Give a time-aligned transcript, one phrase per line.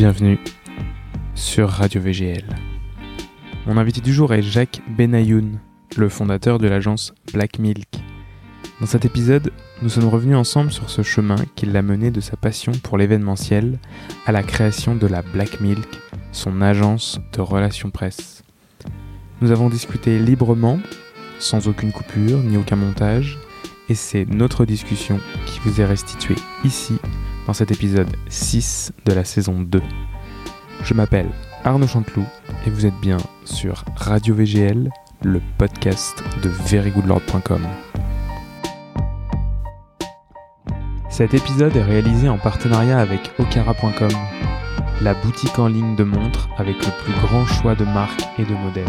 [0.00, 0.38] Bienvenue
[1.34, 2.46] sur Radio VGL.
[3.66, 5.60] Mon invité du jour est Jacques Benayoun,
[5.94, 7.86] le fondateur de l'agence Black Milk.
[8.80, 12.38] Dans cet épisode, nous sommes revenus ensemble sur ce chemin qui l'a mené de sa
[12.38, 13.78] passion pour l'événementiel
[14.24, 16.00] à la création de la Black Milk,
[16.32, 18.42] son agence de relations presse.
[19.42, 20.78] Nous avons discuté librement,
[21.38, 23.38] sans aucune coupure ni aucun montage,
[23.90, 26.94] et c'est notre discussion qui vous est restituée ici
[27.52, 29.82] cet épisode 6 de la saison 2.
[30.82, 31.30] Je m'appelle
[31.64, 32.26] Arnaud Chanteloup
[32.66, 34.90] et vous êtes bien sur Radio VGL,
[35.24, 37.66] le podcast de verygoodlord.com.
[41.08, 44.12] Cet épisode est réalisé en partenariat avec okara.com,
[45.02, 48.54] la boutique en ligne de montres avec le plus grand choix de marques et de
[48.54, 48.86] modèles.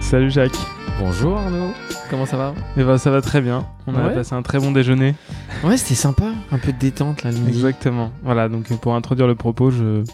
[0.00, 0.75] Salut Jacques.
[0.98, 1.72] Bonjour Arnaud,
[2.08, 3.66] comment ça va Eh ben ça va très bien.
[3.86, 4.14] On a Ouais.
[4.14, 5.14] passé un très bon déjeuner.
[5.62, 7.50] Ouais, c'était sympa, un peu de détente là le midi.
[7.58, 8.10] Exactement.
[8.22, 10.04] Voilà, donc pour introduire le propos, je,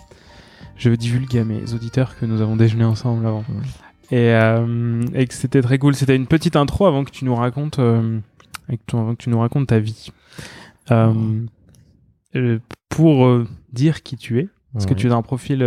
[0.77, 3.45] je veux divulguer à mes auditeurs que nous avons déjeuné ensemble avant.
[3.49, 4.17] Ouais.
[4.17, 5.95] Et, euh, et que c'était très cool.
[5.95, 8.19] C'était une petite intro avant que tu nous racontes, euh,
[8.93, 10.09] avant que tu nous racontes ta vie.
[10.91, 11.39] Euh,
[12.89, 13.41] pour
[13.73, 15.63] dire qui tu es, parce que tu as un profil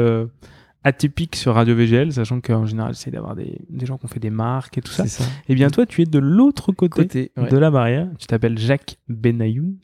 [0.86, 4.20] atypique sur Radio VGL, sachant qu'en général, c'est d'avoir des, des gens qui ont fait
[4.20, 5.06] des marques et tout ça.
[5.08, 5.24] Ça.
[5.50, 7.50] Et bien toi, tu es de l'autre côté, Côté, ouais.
[7.50, 8.08] de la barrière.
[8.20, 9.76] Tu t'appelles Jacques Benayoun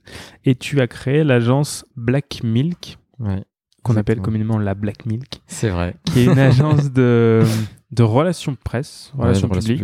[0.46, 3.44] et tu as créé l'agence Black Milk, Ouais,
[3.84, 5.96] qu'on appelle communément la Black Milk, c'est vrai.
[6.06, 7.44] qui est une agence de,
[7.92, 9.84] de relations presse, relations publiques,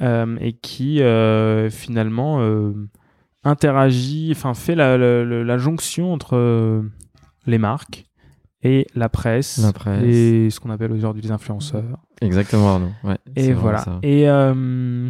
[0.00, 2.72] euh, et qui euh, finalement euh,
[3.44, 6.82] interagit, enfin fait la, la- la- la jonction entre
[7.46, 8.04] les marques
[8.62, 10.02] et la presse, La presse.
[10.04, 11.98] et ce qu'on appelle aujourd'hui les influenceurs.
[12.20, 12.90] Exactement Arnaud.
[13.04, 13.78] Ouais, Et voilà.
[13.78, 13.98] ça.
[14.02, 15.08] Et euh,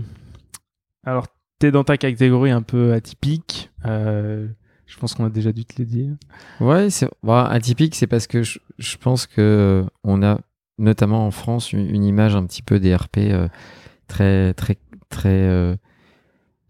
[1.04, 1.26] alors,
[1.58, 3.70] t'es dans ta catégorie un peu atypique.
[3.86, 4.46] euh,
[4.86, 6.12] je pense qu'on a déjà dû te le dire.
[6.60, 10.40] Ouais, c'est bah, atypique, c'est parce que je, je pense que euh, on a
[10.78, 13.48] notamment en France une, une image un petit peu des RP euh,
[14.06, 14.78] très très
[15.10, 15.76] très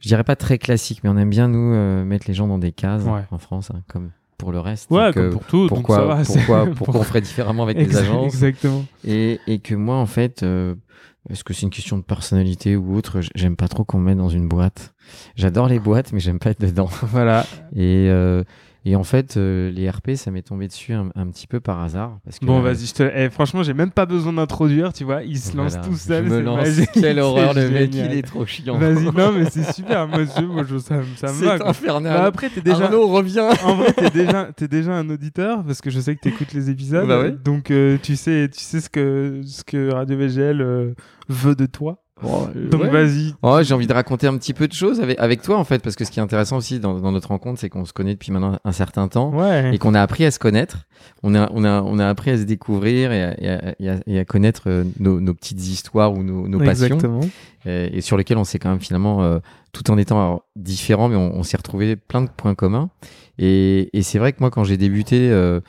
[0.01, 2.71] je dirais pas très classique, mais on aime bien nous mettre les gens dans des
[2.73, 3.25] cases Ouais.
[3.33, 4.91] en France, hein, comme pour le reste.
[4.91, 5.69] Ouais, Donc, comme pour tout.
[5.69, 8.85] donc ça pourquoi va, c'est- pourquoi pourquoi on ferait différemment avec les agences Exactement.
[9.05, 10.75] et, et que moi en fait euh,
[11.29, 14.19] est-ce que c'est une question de personnalité ou autre j'aime pas trop qu'on me mette
[14.19, 14.95] dans une boîte
[15.37, 17.45] j'adore les boîtes mais j'aime pas être dedans Voilà.
[17.75, 18.45] et euh,
[18.85, 21.81] et en fait euh, les RP ça m'est tombé dessus un, un petit peu par
[21.81, 22.87] hasard parce que Bon, vas-y.
[22.87, 24.93] je te- eh, franchement, j'ai même pas besoin d'introduire.
[24.93, 26.25] Tu vois, il se lance voilà, tout seul.
[26.25, 29.05] je me c'est lance magique, quelle horreur c'est le mec il est trop chiant Vas-y.
[29.05, 30.07] Non, mais c'est super.
[30.09, 31.59] Moi, je, moi, je- ça, me- ça me c'est va.
[31.59, 31.69] quoi.
[31.71, 32.85] infernal Bah, après, t'es déjà.
[32.85, 36.21] Arnaud revient En vrai, t'es déjà, t'es déjà un auditeur parce que je sais que
[36.21, 37.07] t'écoutes les épisodes.
[37.09, 37.33] Bah ouais.
[37.33, 40.95] Donc, euh, tu sais, tu sais ce que ce que Radio VGL euh,
[41.29, 42.03] veut de toi.
[42.23, 42.89] Donc, Ouais.
[42.91, 43.35] vas-y.
[43.43, 45.83] Oh, j'ai envie de raconter un petit peu de choses avec, avec toi en fait
[45.83, 48.15] parce que ce qui est intéressant aussi dans, dans notre rencontre c'est qu'on se connaît
[48.15, 49.75] depuis maintenant un certain temps Ouais.
[49.75, 50.79] et qu'on a appris à se connaître.
[51.23, 53.89] On a, on a, on a appris à se découvrir et à, et à- et
[53.91, 57.21] à- et à connaître euh, nos, nos petites histoires ou nos, nos passions Exactement.
[57.67, 59.39] et sur lesquelles on s'est quand même finalement, euh,
[59.73, 62.89] tout en étant alors, différents, mais on, on s'est retrouvé plein de points communs.
[63.39, 65.61] Et, et c'est vrai que moi, quand j'ai débuté, euh,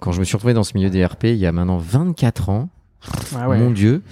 [0.00, 2.50] quand je me suis retrouvé dans ce milieu des RP il y a maintenant 24
[2.50, 2.68] ans,
[3.34, 3.58] Ah ouais.
[3.58, 4.02] mon Dieu.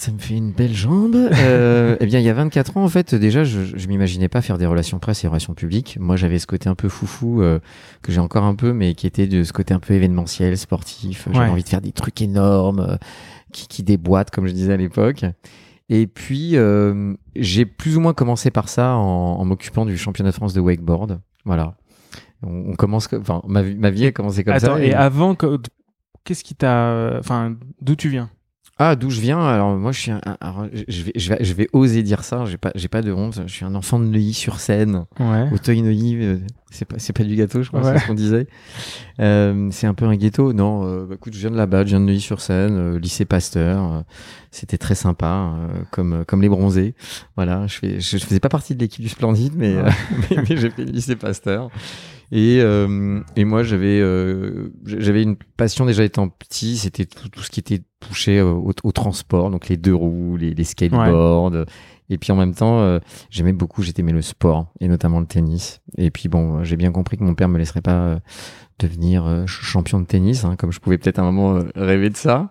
[0.00, 1.16] Ça me fait une belle jambe.
[1.40, 4.42] Euh, eh bien, il y a 24 ans, en fait, déjà, je, je m'imaginais pas
[4.42, 5.96] faire des relations presse et relations publiques.
[6.00, 7.58] Moi, j'avais ce côté un peu foufou euh,
[8.02, 11.26] que j'ai encore un peu, mais qui était de ce côté un peu événementiel, sportif.
[11.32, 11.50] J'avais Ouais.
[11.50, 12.96] envie de faire des trucs énormes euh,
[13.52, 15.24] qui, qui déboîtent, comme je disais à l'époque.
[15.88, 16.54] Et puis,
[17.34, 19.00] j'ai plus ou moins commencé par ça en,
[19.40, 21.20] en m'occupant du championnat de France de wakeboard.
[21.44, 21.76] Voilà.
[22.42, 24.80] On, on commence, comme- enfin, ma, vie- ma vie a commencé comme Attends, ça.
[24.84, 25.58] et avant, que-
[26.24, 27.16] qu'est-ce qui t'a.
[27.18, 28.30] Enfin, d'où tu viens?
[28.80, 29.40] Ah, d'où je viens?
[29.44, 30.20] Alors moi, je suis un,
[30.86, 32.44] je vais, je vais, je vais oser dire ça.
[32.44, 33.40] J'ai pas, j'ai pas de honte.
[33.46, 35.04] Je suis un enfant de Neuilly-sur-Seine.
[35.18, 35.48] Ouais.
[35.52, 36.38] Auteuil-Neuilly, euh,
[36.70, 37.94] c'est pas, c'est pas du gâteau, je crois, Ouais.
[37.94, 38.46] c'est ce qu'on disait.
[39.18, 40.52] Euh, c'est un peu un ghetto.
[40.52, 44.04] Non, euh, bah, écoute, je viens de là-bas, je viens de Neuilly-sur-Seine, euh, lycée Pasteur.
[44.52, 46.94] c'était très sympa, euh, comme, comme les bronzés.
[47.34, 49.74] Voilà, je, fais, je, je faisais pas partie de l'équipe du Splendide, mais,
[50.30, 51.68] mais, mais j'ai fait le lycée Pasteur.
[52.30, 57.40] Et, euh, et moi, j'avais euh, j'avais une passion déjà étant petit, c'était tout, tout
[57.42, 61.64] ce qui était touché au, au- au transport, donc les deux roues, les, les skateboards.
[62.10, 62.98] Et puis en même temps, euh,
[63.30, 65.80] j'aimais beaucoup, j'aimais le sport, et notamment le tennis.
[65.96, 68.18] Et puis bon, j'ai bien compris que mon père me laisserait pas euh,
[68.78, 71.62] devenir euh, ch- champion de tennis, hein, comme je pouvais peut-être à un moment euh,
[71.76, 72.50] rêver de ça.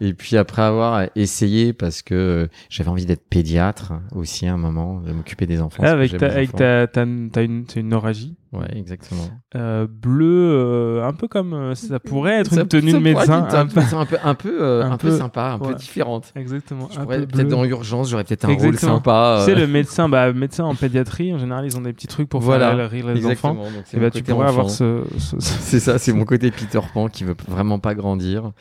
[0.00, 4.56] Et puis après avoir essayé, parce que euh, j'avais envie d'être pédiatre aussi à un
[4.56, 5.82] moment, de m'occuper des enfants.
[5.86, 6.58] Ah, avec ta, avec enfants.
[6.58, 8.36] ta, ta, t'as une, une oragie.
[8.52, 9.22] Ouais, exactement.
[9.56, 13.46] Euh, bleu, euh, un peu comme ça pourrait être Ça- une tenue de médecin.
[13.50, 16.32] un peu, un peu, un peu, euh, Un un peu peu, sympa, un peu différente.
[16.36, 16.88] Exactement.
[16.92, 18.96] Je pourrais peut-être dans l'urgence, j'aurais peut-être un rôle Exactement.
[18.96, 19.36] sympa.
[19.46, 22.28] Tu sais, le médecin, bah, médecin en pédiatrie, en général, ils ont des petits trucs
[22.28, 23.30] pour Voilà, faire rire les enfants.
[23.52, 23.62] Exactement.
[23.64, 26.50] donc c'est Et bah, tu pourrais avoir ce, ce- ce- C'est ça, c'est mon côté
[26.50, 28.52] Peter Pan qui veut vraiment pas grandir.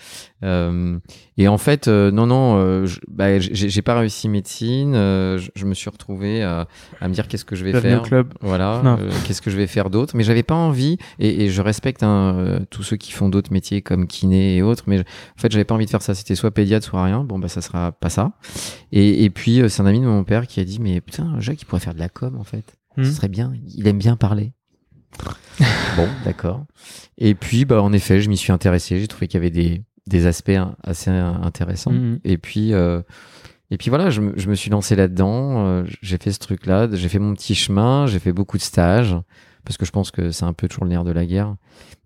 [0.43, 0.97] Euh,
[1.37, 4.93] et en fait, euh, non, non, euh, je- bah, j'ai pas réussi médecine.
[4.95, 6.67] euh, je, je me suis retrouvé à,
[7.01, 8.01] à me dire qu'est-ce que je vais faire.
[8.03, 8.33] club.
[8.41, 10.15] Voilà, euh, qu'est-ce que je vais faire d'autre?
[10.15, 13.51] Mais j'avais pas envie, et, et je respecte hein, euh, tous ceux qui font d'autres
[13.51, 16.15] métiers comme kiné et autres, mais je- en fait, j'avais pas envie de faire ça.
[16.15, 17.23] C'était soit pédiatre, soit rien.
[17.25, 18.31] Bon, bah, ça sera pas ça.
[18.93, 21.61] Et, et puis, c'est un ami de mon père qui a dit, mais putain, Jacques,
[21.61, 22.77] il pourrait faire de la com, en fait.
[22.95, 23.03] Hmm.
[23.03, 23.51] Ce serait bien.
[23.75, 24.53] Il aime bien parler.
[25.97, 26.65] bon, d'accord.
[27.17, 28.99] Et puis, bah, en effet, je m'y suis intéressé.
[28.99, 30.51] J'ai trouvé qu'il y avait des, des aspects
[30.83, 31.91] assez intéressants.
[31.91, 32.19] Mhm.
[32.23, 33.01] Et puis, euh,
[33.69, 35.65] et puis voilà, je, me- je me suis lancé là-dedans.
[35.65, 36.87] euh, j'ai fait ce truc-là.
[36.93, 38.07] J'ai fait mon petit chemin.
[38.07, 39.15] J'ai fait beaucoup de stages
[39.63, 41.55] parce que je pense que c'est un peu toujours le nerf de la guerre.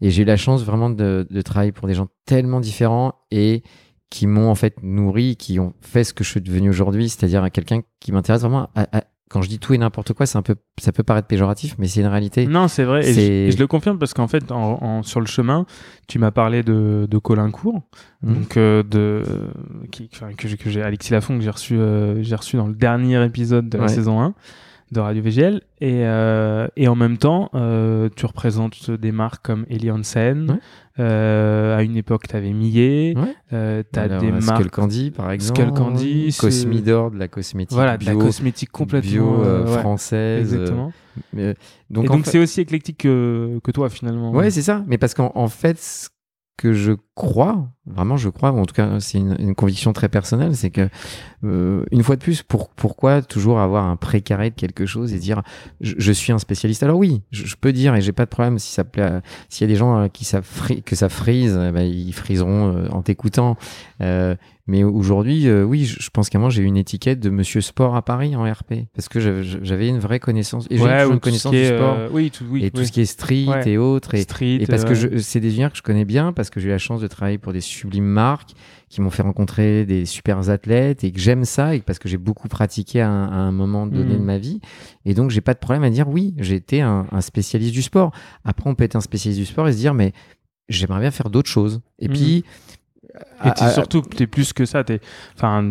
[0.01, 3.63] Et j'ai eu la chance vraiment de, de travailler pour des gens tellement différents et
[4.09, 7.43] qui m'ont en fait nourri, qui ont fait ce que je suis devenu aujourd'hui, c'est-à-dire
[7.43, 8.69] à quelqu'un qui m'intéresse vraiment.
[8.75, 11.27] À, à- quand je dis tout et n'importe quoi, c'est un peu, ça peut paraître
[11.27, 12.45] péjoratif, mais c'est une réalité.
[12.45, 13.01] Non, c'est vrai.
[13.01, 15.65] Et je, C'est- et je le confirme parce qu'en fait, en, en- sur le chemin,
[16.07, 17.81] tu m'as parlé de, de Colincourt,
[18.21, 18.33] Mhm.
[18.35, 19.23] donc euh, de
[19.91, 22.75] qui, que, j'ai- que j'ai Alexis Lafont que j'ai reçu, euh, j'ai reçu dans le
[22.75, 24.33] dernier épisode de la saison 1
[24.91, 25.61] de Radio VGL.
[25.81, 30.51] Et, euh, et en même temps, euh, tu représentes des marques comme Eli Hansen.
[30.51, 30.57] Ouais.
[30.97, 33.13] Euh, à une époque, tu avais Millet.
[33.17, 33.83] Ouais.
[33.91, 34.43] Tu as des marques.
[34.61, 35.59] Skull Candy, par exemple.
[35.61, 40.53] Skull Candy, Cosmidor, de la cosmétique Voilà, de la cosmétique complètement bio, ouais, française.
[40.53, 40.93] Exactement.
[41.33, 41.55] mais-
[41.89, 44.31] donc, et donc, c'est aussi éclectique que, que toi, finalement.
[44.31, 44.83] Ouais, c'est ça.
[44.87, 46.09] Mais parce qu'en en fait, ce
[46.57, 50.69] que je crois, vraiment je crois, en tout cas c'est une, conviction très personnelle, c'est
[50.69, 50.89] que
[51.43, 55.19] euh, une fois de plus, pour, pourquoi toujours avoir un précaré de quelque chose et
[55.19, 55.41] dire
[55.81, 56.83] je, suis un spécialiste?
[56.83, 59.69] Alors oui, je, peux dire et j'ai pas de problème si ça plaît, s'il y
[59.69, 60.25] a des gens euh, qui
[60.85, 63.57] que ça frise, eh ben, ils friseront euh, en t'écoutant.
[64.67, 67.61] Mais aujourd'hui, euh, oui, je, je pense qu'à moment j'ai eu une étiquette de Monsieur
[67.61, 71.19] Sport à Paris en RP parce que j'avais- une vraie connaissance et j'ai Ouais, une
[71.19, 73.69] connaissance du est, sport euh, oui, tout, oui, et tout ce qui est street Ouais.
[73.69, 74.55] et autres et Street.
[74.61, 76.67] et parce euh, que je- c'est des univers que je connais bien, parce que j'ai
[76.67, 78.51] eu la chance de travailler pour des sublimes marques
[78.89, 82.17] qui m'ont fait rencontrer des super athlètes et que j'aime ça et parce que j'ai
[82.17, 84.19] beaucoup pratiqué à un, à un moment donné Mhm.
[84.19, 84.61] de ma vie.
[85.05, 87.81] Et donc, j'ai pas de problème à dire oui, j'ai été un, un spécialiste du
[87.81, 88.11] sport.
[88.45, 90.13] Après, on peut être un spécialiste du sport et se dire, mais
[90.69, 91.81] j'aimerais bien faire d'autres choses.
[91.99, 92.13] Et Mhm.
[92.13, 92.43] puis,
[93.43, 94.83] Et à- t'es à- surtout, t'es plus que ça.
[94.83, 94.99] T'es,
[95.35, 95.63] enfin,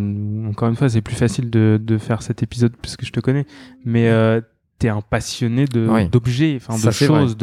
[0.48, 3.20] encore une fois, c'est plus facile de, de faire cet épisode parce que je te
[3.20, 3.46] connais,
[3.84, 4.40] mais euh,
[4.78, 5.64] t'es un passionné
[6.10, 7.36] d'objets, enfin, de choses,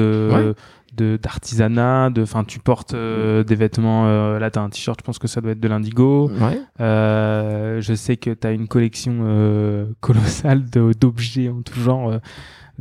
[0.94, 4.08] de d'artisanat, de, enfin, tu portes euh, des vêtements.
[4.08, 6.30] euh, là, t'as un t-shirt, je pense que ça doit être de l'indigo.
[6.30, 6.60] ouais.
[6.82, 10.64] Euh, je sais que t'as une collection euh, colossale
[11.00, 12.20] d'objets en tout genre.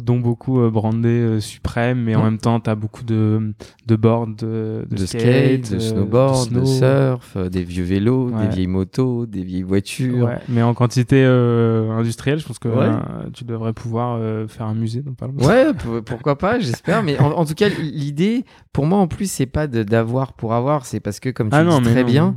[0.02, 3.52] Dont beaucoup euh, brandés euh, suprême, mais en même temps, tu as beaucoup de,
[3.86, 5.20] de boards, de, de, skate,
[5.66, 6.66] skate, de euh, snowboard, de, snow.
[6.66, 8.42] surf, des vieux vélos, Ouais.
[8.42, 10.26] des vieilles motos, des vieilles voitures.
[10.26, 12.88] Ouais, mais en quantité industrielle, je pense que Ouais.
[13.32, 14.18] tu devrais pouvoir
[14.48, 15.46] faire un musée dans pas longtemps.
[15.46, 17.02] Ouais, pour- pourquoi pas, j'espère.
[17.02, 20.54] Mais en, en tout cas, l'idée, pour moi, en plus, c'est pas de- d'avoir pour
[20.54, 22.06] avoir, c'est parce que, comme tu Ah non, dis très non.
[22.10, 22.34] bien,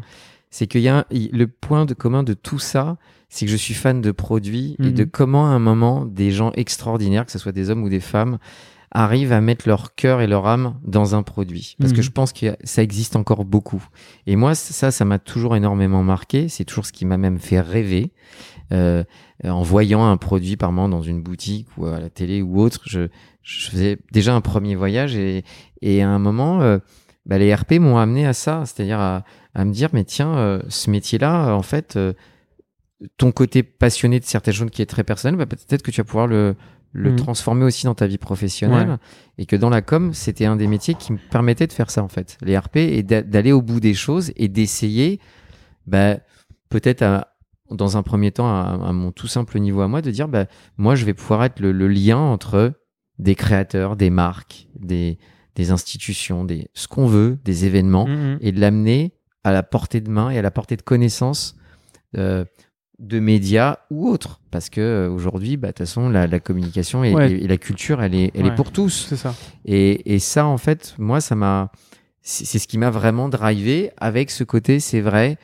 [0.55, 2.97] c'est qu'il y a le point de commun de tout ça,
[3.27, 4.93] c'est que je suis fan de produits et Mhm.
[4.93, 7.99] de comment, à un moment, des gens extraordinaires, que ce soit des hommes ou des
[7.99, 8.37] femmes,
[8.91, 11.75] arrivent à mettre leur cœur et leur âme dans un produit.
[11.79, 12.03] Parce que Mhm.
[12.03, 13.83] je pense que ça existe encore beaucoup.
[14.27, 16.47] Et moi, ça, ça m'a toujours énormément marqué.
[16.49, 18.11] C'est toujours ce qui m'a même fait rêver.
[18.71, 19.03] Euh,
[19.43, 22.81] en voyant un produit par moment dans une boutique ou à la télé ou autre,
[22.85, 23.07] je,
[23.41, 25.43] je faisais déjà un premier voyage et,
[25.81, 26.77] et à un moment, euh,
[27.25, 30.61] bah, les RP m'ont amené à ça, c'est-à-dire à, à me dire, mais tiens, euh,
[30.69, 32.13] ce métier-là, euh, en fait, euh,
[33.17, 36.05] ton côté passionné de certaines choses qui est très personnel, bah, peut-être que tu vas
[36.05, 36.55] pouvoir le,
[36.91, 37.15] le Mhm.
[37.17, 38.89] transformer aussi dans ta vie professionnelle.
[38.89, 38.97] Ouais.
[39.39, 42.03] Et que dans la com, c'était un des métiers qui me permettait de faire ça,
[42.03, 42.37] en fait.
[42.41, 45.19] Les RP, et d'a- d'aller au bout des choses et d'essayer,
[45.87, 46.17] bah,
[46.69, 47.27] peut-être à-
[47.71, 50.45] dans un premier temps, à, à mon tout simple niveau à moi, de dire, bah,
[50.77, 52.73] moi, je vais pouvoir être le, le lien entre
[53.19, 55.17] des créateurs, des marques, des,
[55.55, 58.37] des institutions, des, ce qu'on veut, des événements, Mhm.
[58.41, 61.55] et de l'amener à la portée de main et à la portée de connaissance
[62.17, 62.45] euh,
[62.99, 64.39] de médias ou autres.
[64.51, 67.31] Parce que euh, aujourd'hui, bah, de toute façon, la, la communication et, Ouais.
[67.31, 68.49] et- et la culture, elle est, elle Ouais.
[68.49, 69.07] est pour tous.
[69.09, 69.33] C'est ça.
[69.65, 71.71] Et, et ça, en fait, moi, ça m'a.
[72.21, 75.37] C'est ce qui m'a vraiment drivé avec ce côté, c'est vrai,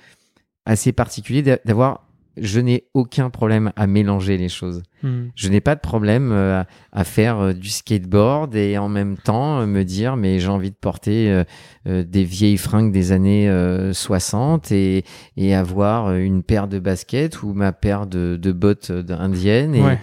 [0.65, 2.07] assez particulier d'a- d'avoir
[2.37, 4.83] je n'ai aucun problème à mélanger les choses.
[5.03, 5.27] Hmm.
[5.35, 9.59] Je n'ai pas de problème euh, à, faire euh, du skateboard et en même temps
[9.59, 11.43] euh, me dire mais j'ai envie de porter
[11.85, 15.03] des vieilles fringues des années euh, 60 et,
[15.37, 19.99] et avoir une paire de baskets ou ma paire de, de bottes indiennes et, Ouais.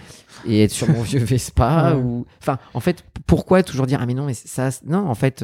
[0.47, 2.01] et être sur mon vieux Vespa Ouais.
[2.01, 5.43] ou enfin en fait pourquoi toujours dire ah mais non mais ça non en fait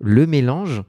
[0.00, 0.82] le mélange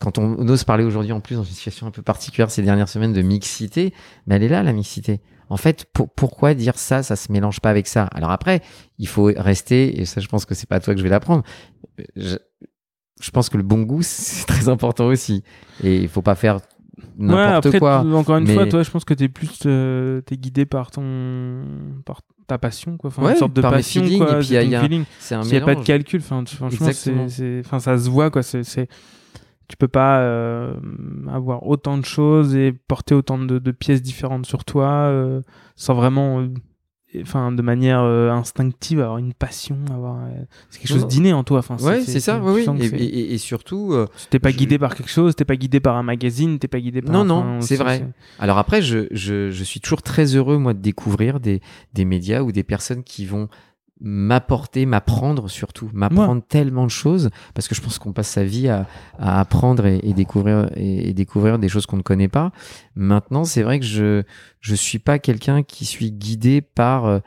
[0.00, 2.62] quand on, on ose parler aujourd'hui en plus dans une situation un peu particulière ces
[2.62, 3.92] dernières semaines de mixité
[4.26, 7.60] mais elle est là la mixité en fait pour- pourquoi dire ça ça se mélange
[7.60, 8.04] pas avec ça?
[8.14, 8.62] Alors après
[8.98, 11.10] il faut rester et ça je pense que c'est pas à toi que je vais
[11.10, 11.42] l'apprendre
[12.16, 12.36] je,
[13.20, 15.42] je pense que le bon goût c'est très important aussi
[15.84, 16.58] et il faut pas faire
[17.18, 20.66] n'importe quoi encore une mais- fois, toi, je pense que t'es plus, euh, t'es guidé
[20.66, 21.62] par ton,
[22.04, 23.08] par ta passion, quoi.
[23.08, 24.32] Enfin, Ouais, une sorte de passion, feelings, quoi.
[24.32, 25.04] et puis c'est il y a- ton il y a- feeling.
[25.18, 28.30] c'est un S'il n'y a pas de calcul, enfin, franchement, c'est, enfin, ça se voit,
[28.30, 28.42] quoi.
[28.42, 28.86] C'est,
[29.70, 30.74] tu peux pas euh,
[31.32, 35.40] avoir autant de choses et porter autant de, de pièces différentes sur toi euh,
[35.76, 36.48] sans vraiment, euh,
[37.22, 40.18] enfin, de manière euh, instinctive, avoir une passion, avoir,
[40.70, 41.60] c'est quelque chose d'inné en toi.
[41.60, 42.88] Enfin, ouais c'est ça oui, oui.
[42.98, 43.94] Et, et- et surtout
[44.30, 46.80] t'es pas je- guidé par quelque chose, t'es pas guidé par un magazine, t'es pas
[46.80, 47.12] guidé par.
[47.12, 48.06] Non, non, c'est vrai.
[48.38, 51.60] Alors après, je, je, je suis toujours très heureux, moi, de découvrir des,
[51.94, 53.48] des médias ou des personnes qui vont
[54.00, 58.68] m'apporter, m'apprendre surtout, m'apprendre tellement de choses, parce que je pense qu'on passe sa vie
[58.68, 58.86] à,
[59.18, 62.52] à apprendre et, et découvrir et, et découvrir des choses qu'on ne connaît pas.
[62.94, 64.22] Maintenant, c'est vrai que je
[64.60, 67.18] je suis pas quelqu'un qui suis guidé par euh,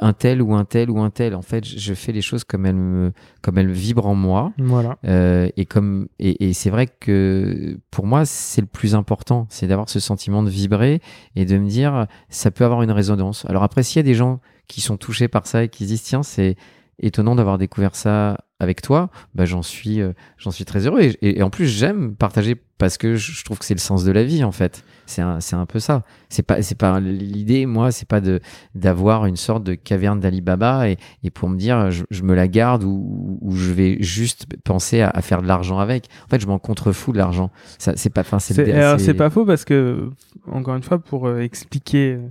[0.00, 1.34] un tel ou un tel ou un tel.
[1.34, 3.12] En fait, je je fais les choses comme elles me
[3.42, 4.52] comme elles vibrent en moi.
[4.58, 4.98] Voilà.
[5.04, 9.66] Euh, et comme et, et c'est vrai que pour moi c'est le plus important, c'est
[9.66, 11.00] d'avoir ce sentiment de vibrer
[11.36, 13.44] et de me dire ça peut avoir une résonance.
[13.46, 15.88] Alors après s'il y a des gens qui sont touchés par ça et qui se
[15.88, 16.56] disent tiens c'est
[17.00, 21.16] étonnant d'avoir découvert ça avec toi, bah j'en suis euh, j'en suis très heureux et,
[21.22, 24.10] et- et en plus j'aime partager parce que je trouve que c'est le sens de
[24.10, 24.82] la vie en fait.
[25.06, 26.02] C'est un, c'est un peu ça.
[26.28, 28.40] C'est pas c'est pas l'idée moi c'est pas de
[28.74, 32.48] d'avoir une sorte de caverne d'Alibaba et, et pour me dire je, je me la
[32.48, 36.08] garde ou, ou je vais juste penser à, à faire de l'argent avec.
[36.26, 37.52] En fait je m'en contrefous de l'argent.
[37.78, 38.54] Ça c'est pas enfin c'est-
[38.98, 40.10] c'est pas faux parce que,
[40.50, 42.28] encore une fois, pour euh, expliquer, euh,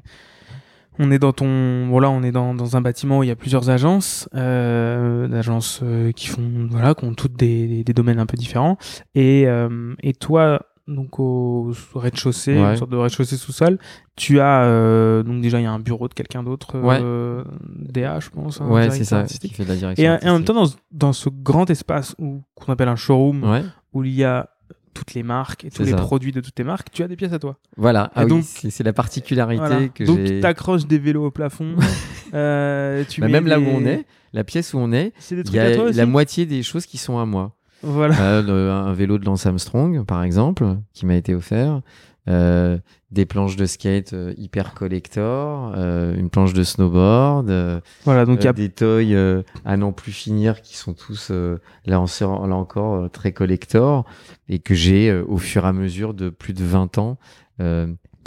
[0.99, 3.35] on est dans ton, voilà, on est dans, dans un bâtiment où il y a
[3.35, 8.19] plusieurs agences, euh, d'agences euh, qui font, voilà, qui ont toutes des, des, des domaines
[8.19, 8.77] un peu différents.
[9.15, 12.71] Et, euh, et toi, donc au rez-de-chaussée, Ouais.
[12.71, 13.77] une sorte de rez-de-chaussée sous-sol,
[14.15, 17.43] tu as, euh, donc déjà il y a un bureau de quelqu'un d'autre, euh,
[17.75, 18.61] DA, je pense.
[18.61, 20.03] hein, Ouais, c'est ça qui fait de la direction.
[20.03, 22.87] Et, en- et en même temps, dans, ce- dans ce grand espace où qu'on appelle
[22.89, 23.63] un showroom, Ouais.
[23.93, 24.49] où il y a
[24.97, 25.97] toutes les marques et tous les ça.
[25.97, 27.57] produits de toutes les marques, tu as des pièces à toi.
[27.77, 28.11] Voilà.
[28.15, 29.87] Ah oui, donc- c'est la particularité Voilà.
[29.89, 31.75] que Donc tu accroches des vélos au plafond.
[32.33, 35.53] euh, tu Bah, mets même là où on est, la pièce où on est, il
[35.53, 37.53] y a la moitié des choses qui sont à moi.
[37.83, 38.19] Voilà.
[38.19, 41.81] Euh, le- un vélo de Lance Armstrong, par exemple, qui m'a été offert.
[42.27, 42.77] Euh,
[43.11, 48.25] des planches de skate euh, hyper collector, euh, une planche de snowboard, euh, Voilà.
[48.25, 52.01] Donc y a des toys euh, à n'en plus finir qui sont tous euh, là,
[52.01, 54.03] en- là encore euh, très collector
[54.49, 57.17] et que j'ai euh, au fur et à mesure de plus de 20 ans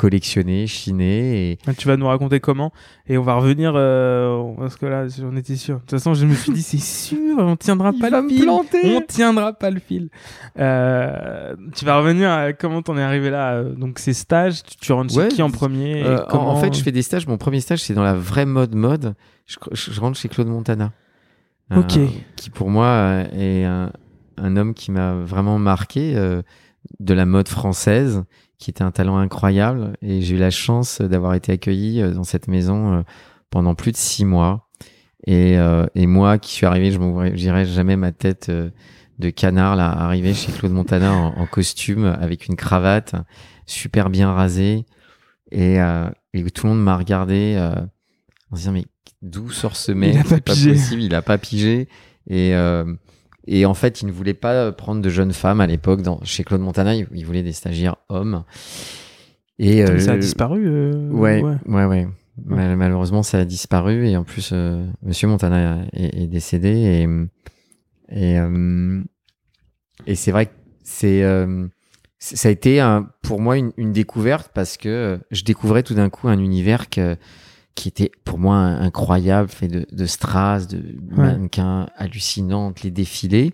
[0.01, 2.73] collectionné, chiné et Tu vas nous raconter comment
[3.07, 5.75] et on va revenir euh, parce que là on était sûr.
[5.75, 8.25] De toute façon, je me suis dit c'est sûr, on tiendra Il pas va le
[8.25, 8.43] me fil.
[8.45, 8.97] planter.
[8.97, 10.09] On tiendra pas le fil.
[10.59, 13.55] Euh, tu vas revenir à comment t'en es arrivé là.
[13.57, 16.49] euh, Donc ces stages, tu, tu rentres Ouais, chez qui en premier Euh, en- comment...
[16.51, 17.27] En fait, je fais des stages.
[17.27, 19.15] Mon premier stage, c'est dans la vraie mode mode.
[19.47, 20.93] Je, je- je rentre chez Claude Montana.
[21.73, 21.99] Euh, Ok.
[22.37, 23.93] qui pour moi est un,
[24.39, 26.43] un homme qui m'a vraiment marqué euh,
[27.01, 28.25] de la mode française,
[28.61, 29.95] qui était un talent incroyable.
[30.03, 33.03] Et j'ai eu la chance d'avoir été accueilli euh, dans cette maison euh,
[33.49, 34.69] pendant plus de six mois.
[35.27, 38.71] Et, euh, et moi, qui suis arrivé, je dirais jamais ma tête euh,
[39.19, 43.15] de canard là, arrivé chez Claude Montana en, en costume avec une cravate,
[43.67, 44.87] super bien rasé.
[45.51, 47.75] Et, euh, et tout le monde m'a regardé euh,
[48.51, 48.87] en se disant mais
[49.21, 50.17] d'où sort ce mec?
[50.17, 50.73] a pas pigé.
[50.73, 51.89] possible, il a pas pigé.
[52.29, 52.85] Et, euh,
[53.47, 56.01] et en fait, il ne voulait pas prendre de jeunes femmes à l'époque.
[56.25, 58.45] Chez Claude Montana, il, voulait des stagiaires hommes.
[59.59, 60.67] Et Attends, mais euh, ça a disparu.
[60.67, 62.09] euh, Ouais, ouais, ouais.
[62.47, 67.09] Mal- malheureusement, ça a disparu et en plus, euh, Monsieur Montana est, est décédé et
[68.13, 69.03] et euh,
[70.07, 71.67] et c'est vrai que c'est euh,
[72.19, 75.95] ça a été un, pour moi une, une découverte parce que euh, je découvrais tout
[75.95, 77.17] d'un coup un univers que,
[77.75, 83.53] qui était pour moi incroyable, fait de, de strass, de mannequins hallucinantes, les défilés.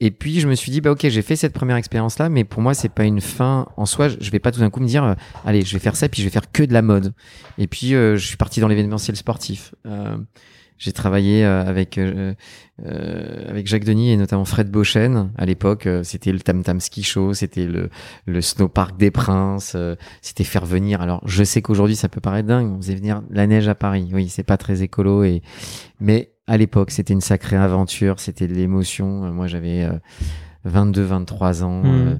[0.00, 2.44] Et puis je me suis dit bah ok j'ai fait cette première expérience là mais
[2.44, 4.08] pour moi c'est pas une fin en soi.
[4.08, 6.08] Je je vais pas tout d'un coup me dire euh, allez je vais faire ça
[6.08, 7.12] puis je vais faire que de la mode.
[7.58, 9.74] Et puis euh, je suis parti dans l'événementiel sportif.
[9.86, 10.16] Euh,
[10.78, 12.34] j'ai travaillé euh, avec euh,
[12.86, 15.32] euh, avec Jacques Denis et notamment Fred Beauchesne.
[15.36, 17.90] À l'époque, euh, c'était le Tam Tam Ski Show, c'était le
[18.26, 21.00] le Snow Park des Princes, euh, c'était faire venir.
[21.00, 24.08] Alors, je sais qu'aujourd'hui ça peut paraître dingue, on faisait venir la neige à Paris.
[24.12, 25.42] Oui, c'est pas très écolo et
[26.00, 29.06] mais à l'époque, c'était une sacrée aventure, c'était de l'émotion.
[29.32, 29.86] Moi, j'avais
[30.64, 31.82] 22 23 ans.
[31.84, 32.16] Euh,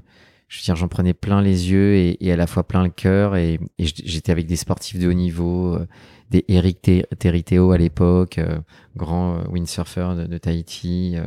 [0.49, 2.91] je veux dire, j'en prenais plein les yeux et, et à la fois plein le
[2.91, 3.37] cœur.
[3.37, 5.79] Et, et j'étais avec des sportifs de haut niveau,
[6.31, 8.59] des Eric Ter- Territeo à l'époque, euh,
[8.97, 11.15] grand euh, windsurfer de, Tahiti.
[11.17, 11.25] euh.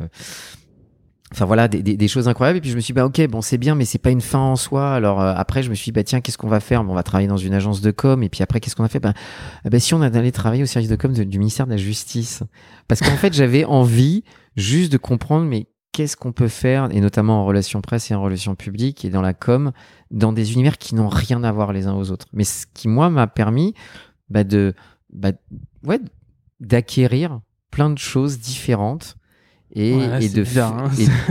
[1.32, 2.58] Enfin voilà, des, choses incroyables.
[2.58, 4.20] Et puis je me suis dit, bah ok, bon c'est bien, mais c'est pas une
[4.20, 4.92] fin en soi.
[4.92, 6.84] Alors après, je me suis dit, bah tiens, qu'est-ce qu'on va faire?
[6.84, 8.22] Bon, On va travailler dans une agence de com.
[8.22, 9.00] Et puis après, qu'est-ce qu'on a fait?
[9.00, 9.14] Bah,
[9.64, 12.42] ah bah, si on allait travailler au service de com du ministère de la Justice.
[12.86, 14.24] Parce qu'en fait, j'avais envie
[14.56, 18.22] juste de comprendre, mais qu'est-ce qu'on peut faire, et notamment en relations presse et en
[18.22, 19.72] relations publiques et dans la com,
[20.10, 22.26] dans des univers qui n'ont rien à voir les uns aux autres.
[22.32, 23.74] Mais ce qui, moi, m'a permis
[24.30, 24.74] bah, de,
[25.12, 25.32] bah,
[25.84, 26.00] ouais,
[26.60, 27.40] d'acquérir
[27.70, 29.16] plein de choses différentes
[29.74, 30.90] et, Ouais, là, et de bizarre, hein.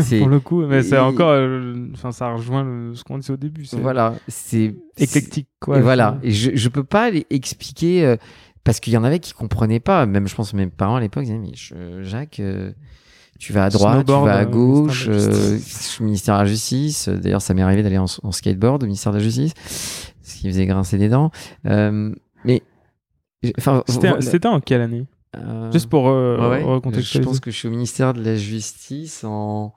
[0.09, 1.29] et Pour le coup, mais c'est encore.
[1.29, 3.65] euh, Enfin, ça rejoint le- ce qu'on disait au début.
[3.73, 5.77] Voilà c'est éclectique, quoi.
[5.77, 8.15] et voilà et je je peux pas les expliquer euh,
[8.63, 11.23] parce qu'il y en avait qui comprenaient pas même je pense mes parents à l'époque
[11.23, 12.71] disaient mais je- Jacques euh,
[13.39, 15.99] tu vas à droite Snowboard, tu vas à gauche ministère de la Justice.
[15.99, 19.17] ministère de la justice d'ailleurs ça m'est arrivé d'aller en, en skateboard au ministère de
[19.17, 19.53] la justice
[20.23, 21.29] ce qui faisait grincer des dents
[21.63, 22.63] mais
[23.57, 23.83] enfin
[24.19, 25.05] C'était en quelle année?
[25.35, 26.61] Euh, Juste pour euh, Ouais, ouais.
[26.61, 27.25] Je recontextualiser.
[27.29, 29.73] pense que je suis au ministère de la Justice en,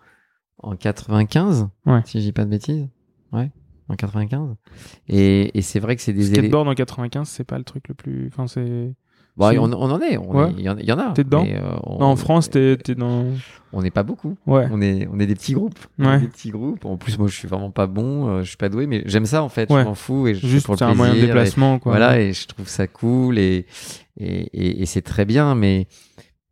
[0.59, 2.01] en 95, Ouais.
[2.07, 2.89] si je dis pas de bêtises.
[3.33, 3.51] Ouais,
[3.89, 4.57] en 95.
[5.09, 7.95] Et, et c'est vrai que c'est des Skateboard en 95, c'est pas le truc le
[7.95, 8.27] plus.
[8.29, 8.95] Enfin, c'est.
[9.37, 9.59] Si.
[9.59, 10.53] on, on en est, Ouais.
[10.57, 11.11] il y, en- il y en a.
[11.13, 13.25] T'es dedans mais, euh, on- Non, en France, t'es t'es dans.
[13.73, 14.37] On n'est pas beaucoup.
[14.47, 14.69] Ouais.
[14.71, 15.79] On est, on est des petits groupes.
[15.99, 16.21] Ouais.
[16.21, 16.85] Des petits groupes.
[16.85, 18.29] En plus, moi, je suis vraiment pas bon.
[18.29, 19.69] euh, je suis pas doué, mais j'aime ça en fait.
[19.71, 19.81] Ouais.
[19.81, 21.79] Je m'en fous et je Juste, pour le c'est un moyen de plaisir et- déplacement,
[21.81, 21.93] quoi.
[21.93, 23.67] Voilà, et je trouve ça cool et,
[24.17, 25.89] et, et, et c'est très bien, mais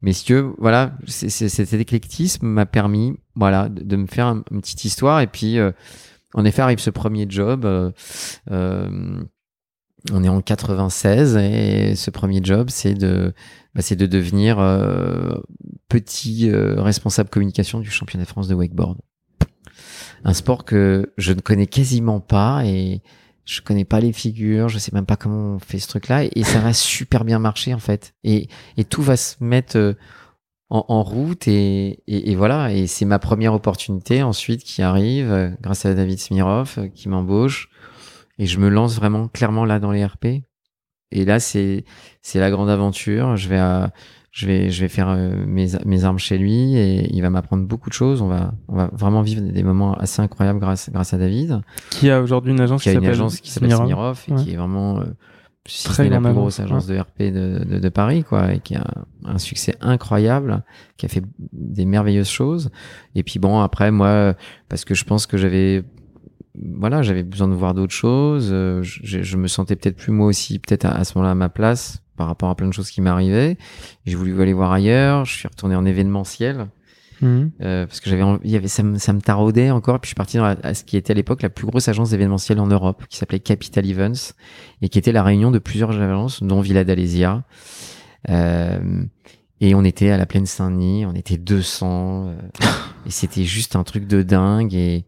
[0.01, 4.61] messieurs, voilà, c'est- c'est- cet éclectisme m'a permis, voilà, de, de me faire un- une
[4.61, 5.71] petite histoire et puis, euh,
[6.35, 7.65] en effet, arrive ce premier job.
[7.65, 7.93] euh,
[8.51, 9.23] euh,
[10.11, 13.33] on est en 96 et ce premier job, c'est de,
[13.75, 15.35] bah, c'est de devenir euh,
[15.89, 18.99] petit euh, responsable communication du championnat de France de wakeboard.
[20.25, 23.03] Un sport que je ne connais quasiment pas et
[23.45, 26.45] je connais pas les figures, je sais même pas comment on fait ce truc-là et
[26.45, 28.15] ça va super bien marcher en fait.
[28.25, 29.95] Et, et tout va se mettre euh,
[30.71, 32.73] en, en route et, et, et voilà.
[32.73, 37.09] Et c'est ma première opportunité ensuite qui arrive euh, grâce à David Smirov euh, qui
[37.09, 37.69] m'embauche
[38.43, 40.27] et je me lance vraiment clairement là dans les RP.
[41.13, 41.85] Et là c'est
[42.23, 43.37] c'est la grande aventure.
[43.37, 43.93] Je vais à,
[44.31, 47.65] je vais je vais faire euh, mes mes armes chez lui et il va m'apprendre
[47.67, 48.23] beaucoup de choses.
[48.23, 52.11] On va on va vraiment vivre des moments assez incroyables grâce grâce à David Qui
[52.11, 54.25] a aujourd'hui une agence qui a une s'appelle agence qui s'appelle Smirov.
[54.29, 54.43] Et Ouais.
[54.43, 55.05] qui est vraiment euh,
[55.67, 58.75] si Très la plus grosse agence, de RP de, de, de Paris quoi et qui
[58.75, 58.85] a
[59.27, 60.65] un, un succès incroyable
[60.97, 62.71] qui a fait des merveilleuses choses
[63.15, 64.35] et puis bon après moi
[64.69, 65.85] parce que je pense que j'avais
[66.77, 70.27] voilà j'avais besoin de voir d'autres choses euh, je, je me sentais peut-être plus moi
[70.27, 72.91] aussi peut-être à, à ce moment-là à ma place par rapport à plein de choses
[72.91, 73.57] qui m'arrivaient
[74.07, 76.69] j'ai voulu aller voir ailleurs je suis retourné en événementiel
[77.21, 77.53] Mhm.
[77.61, 80.11] euh, parce que j'avais il y avait ça me, ça me taraudait encore puis je
[80.11, 82.59] suis parti dans la- à ce qui était à l'époque la plus grosse agence d'événementiel
[82.59, 84.33] en Europe qui s'appelait Capital Events
[84.81, 87.45] et qui était la réunion de plusieurs agences dont Villa d'Alésia
[88.29, 89.05] euh,
[89.61, 92.35] et on était à la plaine Saint-Denis on était 200 euh,
[93.07, 95.05] et c'était juste un truc de dingue et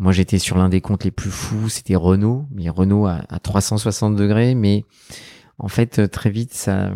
[0.00, 3.38] moi j'étais sur l'un des comptes les plus fous c'était Renault mais Renault à, à
[3.38, 4.84] 360 degrés mais
[5.58, 6.90] en fait euh, très vite ça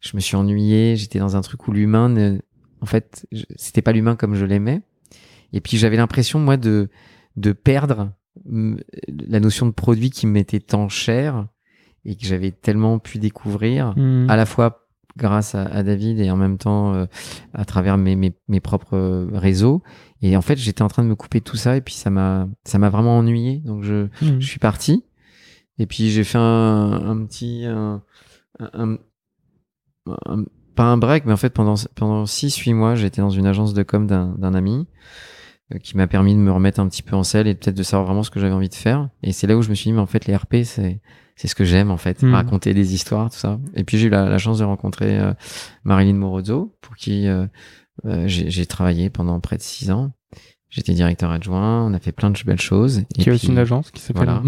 [0.00, 2.38] je me suis ennuyé j'étais dans un truc où l'humain ne,
[2.82, 4.80] en fait, c'était pas l'humain comme je l'aimais.
[5.52, 6.88] Et puis j'avais l'impression moi de
[7.36, 8.10] de perdre
[8.46, 11.46] la notion de produit qui m'était tant cher
[12.06, 14.30] et que j'avais tellement pu découvrir Mhm.
[14.30, 14.86] à la fois
[15.18, 17.04] grâce à, à David et en même temps euh,
[17.52, 19.82] à travers mes, mes, mes propres euh, réseaux.
[20.22, 22.10] Et en fait, j'étais en train de me couper de tout ça et puis ça
[22.10, 23.58] m'a ça m'a vraiment ennuyé.
[23.64, 24.40] Donc je Mhm.
[24.40, 25.04] je suis parti.
[25.78, 27.64] Et puis j'ai fait un, un petit.
[27.66, 28.02] Un,
[28.60, 28.98] un-
[30.26, 30.44] un-
[30.76, 33.82] pas un break, mais en fait pendant, pendant 6-8 mois, j'étais dans une agence de
[33.82, 34.86] com d'un d'un ami
[35.74, 37.82] euh, qui m'a permis de me remettre un petit peu en selle et peut-être de
[37.82, 39.08] savoir vraiment ce que j'avais envie de faire.
[39.22, 41.00] Et c'est là où je me suis dit, mais en fait, les RP, c'est
[41.36, 42.34] c'est ce que j'aime en fait, Mhm.
[42.34, 43.58] raconter des histoires, tout ça.
[43.74, 45.32] Et puis j'ai eu la, la chance de rencontrer euh,
[45.84, 47.46] Marilyn Morozzo, pour qui euh,
[48.06, 50.12] euh, j'ai travaillé pendant près de 6 ans.
[50.68, 53.02] J'étais directeur adjoint, on a fait plein de belles choses.
[53.18, 54.40] Et a aussi une agence qui s'appelle voilà,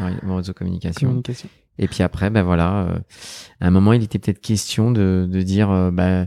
[0.00, 1.08] ouais, Morozzo Communication.
[1.08, 1.48] Communication.
[1.78, 2.98] Et puis après, ben voilà, euh,
[3.60, 6.26] à un moment, il était peut-être question de, de dire, euh, bah,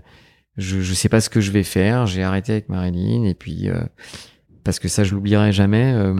[0.58, 2.06] je, je sais pas ce que je vais faire.
[2.06, 3.80] J'ai arrêté avec Marilyn et puis euh,
[4.65, 5.93] parce que ça, je l'oublierai jamais.
[5.93, 6.15] euh,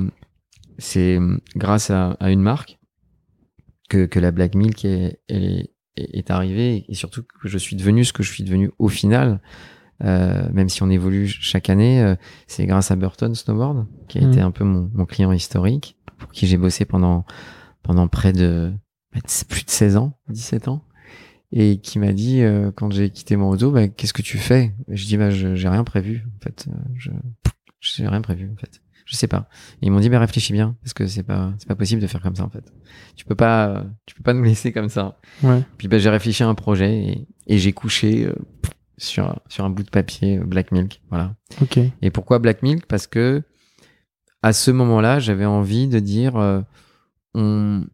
[0.78, 1.20] c'est
[1.58, 2.78] grâce à, à une marque
[3.90, 7.76] que, que la Black Milk est, est, est, est arrivé et surtout que je suis
[7.76, 9.42] devenu ce que je suis devenu au final.
[10.04, 12.16] Euh, même si on évolue chaque année, euh,
[12.48, 14.28] c'est grâce à Burton Snowboard, qui a Mhm.
[14.32, 17.26] été un peu mon, mon client historique, pour qui j'ai bossé pendant,
[17.84, 18.74] pendant près de
[19.50, 20.84] plus de 16 ans, 17 ans,
[21.52, 24.74] et qui m'a dit, euh, quand j'ai quitté mon auto, bah, qu'est-ce que tu fais?
[24.90, 26.68] Je dis, bah, j'ai rien prévu, en fait.
[26.70, 27.12] Euh, Je
[27.80, 28.82] j'ai rien prévu, en fait.
[29.06, 29.48] Je sais pas.
[29.82, 32.08] Et ils m'ont dit, bah, réfléchis bien, parce que c'est pas, c'est pas possible de
[32.08, 32.72] faire comme ça, en fait.
[33.16, 35.18] Tu peux pas, tu peux pas nous laisser comme ça.
[35.42, 35.62] Ouais.
[35.78, 38.36] Puis bah, j'ai réfléchi à un projet et, et j'ai couché euh,
[38.98, 41.02] sur, sur un bout de papier euh, Black Milk.
[41.10, 41.36] Voilà.
[41.62, 41.80] Ok.
[42.02, 42.86] Et pourquoi Black Milk?
[42.88, 43.44] Parce que
[44.44, 46.62] à ce moment-là, j'avais envie de dire euh,
[47.34, 47.86] on...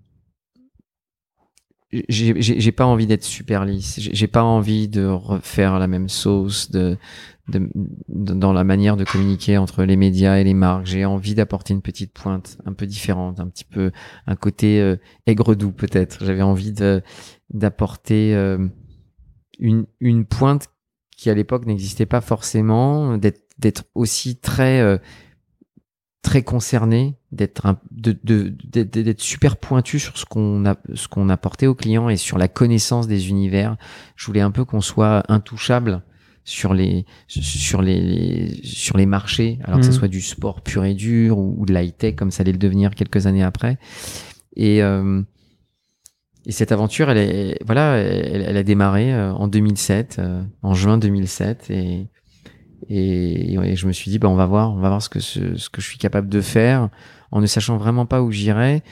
[2.09, 3.99] j'ai pas envie d'être super lisse.
[3.99, 6.97] J'ai pas envie de refaire la même sauce de,
[7.47, 7.69] de,
[8.09, 10.85] de- dans la manière de communiquer entre les médias et les marques.
[10.85, 13.91] J'ai envie d'apporter une petite pointe un peu différente, un petit peu
[14.27, 16.25] un côté euh, aigre doux peut-être.
[16.25, 16.73] J'avais envie
[17.51, 18.67] d'apporter euh,
[19.59, 20.69] une une pointe
[21.23, 24.97] qui à l'époque n'existait pas forcément, d'être aussi très euh,
[26.21, 32.09] très concerné, d'être d'être super pointu sur ce qu'on a ce qu'on apportait aux clients
[32.09, 33.77] et sur la connaissance des univers.
[34.17, 36.01] Je voulais un peu qu'on soit intouchable
[36.43, 39.97] sur les sur les, sur les marchés, alors que ce Mhm.
[39.99, 42.57] soit du sport pur et dur ou, ou de l'high tech comme ça allait le
[42.57, 43.77] devenir quelques années après.
[44.57, 45.21] Et euh,
[46.45, 50.97] et cette aventure, elle est, voilà, elle, a démarré euh, en 2007, euh, en juin
[50.97, 52.09] 2007, et,
[52.89, 55.19] et, et je me suis dit, bah, on va voir, on va voir ce que
[55.19, 56.89] ce, ce que je suis capable de faire,
[57.31, 58.83] en ne sachant vraiment pas où j'irais,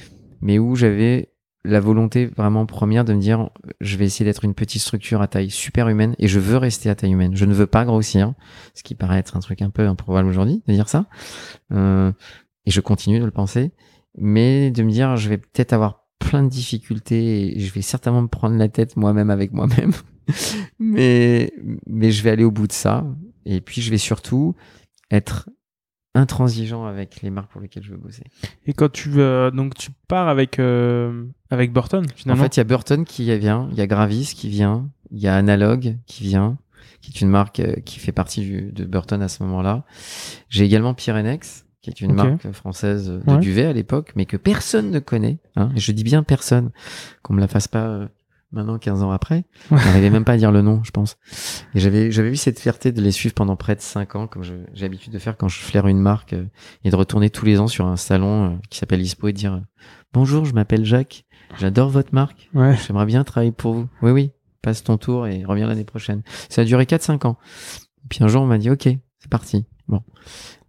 [0.42, 1.30] mais où j'avais
[1.64, 3.50] la volonté vraiment première de me dire,
[3.82, 6.90] je vais essayer d'être une petite structure à taille super humaine, et je veux rester
[6.90, 7.36] à taille humaine.
[7.36, 8.34] Je ne veux pas grossir,
[8.76, 11.06] ce qui paraît être un truc un peu improbable aujourd'hui de dire ça,
[11.74, 12.12] Euh,
[12.66, 13.72] et je continue de le penser,
[14.18, 18.22] mais de me dire, je vais peut-être avoir plein de difficultés et je vais certainement
[18.22, 19.92] me prendre la tête moi-même avec moi-même.
[20.80, 21.52] mais,
[21.88, 23.06] mais je vais aller au bout de ça.
[23.46, 24.56] Et puis, je vais surtout
[25.10, 25.50] être
[26.14, 28.24] intransigeant avec les marques pour lesquelles je veux bosser.
[28.66, 32.44] Et quand tu euh, donc tu pars avec euh, avec Burton En finalement.
[32.44, 35.28] fait, il y a Burton qui vient, il y a Gravis qui vient, il y
[35.28, 36.58] a Analog qui vient,
[37.02, 39.86] qui est une marque euh, qui fait partie du- de Burton à ce moment-là.
[40.50, 43.40] J'ai également Pyrenex, qui est une marque française de Ouais.
[43.40, 45.40] duvet à l'époque, mais que personne ne connaît.
[45.56, 46.72] Hein, et je dis bien personne,
[47.24, 48.08] qu'on me la fasse pas euh,
[48.52, 49.46] maintenant 15 ans après.
[49.72, 49.80] Ouais.
[49.80, 51.18] Je n'arrivais même pas à dire le nom, je pense.
[51.74, 54.44] Et j'avais j'avais eu cette fierté de les suivre pendant près de 5 ans, comme
[54.44, 56.46] j'ai l'habitude de faire quand je flaire une marque, euh,
[56.84, 59.38] et de retourner tous les ans sur un salon euh, qui s'appelle ISPO et de
[59.38, 59.60] dire euh,
[60.14, 61.26] Bonjour, je m'appelle Jacques,
[61.58, 62.50] j'adore votre marque.
[62.54, 62.76] Ouais.
[62.86, 63.88] J'aimerais bien travailler pour vous.
[64.04, 66.22] Oui, oui, passe ton tour et reviens l'année prochaine.
[66.50, 67.38] Ça a duré 4-5 ans.
[68.10, 68.84] Puis un jour, on m'a dit, OK,
[69.20, 69.66] c'est parti.
[69.88, 70.02] Bon.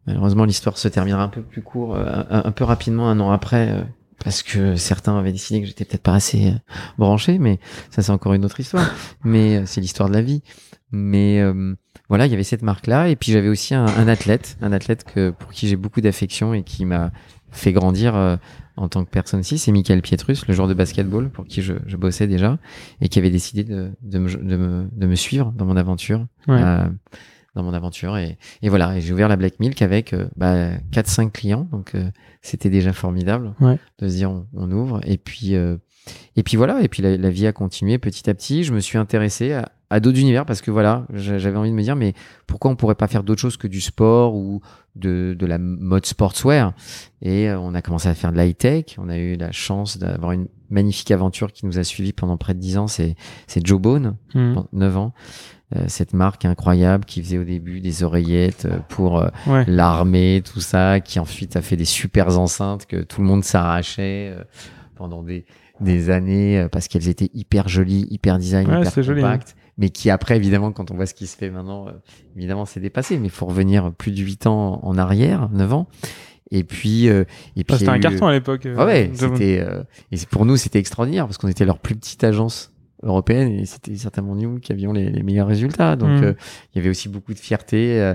[0.07, 3.31] Malheureusement, l'histoire se terminera un peu plus court, euh, un, un peu rapidement, un an
[3.31, 3.83] après, euh,
[4.25, 6.55] parce que certains avaient décidé que j'étais peut-être pas assez euh,
[6.99, 7.59] branché, mais
[7.91, 8.91] ça, c'est encore une autre histoire.
[9.25, 10.43] Mais c'est l'histoire de la vie.
[10.91, 11.75] Mais euh,
[12.09, 13.09] voilà, il y avait cette marque-là.
[13.09, 16.53] Et puis, j'avais aussi un, un athlète, un athlète que, pour qui j'ai beaucoup d'affection
[16.53, 17.11] et qui m'a
[17.51, 18.37] fait grandir euh,
[18.77, 21.75] en tant que personne aussi, c'est Michael Pietrus, le joueur de basketball pour qui je,
[21.87, 22.59] je bossais déjà
[23.03, 26.27] et qui avait décidé de, de, me, de, me, de me suivre dans mon aventure.
[26.49, 26.61] Ouais.
[26.62, 26.85] euh,
[27.55, 30.71] dans mon aventure et, et voilà et j'ai ouvert la Black Milk avec euh, bah,
[30.93, 32.11] 4-5 clients donc euh,
[32.41, 33.55] c'était déjà formidable.
[33.61, 33.79] Ouais.
[33.99, 35.77] de se dire on, on ouvre et puis euh,
[36.37, 38.65] et puis voilà et puis la, la vie a continué petit à petit.
[38.65, 41.77] Je me suis intéressé à, à d'autres univers parce que voilà j'a- j'avais envie de
[41.77, 42.15] me dire mais
[42.47, 44.61] pourquoi on pourrait pas faire d'autres choses que du sport ou
[44.97, 46.73] de, de la mode sportswear?
[47.21, 50.33] Et on a commencé à faire de l'high tech on a eu la chance d'avoir
[50.33, 53.15] une magnifique aventure qui nous a suivis pendant près de 10 ans c'est
[53.65, 55.13] Joe Bone pendant 9 ans.
[55.75, 59.65] Euh, cette marque incroyable qui faisait au début des oreillettes euh, pour euh, Ouais.
[59.67, 64.35] l'armée tout ça qui ensuite a fait des super enceintes que tout le monde s'arrachait
[64.37, 64.45] euh,
[64.97, 65.47] pendant des
[65.81, 69.57] des années parce qu'elles étaient hyper jolies hyper design Ouais, hyper compactes.
[69.79, 71.87] Mais qui après évidemment quand on voit ce qui se fait maintenant
[72.37, 73.17] évidemment c'est dépassé.
[73.17, 75.89] Mais il faut revenir plus de 8 ans en arrière 9 ans
[76.53, 77.25] et puis euh,
[77.57, 78.67] et puis c'était un eu- carton à l'époque.
[78.67, 81.97] euh, ah ouais, c'était euh, et pour nous c'était extraordinaire parce qu'on était leur plus
[81.97, 82.71] petite agence
[83.03, 85.97] européenne et c'était certainement nous qui avions les, les meilleurs résultats.
[85.97, 86.25] Donc Mhm.
[86.25, 86.33] euh,
[86.73, 88.01] il y avait aussi beaucoup de fierté.
[88.01, 88.15] euh,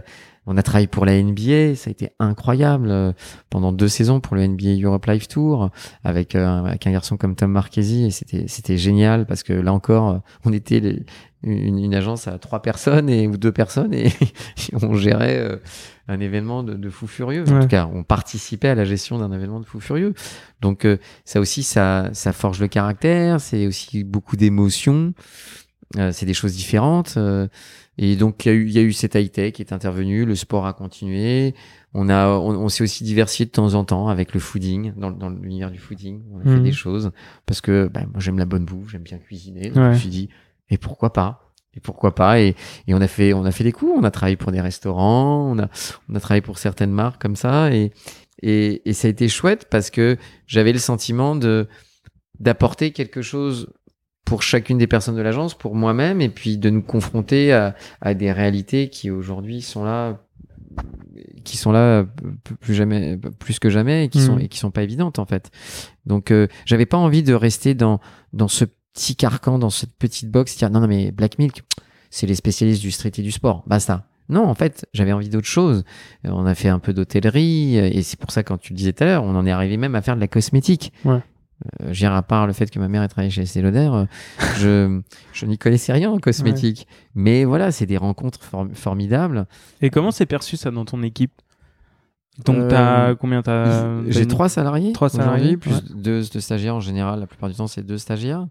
[0.50, 3.14] on a travaillé pour la NBA, ça a été incroyable
[3.50, 5.72] pendant deux saisons pour le NBA Europe Live Tour
[6.06, 10.22] avec, avec un garçon comme Tom Marchesi et c'était c'était génial parce que là encore
[10.46, 11.04] on était les-
[11.44, 14.08] une, une agence à trois personnes et ou deux personnes et
[14.82, 15.60] on gérait
[16.08, 17.44] un événement de, de fou furieux.
[17.50, 20.14] En tout cas, on participait à la gestion d'un événement de fou furieux.
[20.62, 23.42] Donc euh, ça aussi, ça, ça forge le caractère.
[23.42, 25.14] C'est aussi beaucoup d'émotions.
[25.98, 27.16] Euh, c'est des choses différentes.
[27.18, 27.48] euh,
[27.98, 30.36] et donc, il y, a eu- y a eu cette high-tech qui est intervenue, le
[30.36, 31.56] sport a continué.
[31.96, 35.10] On, a, on, on s'est aussi diversifié de temps en temps avec le fooding, dans,
[35.10, 36.22] dans l'univers du fooding.
[36.32, 36.64] On a fait Mhm.
[36.64, 37.12] des choses
[37.48, 39.70] parce que bah, moi, j'aime la bonne bouffe, j'aime bien cuisiner.
[39.70, 40.30] Donc, Je me suis dit,
[40.70, 41.47] et pourquoi pas?
[41.78, 42.56] Et pourquoi pas et,
[42.88, 45.50] et on a fait on a fait des coups on a travaillé pour des restaurants
[45.50, 45.70] on a
[46.10, 47.92] on a travaillé pour certaines marques comme ça et
[48.44, 51.68] et, et ça a été chouette parce que j'avais le sentiment de
[52.40, 53.70] d'apporter quelque chose
[54.26, 58.14] pour chacune des personnes de l'agence, pour moi-même, et puis de nous confronter à, à
[58.14, 60.20] des réalités qui aujourd'hui sont là,
[61.46, 62.06] qui sont là
[62.60, 64.26] plus jamais, plus que jamais, et qui Mhm.
[64.26, 65.50] sont et qui sont pas évidentes en fait.
[66.06, 68.00] Donc, euh, j'avais pas envie de rester dans
[68.34, 68.66] dans ce
[68.98, 71.64] petit carcan, dans cette petite box, dire non non mais Black Milk,
[72.10, 74.06] c'est les spécialistes du street et du sport, basta.
[74.30, 75.86] Non, en fait, j'avais envie d'autre chose.
[76.26, 78.78] Euh, On a fait un peu d'hôtellerie, euh, et c'est pour ça, quand tu le
[78.78, 80.92] disais tout à l'heure, on en est arrivé même à faire de la cosmétique.
[81.06, 81.20] Ouais.
[81.82, 84.06] Euh, à part le fait que ma mère ait travaillé chez Lauder, euh,
[84.58, 85.00] je,
[85.32, 86.88] je n'y connaissais rien en cosmétique.
[87.16, 89.46] Mais voilà, c'est des rencontres form- formidables.
[89.82, 91.32] Et comment c'est perçu ça dans ton équipe?
[92.46, 96.80] Donc, Euh, t'as combien t'as J'ai trois salariés trois salariés, plus deux, deux stagiaires en
[96.82, 97.20] général.
[97.22, 98.46] La plupart du temps, c'est deux stagiaires.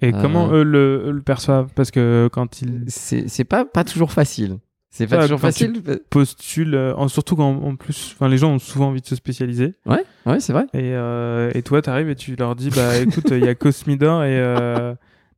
[0.00, 1.70] Et comment euh, eux le, le perçoivent?
[1.74, 4.58] Parce que quand ils C'est c'est pas, pas toujours facile.
[4.90, 5.82] C'est pas Ah, toujours facile.
[6.08, 9.74] postulent, euh, surtout quand en plus, enfin, les gens ont souvent envie de se spécialiser.
[9.86, 10.64] Ouais, ouais, c'est vrai.
[10.72, 14.24] Et, euh, et toi, t'arrives et tu leur dis, bah écoute, il y a Cosmidor
[14.24, 14.94] et, euh,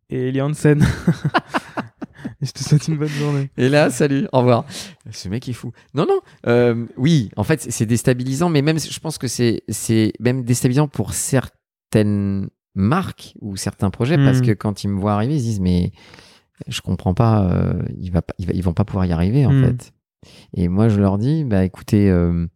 [0.08, 0.80] et Eli Hansen.
[2.42, 3.50] et je te souhaite une bonne journée.
[3.56, 4.64] Et là, salut, au revoir.
[5.10, 5.72] Ce mec est fou.
[5.94, 6.20] Non, non.
[6.46, 10.86] euh, oui, en fait, c'est déstabilisant, mais même, je pense que c'est, c'est même déstabilisant
[10.86, 14.24] pour certaines marques ou certains projets, Hmm.
[14.24, 15.92] parce que quand ils me voient arriver, ils se disent, mais
[16.66, 19.46] je comprends pas, euh, il va, pas- il va- ils vont pas pouvoir y arriver,
[19.46, 19.64] en Hmm.
[19.64, 19.92] fait.
[20.54, 22.46] Et moi, je leur dis, bah écoutez, euh,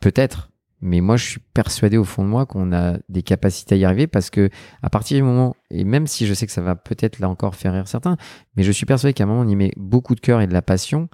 [0.00, 3.78] peut-être, mais moi, je suis persuadé au fond de moi qu'on a des capacités à
[3.78, 4.48] y arriver, parce que
[4.82, 7.54] à partir du moment, et même si je sais que ça va peut-être là encore
[7.54, 8.16] faire rire certains,
[8.56, 10.52] mais je suis persuadé qu'à un moment, on y met beaucoup de cœur et de
[10.52, 11.08] la passion.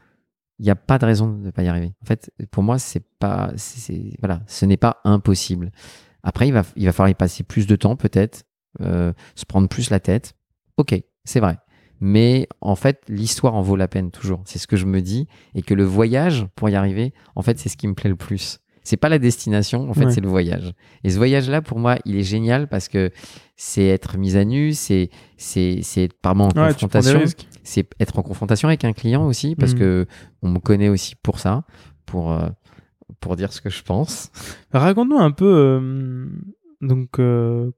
[0.60, 1.92] Il n'y a pas de raison de ne pas y arriver.
[2.02, 5.70] En fait, pour moi, c'est pas, c'est- voilà, ce n'est pas impossible.
[6.22, 8.44] Après, il va, il va falloir y passer plus de temps, peut-être,
[8.80, 10.34] euh, se prendre plus la tête.
[10.76, 11.58] Ok, c'est vrai.
[12.00, 14.40] Mais en fait, l'histoire en vaut la peine toujours.
[14.44, 17.58] C'est ce que je me dis, et que le voyage pour y arriver, en fait,
[17.58, 18.58] c'est ce qui me plaît le plus.
[18.84, 20.12] C'est pas la destination, en fait, Ouais.
[20.12, 20.72] c'est le voyage.
[21.04, 23.10] Et ce voyage-là, pour moi, il est génial parce que
[23.56, 27.22] c'est être mis à nu, c'est, c'est, c'est être par en Ouais, confrontation
[27.64, 29.78] c'est être en confrontation avec un client aussi parce Mhm.
[29.78, 30.06] que
[30.40, 31.64] on me connaît aussi pour ça
[32.06, 32.48] pour euh,
[33.20, 34.30] pour dire ce que je pense
[34.72, 36.26] Raconte-nous un peu, euh,
[36.80, 37.70] donc, euh,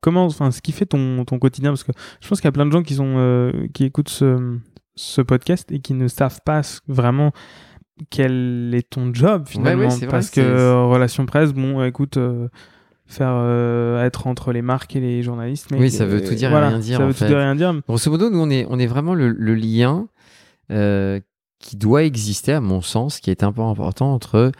[0.00, 2.52] comment, enfin, ce qui fait ton, ton quotidien, parce que je pense qu'il y a
[2.52, 4.58] plein de gens qui, sont, euh, qui écoutent ce,
[4.94, 7.32] ce podcast et qui ne savent pas vraiment
[8.10, 9.84] quel est ton job finalement.
[9.84, 12.18] ouais, c'est vrai, parce que relation presse, bon, écoute,
[13.06, 15.70] faire euh, être entre les marques et les journalistes.
[15.70, 17.26] Mais, Oui, ça veut tout dire et voilà, rien dire, Ça en tout fait.
[17.28, 17.72] dire et rien dire.
[17.88, 20.08] grosso modo nous on est on est vraiment le, le lien
[20.72, 21.20] euh,
[21.58, 24.52] qui doit exister à mon sens qui est un peu important entre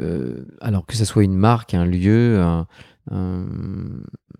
[0.00, 2.66] euh, alors que ce soit une marque un lieu un,
[3.10, 3.46] un,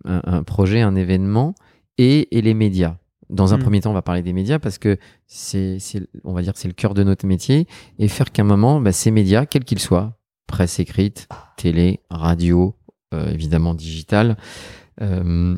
[0.05, 1.55] un- un projet un événement
[1.97, 2.97] et, et les médias
[3.29, 3.61] dans un Mm.
[3.61, 5.79] premier temps, on va parler des médias parce que c'est,
[6.23, 7.67] on va dire, c'est le cœur de notre métier
[7.99, 10.17] et faire qu'à un moment, bah, ces médias, quels qu'ils soient,
[10.47, 12.73] presse écrite, télé, radio,
[13.13, 14.37] euh, évidemment digital,
[15.01, 15.57] euh,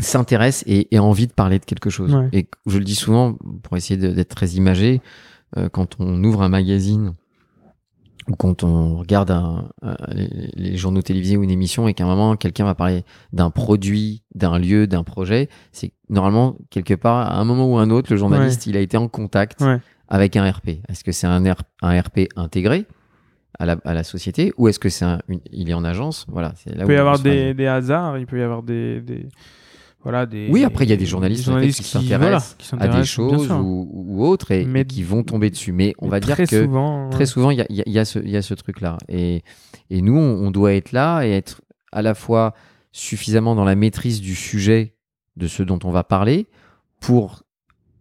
[0.00, 2.12] s'intéressent et aient envie de parler de quelque chose.
[2.12, 2.28] Ouais.
[2.32, 5.00] Et je le dis souvent pour essayer d'être très imagé,
[5.56, 7.14] euh, quand on ouvre un magazine
[8.28, 12.04] ou quand on regarde un- un- les, les journaux télévisés ou une émission et qu'à
[12.04, 17.18] un moment quelqu'un va parler d'un produit, d'un lieu, d'un projet, c'est normalement quelque part
[17.18, 19.78] à un moment ou un autre le journaliste il a été en contact Ouais.
[20.08, 20.80] avec un RP.
[20.88, 22.86] Est-ce que c'est un, R- un RP intégré
[23.58, 26.24] à la, à la société ou est-ce que c'est un, une- il est en agence?
[26.28, 29.00] Voilà, c'est là Il où peut y avoir des, hasards, il peut y avoir des,
[29.02, 29.28] des
[30.04, 30.48] voilà des.
[30.50, 34.24] Oui, après il y a des journalistes, qui s'intéressent voilà, à des choses ou, ou
[34.24, 35.72] autres et, Mais- et qui vont tomber dessus.
[35.72, 37.84] Mais on Mais va dire que souvent, très souvent, il y a, il y a-
[38.22, 38.98] il y a ce, truc-là.
[39.08, 39.42] Et,
[39.90, 42.54] et nous, on, on doit être là et être à la fois
[42.92, 44.94] suffisamment dans la maîtrise du sujet
[45.36, 46.46] de ce dont on va parler
[47.00, 47.42] pour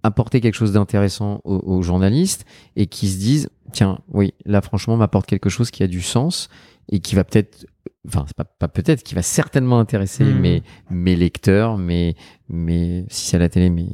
[0.04, 4.98] apporter quelque chose d'intéressant aux, aux journalistes et qui se disent tiens oui là franchement
[4.98, 6.50] m'apporte quelque chose qui a du sens
[6.92, 7.66] et qui va peut-être
[8.08, 10.40] enfin c'est pas, pas peut-être qui va certainement intéresser Mhm.
[10.40, 12.16] mes mes lecteurs mes
[12.50, 13.90] mes si c'est à la télé mes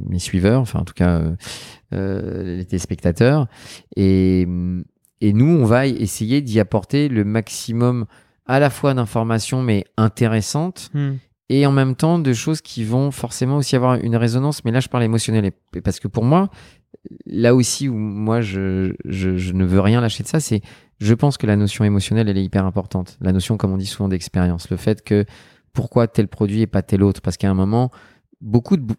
[0.00, 1.36] mes suiveurs enfin en tout cas euh,
[1.94, 3.46] euh, les téléspectateurs
[3.96, 4.46] et
[5.20, 8.06] et nous on va essayer d'y apporter le maximum
[8.46, 11.14] à la fois d'informations mais intéressantes Hmm.
[11.48, 14.64] et en même temps de choses qui vont forcément aussi avoir une résonance.
[14.64, 15.44] Mais là, je parle émotionnel.
[15.74, 16.48] Et- Parce que pour moi,
[17.26, 20.62] là aussi où moi, je, je, je ne veux rien lâcher de ça, c'est
[21.04, 23.18] je pense que la notion émotionnelle, elle est hyper importante.
[23.20, 24.70] La notion, comme on dit souvent, d'expérience.
[24.70, 25.24] Le fait que
[25.72, 27.20] pourquoi tel produit et pas tel autre.
[27.20, 27.90] Parce qu'à un moment,
[28.40, 28.94] beaucoup de,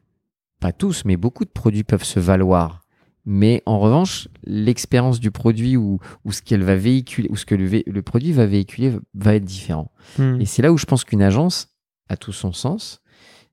[0.59, 2.81] pas tous, mais beaucoup de produits peuvent se valoir.
[3.25, 7.55] Mais en revanche, l'expérience du produit ou, ou ce qu'elle va véhiculer, ou ce que
[7.55, 9.91] le, produit va véhiculer va être différent.
[10.19, 10.39] Hmm.
[10.39, 11.69] Et c'est là où je pense qu'une agence
[12.07, 13.01] a tout son sens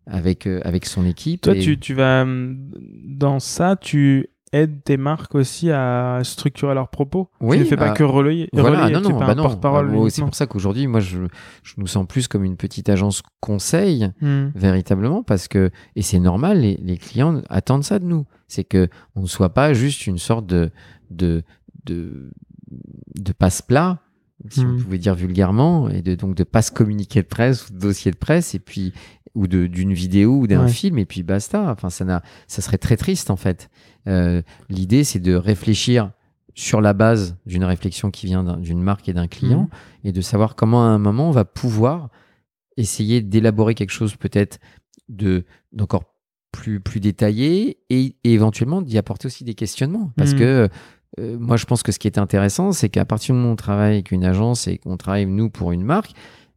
[0.07, 1.41] avec, euh, avec son équipe.
[1.41, 2.71] Toi, et- tu, tu vas hum,
[3.07, 7.31] dans ça, tu aides tes marques aussi à structurer leurs propos.
[7.41, 8.49] Oui, tu ne fais pas à- que relayer.
[8.53, 9.43] Voilà, relayer, non, bah un non.
[9.45, 9.87] porte-parole.
[9.87, 10.27] Bah, c'est uniquement.
[10.27, 11.19] pour ça qu'aujourd'hui, moi, je,
[11.63, 14.49] je nous sens plus comme une petite agence conseil, Hmm.
[14.55, 18.27] véritablement, parce que, et c'est normal, les, les clients attendent ça de nous.
[18.49, 20.71] C'est que on ne soit pas juste une sorte de,
[21.11, 21.43] de,
[21.87, 22.31] de,
[23.17, 23.99] de passe-plat,
[24.51, 24.83] si on Mhm.
[24.83, 28.17] pouvait dire vulgairement, et de, donc de passe communiqué de presse ou de dossier de
[28.17, 28.93] presse, et puis,
[29.35, 30.71] ou de, d'une vidéo ou d'un Ouais.
[30.71, 31.71] film, et puis basta.
[31.71, 33.71] Enfin, ça n'a, ça serait très triste, en fait.
[34.09, 36.11] Euh, l'idée, c'est de réfléchir
[36.55, 39.69] sur la base d'une réflexion qui vient d'un- d'une marque et d'un client, Mhm.
[40.05, 42.11] et de savoir comment à un moment on va pouvoir
[42.77, 44.59] essayer d'élaborer quelque chose peut-être
[45.09, 46.05] de d'encore
[46.53, 50.39] plus plus détaillé et, et éventuellement d'y apporter aussi des questionnements parce Mhm.
[50.39, 50.69] que
[51.21, 53.53] euh, moi je pense que ce qui est intéressant c'est qu'à partir du moment où
[53.53, 56.13] on travaille avec une agence et qu'on travaille nous pour une marque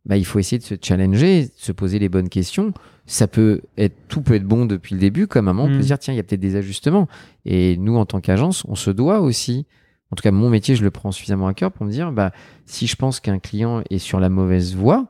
[0.06, 2.74] bah, il faut essayer de se challenger, de se poser les bonnes questions.
[3.08, 5.76] Ça peut être, tout peut être bon depuis le début, comme à un moment, on
[5.76, 7.08] peut se dire, tiens, il y a peut-être des ajustements.
[7.46, 9.66] Et nous, en tant qu'agence, on se doit aussi,
[10.12, 12.32] en tout cas, mon métier, je le prends suffisamment à cœur pour me dire, bah,
[12.66, 15.08] si je pense qu'un client est sur la mauvaise voie,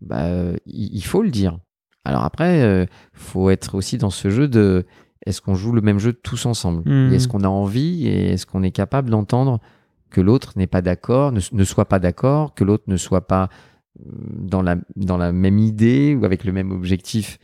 [0.00, 0.28] bah,
[0.66, 1.58] il, faut le dire.
[2.04, 4.86] Alors après, euh, faut être aussi dans ce jeu de,
[5.26, 6.88] est-ce qu'on joue le même jeu tous ensemble?
[6.90, 9.60] Et Est-ce qu'on a envie et est-ce qu'on est capable d'entendre
[10.10, 13.48] que l'autre n'est pas d'accord, ne, ne soit pas d'accord, que l'autre ne soit pas
[14.04, 17.38] dans la, dans la même idée ou avec le même objectif.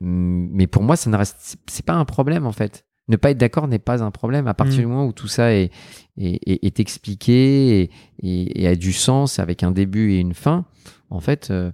[0.00, 2.84] Hum, Mais pour moi, ça ne reste, c'est- pas un problème en fait.
[3.08, 4.46] Ne pas être d'accord n'est pas un problème.
[4.46, 4.80] À partir Mm.
[4.82, 5.70] du moment où tout ça est,
[6.16, 7.90] est, est- est expliqué
[8.22, 10.64] et, et- a du sens avec un début et une fin,
[11.10, 11.72] en fait, euh,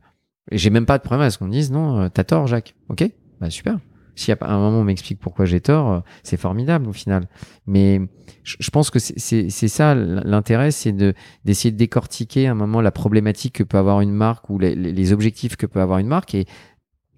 [0.50, 2.46] et j'ai même pas de problème à ce qu'on me dise non, euh, t'as tort,
[2.46, 2.74] Jacques.
[2.88, 3.04] Ok,
[3.40, 3.78] bah super.
[4.16, 7.28] Si à un moment on m'explique pourquoi j'ai tort, euh, c'est formidable au final.
[7.66, 8.00] Mais
[8.42, 12.90] je pense que c'est- ça l'intérêt, c'est de d'essayer de décortiquer à un moment la
[12.90, 16.46] problématique que peut avoir une marque ou les, objectifs que peut avoir une marque et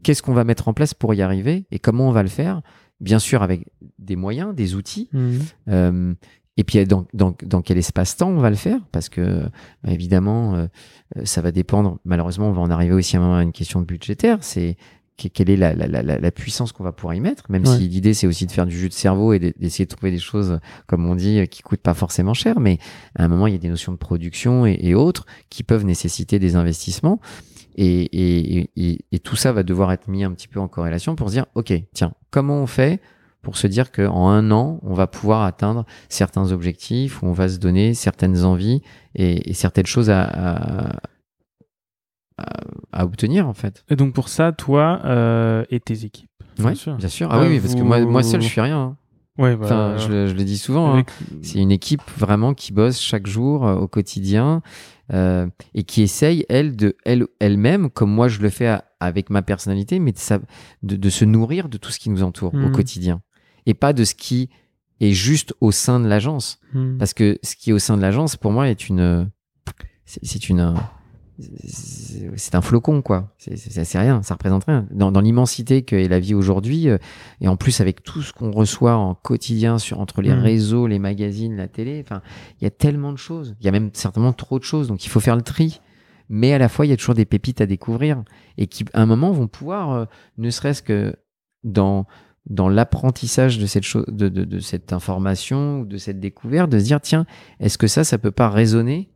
[0.02, 2.60] qu'est-ce qu'on va mettre en place pour y arriver et comment on va le faire.
[3.00, 3.64] Bien sûr avec
[3.98, 5.38] des moyens, des outils, Mhm.
[5.68, 6.14] euh,
[6.56, 8.80] et puis dans, dans, dans quel espace-temps on va le faire?
[8.90, 9.42] Parce que
[9.86, 10.66] évidemment, euh,
[11.24, 11.98] ça va dépendre.
[12.04, 14.38] Malheureusement, on va en arriver aussi à un moment à une question budgétaire.
[14.40, 14.76] C'est
[15.18, 17.76] quelle est la, la, la, la puissance qu'on va pouvoir y mettre Même Ouais.
[17.76, 20.12] si l'idée c'est aussi de faire du jus de cerveau et de- d'essayer de trouver
[20.12, 22.60] des choses, comme on dit, qui coûtent pas forcément cher.
[22.60, 22.78] Mais
[23.16, 25.84] à un moment, il y a des notions de production et, et autres qui peuvent
[25.84, 27.20] nécessiter des investissements.
[27.80, 28.70] Et, et,
[29.12, 31.46] et, tout ça va devoir être mis un petit peu en corrélation pour se dire,
[31.54, 33.00] ok, tiens, comment on fait
[33.40, 37.48] pour se dire qu'en un an, on va pouvoir atteindre certains objectifs, où on va
[37.48, 38.82] se donner certaines envies
[39.14, 40.96] et, et certaines choses à, à,
[42.38, 43.84] à- à obtenir, en fait.
[43.90, 46.30] Et donc pour ça, toi euh, et tes équipes.
[46.58, 46.96] Bien sûr.
[46.96, 47.28] bien sûr.
[47.30, 48.78] Ah oui, oui, parce que moi, moi seul, je suis rien.
[48.78, 48.96] hein.
[49.38, 50.96] Ouais, bah, Enfin, je, le- je le dis souvent.
[50.98, 51.04] hein.
[51.42, 54.62] C'est une équipe vraiment qui bosse chaque jour euh, au quotidien
[55.12, 59.30] euh, et qui essaye, elle, de elle, elle-même, comme moi je le fais à- avec
[59.30, 60.40] ma personnalité, mais de, sa-
[60.82, 62.72] de, de se nourrir de tout ce qui nous entoure au Mhm.
[62.72, 63.22] quotidien
[63.66, 64.50] et pas de ce qui
[65.00, 66.58] est juste au sein de l'agence.
[66.74, 66.98] Mhm.
[66.98, 69.30] Parce que ce qui est au sein de l'agence, pour moi, est une.
[70.04, 70.74] C'est une.
[71.38, 73.32] C'est- un flocon, quoi.
[73.38, 74.86] C'est- rien, ça représente rien.
[74.90, 76.98] Dans, dans l'immensité qu'est la vie aujourd'hui, euh,
[77.40, 80.38] et en plus avec tout ce qu'on reçoit en quotidien sur, entre les Mm.
[80.40, 82.22] réseaux, les magazines, la télé, enfin,
[82.60, 83.54] il y a tellement de choses.
[83.60, 85.80] Il y a même certainement trop de choses, donc il faut faire le tri.
[86.30, 88.22] Mais à la fois, il y a toujours des pépites à découvrir
[88.58, 90.04] et qui, à un moment, vont pouvoir, euh,
[90.36, 91.14] ne serait-ce que
[91.64, 92.06] dans
[92.50, 96.78] dans l'apprentissage de cette chose, de, de, de cette information ou de cette découverte, de
[96.78, 97.26] se dire tiens,
[97.60, 99.10] est-ce que ça, ça peut pas résonner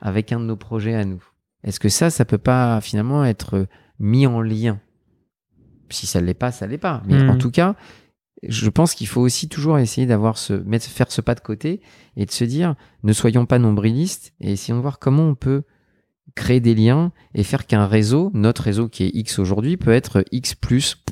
[0.00, 1.22] avec un de nos projets à nous?
[1.64, 3.66] Est-ce que ça, ça peut pas finalement être
[3.98, 4.80] mis en lien?
[5.90, 7.02] Si ça l'est pas, ça l'est pas.
[7.06, 7.74] Mais en tout cas,
[8.46, 11.80] je pense qu'il faut aussi toujours essayer d'avoir ce mettre faire ce pas de côté
[12.16, 15.62] et de se dire ne soyons pas nombrilistes et essayons de voir comment on peut
[16.36, 20.24] créer des liens et faire qu'un réseau, notre réseau qui est X aujourd'hui, peut être
[20.30, 21.02] X plus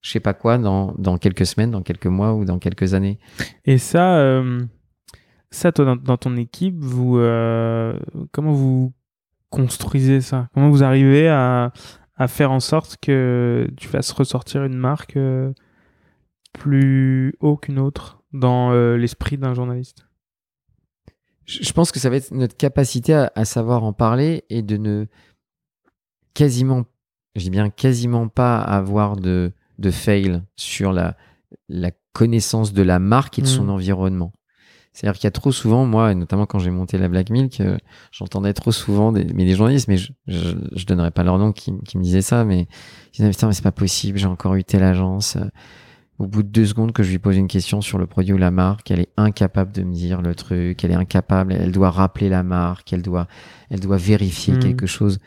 [0.00, 3.18] je sais pas quoi dans, dans quelques semaines, dans quelques mois ou dans quelques années.
[3.64, 4.62] Et ça, euh,
[5.50, 7.98] ça toi, dans, dans ton équipe, vous, euh,
[8.32, 8.92] comment vous
[9.50, 11.72] construisez ça Comment vous arrivez à,
[12.16, 15.52] à faire en sorte que tu fasses ressortir une marque euh,
[16.52, 20.06] plus haut qu'une autre dans euh, l'esprit d'un journaliste?
[21.46, 24.76] Je pense que ça va être notre capacité à, à savoir en parler et de
[24.76, 25.06] ne
[26.34, 26.84] quasiment,
[27.36, 31.16] je dis bien quasiment pas avoir de, de fail sur la,
[31.70, 33.70] la connaissance de la marque et de son Mm.
[33.70, 34.32] environnement.
[34.98, 37.60] C'est-à-dire qu'il y a trop souvent, moi, et notamment quand j'ai monté la Black Milk,
[37.60, 37.76] euh,
[38.10, 41.52] j'entendais trop souvent des, mais des journalistes, mais je, je, je donnerai pas leur nom
[41.52, 44.56] qui, qui me disaient ça, mais ils disaient putain mais c'est pas possible, j'ai encore
[44.56, 45.36] eu telle agence.
[46.18, 48.38] au bout de deux secondes que je lui pose une question sur le produit ou
[48.38, 51.90] la marque, elle est incapable de me dire le truc, elle est incapable, elle doit
[51.90, 53.28] rappeler la marque, elle doit,
[53.70, 54.58] elle doit vérifier Mhm.
[54.60, 55.20] quelque chose.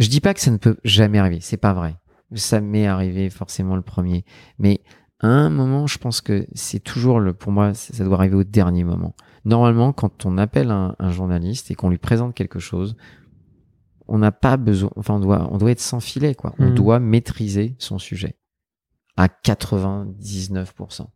[0.00, 1.94] Je dis pas que ça ne peut jamais arriver, c'est pas vrai.
[2.34, 4.24] Ça m'est arrivé forcément le premier,
[4.58, 4.80] mais
[5.22, 8.44] à un moment, je pense que c'est toujours le, pour moi, ça doit arriver au
[8.44, 9.14] dernier moment.
[9.44, 12.96] Normalement, quand on appelle un, un journaliste et qu'on lui présente quelque chose,
[14.08, 16.54] on n'a pas besoin, enfin, on doit, on doit être sans filet, quoi.
[16.58, 16.74] On Mhm.
[16.74, 18.36] doit maîtriser son sujet
[19.16, 21.06] à 99%.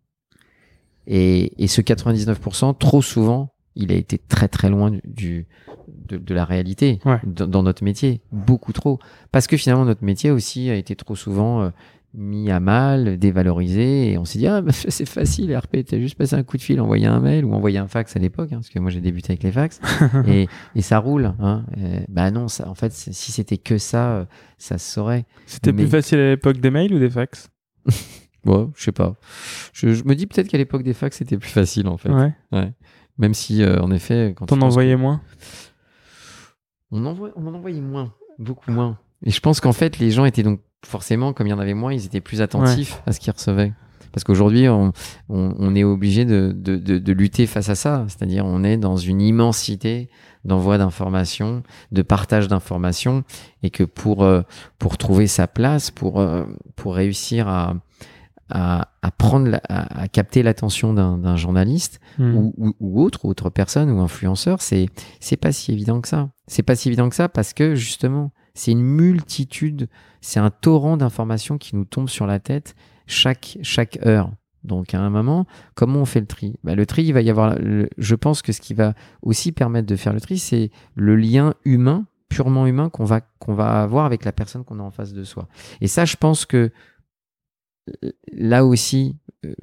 [1.07, 5.47] Et, et ce 99%, trop souvent, il a été très très loin du, du-
[6.09, 7.21] de, de la réalité Ouais.
[7.25, 8.99] dans, dans notre métier, beaucoup trop.
[9.33, 11.71] Parce que finalement, notre métier aussi a été trop souvent euh,
[12.15, 16.17] mis à mal, dévalorisé, et on s'est dit ah bah, c'est facile, RP, t'as juste
[16.17, 18.57] passé un coup de fil, envoyé un mail ou envoyé un fax à l'époque, hein,
[18.57, 19.81] parce que moi j'ai débuté avec les fax,
[20.27, 21.35] et, et ça roule.
[21.41, 21.67] Hein.
[21.79, 24.25] Euh, bah non, ça, en fait, si c'était que ça, euh,
[24.59, 25.27] ça se saurait.
[25.47, 27.51] C'était Mais- plus facile à l'époque des mails ou des fax?
[28.47, 29.15] Ouais, je sais pas.
[29.73, 32.11] Je, je me dis peut-être qu'à l'époque des fax, c'était plus facile en fait.
[32.11, 32.73] Ouais.
[33.19, 35.21] Même si, euh, en effet, quand T'en envoyais moins?
[36.93, 38.99] On, envoie, on en envoyait moins, beaucoup moins.
[39.25, 41.75] Et je pense qu'en fait, les gens étaient donc forcément, comme il y en avait
[41.75, 43.73] moins, ils étaient plus attentifs à ce qu'ils recevaient.
[44.13, 44.93] Parce qu'aujourd'hui, on,
[45.29, 48.07] on, on est obligé de, de, de, de lutter face à ça.
[48.09, 50.09] C'est-à-dire, on est dans une immensité
[50.47, 51.63] d'envoi d'informations,
[51.93, 53.25] de partage d'informations,
[53.63, 54.41] et que pour, euh,
[54.79, 56.45] pour trouver sa place, pour, euh,
[56.77, 57.75] pour réussir à,
[58.49, 62.35] à, à prendre, la- à, à capter l'attention d'un journaliste, Hmm.
[62.35, 64.89] ou, ou, ou autre, autre personne ou influenceur, c'est
[65.39, 66.31] pas si évident que ça.
[66.47, 69.89] C'est pas si évident que ça parce que justement, c'est une multitude,
[70.21, 72.75] c'est un torrent d'informations qui nous tombe sur la tête
[73.07, 74.33] chaque chaque heure.
[74.65, 76.57] Donc à un moment, comment on fait le tri?
[76.65, 77.57] Bah, Le tri, il va y avoir.
[77.97, 81.55] je pense que ce qui va aussi permettre de faire le tri, c'est le lien
[81.65, 85.13] humain, purement humain, qu'on va qu'on va avoir avec la personne qu'on a en face
[85.13, 85.49] de soi.
[85.81, 86.73] Et ça, je pense que
[88.05, 89.55] euh, là aussi, euh,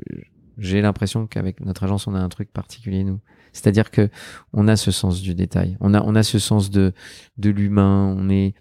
[0.58, 3.20] j'ai l'impression qu'avec notre agence, on a un truc particulier, nous.
[3.52, 4.10] C'est-à-dire que
[4.54, 5.78] on a ce sens du détail.
[5.80, 6.94] On a, on a ce sens de,
[7.38, 8.16] de l'humain.
[8.18, 8.56] On est,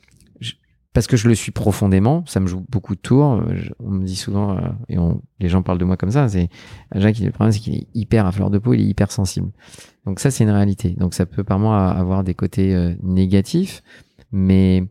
[0.93, 2.24] parce que je le suis profondément.
[2.26, 3.34] Ça me joue beaucoup de tours.
[3.34, 6.28] Euh, on me dit souvent, euh, et on, les gens parlent de moi comme ça.
[6.28, 6.49] C'est,
[6.95, 9.51] le problème, c'est qu'il est hyper à fleur de peau, il est hyper sensible.
[10.05, 10.90] Donc ça, c'est une réalité.
[10.90, 13.82] Donc ça peut par moi avoir des côtés euh, négatifs,
[14.32, 14.84] mais,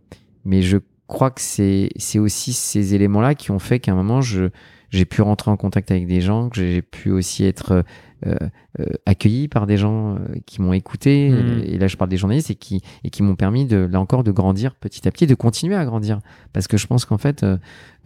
[0.43, 0.78] mais je
[1.08, 4.49] crois que c'est, c'est aussi ces éléments-là qui ont fait qu'à un moment, je,
[4.89, 7.84] j'ai pu rentrer en contact avec des gens, que j'ai pu aussi être
[9.05, 11.30] accueilli par des gens euh, qui m'ont écouté.
[11.30, 11.63] Mhm.
[11.65, 14.24] Et là, je parle des journalistes et qui, et qui m'ont permis de, là encore,
[14.24, 16.19] de grandir petit à petit, de continuer à grandir.
[16.53, 17.57] Parce que je pense qu'en fait, euh,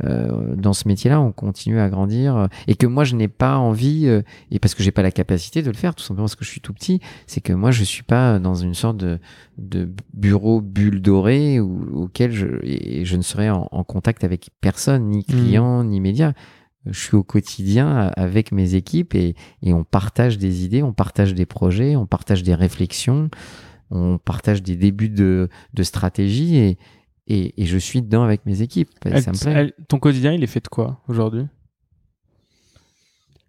[0.04, 3.58] euh, dans ce métier-là, on continue à grandir euh, et que moi, je n'ai pas
[3.58, 6.36] envie, euh, et parce que j'ai pas la capacité de le faire, tout simplement parce
[6.36, 9.20] que je suis tout petit, c'est que moi, je suis pas dans une sorte de,
[9.58, 14.50] de bureau bulle dorée où- auquel je, et je ne serai en, en contact avec
[14.62, 16.34] personne, ni client, ni média.
[16.86, 21.34] Je suis au quotidien avec mes équipes et, et on partage des idées, on partage
[21.34, 23.30] des projets, on partage des réflexions,
[23.92, 26.78] on partage des débuts de, de stratégie et,
[27.28, 28.90] et, et je suis dedans avec mes équipes.
[29.06, 29.52] Et Elle- ça me plaît.
[29.56, 31.46] elle- ton quotidien, il est fait de quoi aujourd'hui?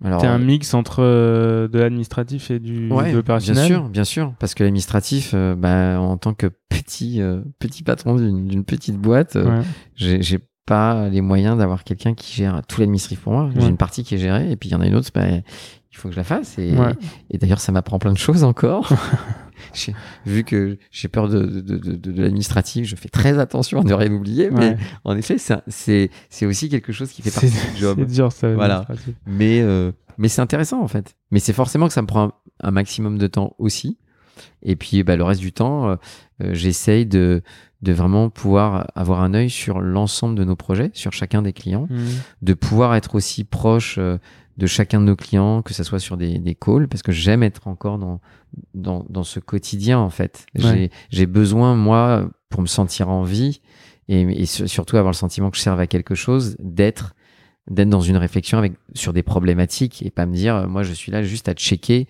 [0.04, 4.04] Alors, T'es un mix entre euh, de l'administratif et du Ouais, de bien sûr, bien
[4.04, 8.64] sûr, parce que l'administratif, euh, bah, en tant que petit euh, petit patron d'une d'une
[8.64, 9.64] petite boîte, euh, Ouais.
[9.94, 13.50] j'ai j'ai pas les moyens d'avoir quelqu'un qui gère tout l'administratif pour moi.
[13.56, 15.24] J'ai une partie qui est gérée et puis il y en a une autre, bah,
[15.28, 16.92] il faut que je la fasse et, Ouais.
[17.30, 18.92] et d'ailleurs ça m'apprend plein de choses encore.
[20.26, 23.84] Vu que j'ai peur de, de, de, de, de l'administratif, je fais très attention à
[23.84, 24.50] ne rien oublier.
[24.50, 24.76] Mais Ouais.
[25.04, 27.96] en effet, c'est aussi quelque chose qui fait partie du job.
[28.00, 28.52] c'est dur ça.
[28.52, 28.86] Voilà.
[29.26, 31.16] Mais, euh, mais c'est intéressant en fait.
[31.30, 33.98] Mais c'est forcément que ça me prend un, un maximum de temps aussi.
[34.62, 35.96] Et puis bah, le reste du temps, euh,
[36.42, 37.42] euh, j'essaye de,
[37.82, 41.86] de vraiment pouvoir avoir un œil sur l'ensemble de nos projets, sur chacun des clients,
[41.90, 42.06] Mhm.
[42.42, 44.18] de pouvoir être aussi proche euh,
[44.56, 47.42] de chacun de nos clients, que ce soit sur des, des calls, parce que j'aime
[47.42, 48.20] être encore dans,
[48.74, 50.46] dans, dans ce quotidien en fait.
[50.58, 50.90] Ouais.
[51.10, 53.60] J'ai- besoin, moi, pour me sentir en vie
[54.08, 57.14] et, et su- surtout avoir le sentiment que je serve à quelque chose, d'être
[57.68, 61.10] d'être dans une réflexion avec sur des problématiques et pas me dire moi je suis
[61.10, 62.06] là juste à checker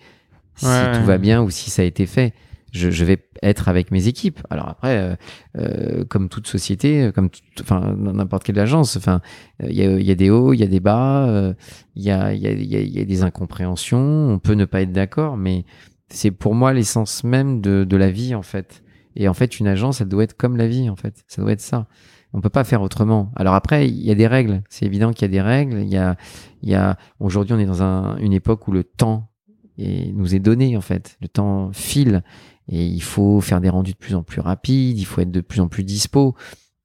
[0.55, 0.91] si Ouais.
[0.97, 2.31] tout va bien ou si ça a été fait.
[2.77, 4.39] Je, vais être avec mes équipes.
[4.49, 5.15] Alors après, euh,
[5.57, 7.29] euh, comme toute société, euh, comme
[7.61, 9.21] enfin n'importe quelle agence, enfin
[9.61, 11.53] il y, a, des hauts, il y a des bas,
[11.95, 14.29] il y, a, y, a, y, a, des incompréhensions.
[14.29, 15.65] On peut ne pas être d'accord, mais
[16.09, 18.83] c'est pour moi l'essence même de, la vie en fait.
[19.15, 21.23] Et en fait, une agence, elle doit être comme la vie en fait.
[21.27, 21.87] Ça doit être ça.
[22.33, 23.31] On peut pas faire autrement.
[23.35, 24.61] Alors après, il y a des règles.
[24.69, 25.79] C'est évident qu'il y a des règles.
[25.79, 26.17] Il y a,
[26.61, 26.97] y a.
[27.19, 29.31] Aujourd'hui, on est dans un, une époque où le temps
[29.77, 31.17] est, nous est donné en fait.
[31.21, 32.23] Le temps file
[32.69, 34.97] et il faut faire des rendus de plus en plus rapides.
[34.99, 36.35] Il faut être de plus en plus dispo.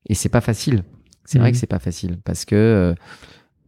[0.08, 0.84] Et c'est pas facile.
[1.24, 1.52] C'est vrai Mhm.
[1.52, 2.94] que c'est pas facile parce que euh,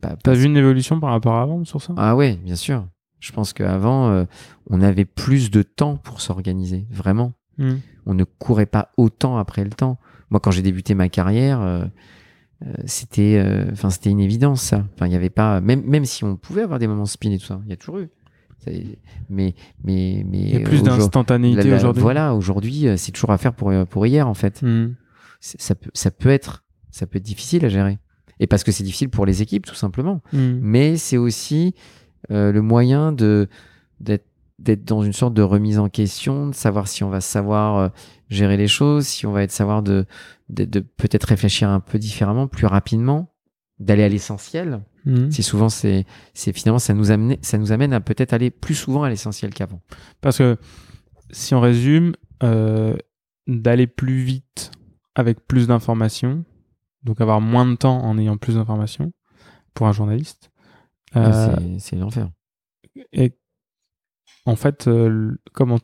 [0.01, 1.95] pas, T'as vu une évolution par rapport à avant sur ça?
[1.97, 2.87] Ah ouais, bien sûr.
[3.21, 4.25] Je pense qu'avant, euh,
[4.69, 7.33] on avait plus de temps pour s'organiser, vraiment.
[7.59, 7.77] Hmm.
[8.05, 9.99] On ne courait pas autant après le temps.
[10.31, 11.85] Moi, quand j'ai débuté ma carrière, euh,
[12.67, 14.85] euh, c'était, euh, enfin, c'était une évidence ça.
[14.95, 17.39] Enfin, il y avait pas, même, même si on pouvait avoir des moments spin et
[17.39, 18.11] tout ça, il y a toujours eu.
[19.31, 19.55] Mais,
[19.85, 20.43] mais, mais.
[20.43, 22.03] Il y a euh, plus d'instantanéité aujourd'hui.
[22.03, 24.63] Voilà, aujourd'hui, euh, c'est toujours à faire pour, pour hier, en fait.
[24.63, 24.95] Hmm.
[25.41, 27.99] Ça peut, ça peut être, ça peut être difficile à gérer.
[28.41, 30.59] Et parce que c'est difficile pour les équipes, tout simplement Hmm.
[30.61, 31.75] mais c'est aussi
[32.31, 33.49] euh, le moyen de
[34.01, 34.27] d'être
[34.59, 37.89] d'être dans une sorte de remise en question, de savoir si on va savoir euh,
[38.31, 40.07] gérer les choses, si on va être savoir de
[40.49, 43.34] de, de peut-être réfléchir un peu différemment, plus rapidement,
[43.79, 44.83] d'aller à l'essentiel.
[45.05, 45.31] Hmm.
[45.31, 48.75] Si souvent c'est c'est finalement ça nous amène ça nous amène à peut-être aller plus
[48.75, 49.81] souvent à l'essentiel qu'avant.
[50.21, 50.57] Parce que
[51.31, 52.97] si on résume, euh,
[53.47, 54.71] d'aller plus vite
[55.15, 56.45] avec plus d'informations,
[57.03, 59.13] donc avoir moins de temps en ayant plus d'informations
[59.75, 60.51] pour un journaliste.
[61.17, 62.31] Euh, C'est- c'est l'enfer.
[63.13, 63.33] et
[64.47, 65.79] en fait, euh, comment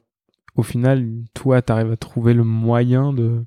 [0.57, 3.45] au final, toi, tu arrives à trouver le moyen de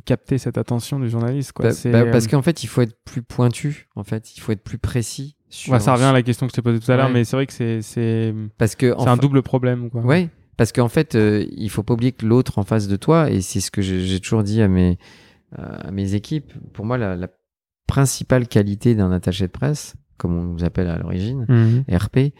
[0.00, 1.68] de capter cette attention du journaliste quoi.
[1.70, 3.88] Bah- bah, parce euh, qu'en fait, il faut être plus pointu.
[3.96, 5.36] En fait, il faut être plus précis.
[5.50, 7.12] Sur, ouais, ça revient à la question que je t'ai posée tout à l'heure, Ouais.
[7.12, 10.00] mais c'est vrai que c'est c'est parce que c'est enfin- un double problème quoi.
[10.02, 13.30] Ouais, parce qu'en fait, euh, il faut pas oublier que l'autre en face de toi,
[13.30, 14.98] et c'est ce que j'ai toujours dit à mes,
[15.56, 17.28] à mes équipes, pour moi, la, la
[17.86, 21.84] principale qualité d'un attaché de presse, comme on nous appelle à l'origine, Mhm.
[21.96, 22.32] RP,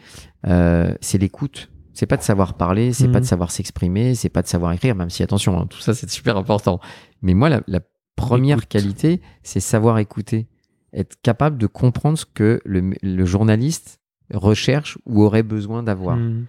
[0.47, 1.69] euh, c'est l'écoute.
[1.95, 4.95] C'est pas de savoir parler, c'est pas de savoir s'exprimer, c'est pas de savoir écrire,
[4.95, 6.79] même si attention, hein, tout ça c'est super important.
[7.21, 7.79] Mais moi, la, la
[8.15, 8.69] première Écoute.
[8.69, 10.47] qualité, c'est savoir écouter,
[10.93, 13.99] être capable de comprendre ce que le, le journaliste
[14.33, 16.17] recherche ou aurait besoin d'avoir.
[16.17, 16.45] Mhm.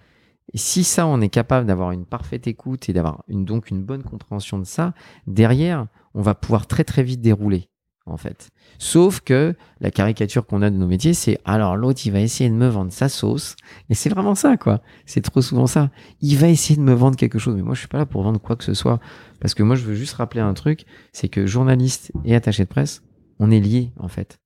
[0.53, 3.83] Et si ça, on est capable d'avoir une parfaite écoute et d'avoir une, donc une
[3.83, 4.93] bonne compréhension de ça,
[5.27, 7.69] derrière, on va pouvoir très très vite dérouler,
[8.07, 8.49] en fait.
[8.79, 12.49] Sauf que la caricature qu'on a de nos métiers, c'est alors l'autre, il va essayer
[12.49, 13.55] de me vendre sa sauce.
[13.89, 14.81] Et c'est vraiment ça, quoi.
[15.05, 15.89] C'est trop souvent ça.
[16.21, 17.55] Il va essayer de me vendre quelque chose.
[17.55, 18.99] Mais moi, je suis pas là pour vendre quoi que ce soit.
[19.39, 22.69] Parce que moi, je veux juste rappeler un truc, c'est que journaliste et attaché de
[22.69, 23.01] presse,
[23.39, 24.39] on est liés, en fait.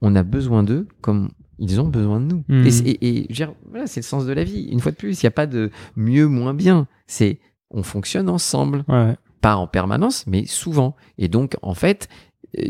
[0.00, 2.44] On a besoin d'eux comme ils ont besoin de nous.
[2.48, 2.66] Mhm.
[2.66, 4.68] Et, et, et je veux dire, voilà, c'est le sens de la vie.
[4.70, 6.86] Une fois de plus, il n'y a pas de mieux, moins bien.
[7.06, 7.38] C'est
[7.70, 9.16] on fonctionne ensemble, Ouais.
[9.40, 10.94] pas en permanence, mais souvent.
[11.18, 12.08] Et donc, en fait,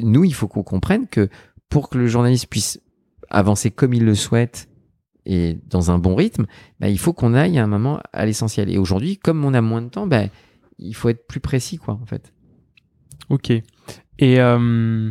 [0.02, 1.28] nous, il faut qu'on comprenne que
[1.68, 2.80] pour que le journaliste puisse
[3.30, 4.68] avancer comme il le souhaite
[5.24, 6.46] et dans un bon rythme,
[6.80, 8.70] bah, il faut qu'on aille à un moment à l'essentiel.
[8.70, 10.24] Et aujourd'hui, comme on a moins de temps, bah,
[10.78, 12.32] il faut être plus précis, quoi, en fait.
[13.30, 13.50] Ok.
[13.50, 15.10] Et, euh,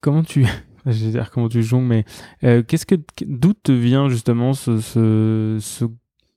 [0.00, 0.44] comment tu,
[0.86, 2.04] je vais dire comment tu jongles, mais
[2.44, 2.96] euh, qu'est-ce que,
[3.26, 5.58] d'où te vient justement ce,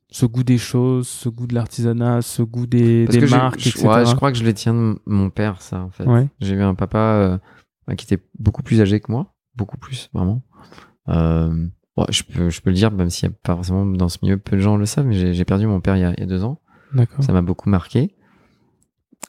[0.09, 3.59] ce goût des choses, ce goût de l'artisanat, ce goût des, Parce des que marques,
[3.59, 3.87] je, etc.
[3.87, 6.05] ouais, je crois que je le tiens de mon père, ça, en fait.
[6.05, 6.27] Ouais.
[6.39, 7.37] J'ai eu un papa euh,
[7.95, 10.43] qui était beaucoup plus âgé que moi, beaucoup plus, vraiment.
[11.09, 14.09] Euh, bon, je, peux, je peux le dire, même s'il n'y a pas forcément dans
[14.09, 16.13] ce milieu, peu de gens le savent, mais j'ai perdu mon père il y a,
[16.13, 16.61] il y a deux ans.
[17.19, 18.15] Ça m'a beaucoup marqué.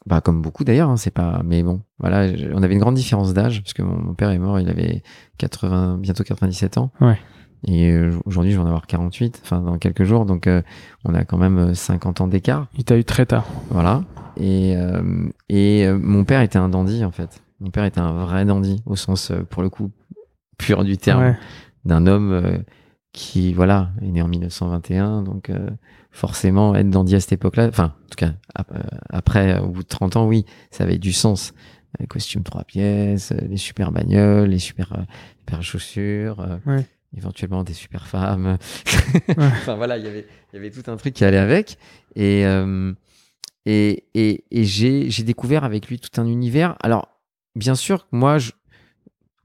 [0.06, 1.42] Bah, comme beaucoup d'ailleurs, hein, c'est pas.
[1.44, 4.38] Mais bon, voilà, on avait une grande différence d'âge, parce que mon, mon père est
[4.38, 5.02] mort, il avait
[5.38, 6.92] 80, bientôt 97 ans.
[7.00, 7.18] Ouais.
[7.66, 10.62] Et euh, aujourd'hui, je vais en avoir 48, enfin dans quelques jours, donc euh,
[11.04, 12.68] on a quand même euh, 50 ans d'écart.
[12.76, 13.46] Il t'a eu très tard.
[13.70, 14.04] Voilà.
[14.36, 17.42] Et, euh, et euh, mon père était un dandy, en fait.
[17.60, 19.90] Mon père était un vrai dandy, au sens, euh, pour le coup,
[20.58, 21.36] pur du terme, Ouais.
[21.84, 22.58] d'un homme euh,
[23.12, 25.22] qui, voilà, est né en 1921.
[25.22, 25.68] Donc, euh,
[26.12, 28.80] forcément, être dandy à cette époque-là, enfin, en tout cas, ap- euh,
[29.10, 31.52] après, euh, au bout de 30 ans, oui, ça avait du sens.
[31.98, 36.38] Les costumes trois pièces, euh, les super bagnoles, les super euh, de chaussures.
[36.40, 36.86] euh, Ouais.
[37.16, 38.58] Éventuellement des super femmes.
[39.38, 41.78] enfin voilà, il y avait il y avait tout un truc qui allait avec
[42.16, 42.92] et euh,
[43.66, 46.76] et et, et j'ai j'ai découvert avec lui tout un univers.
[46.82, 47.08] Alors
[47.54, 48.52] bien sûr, moi je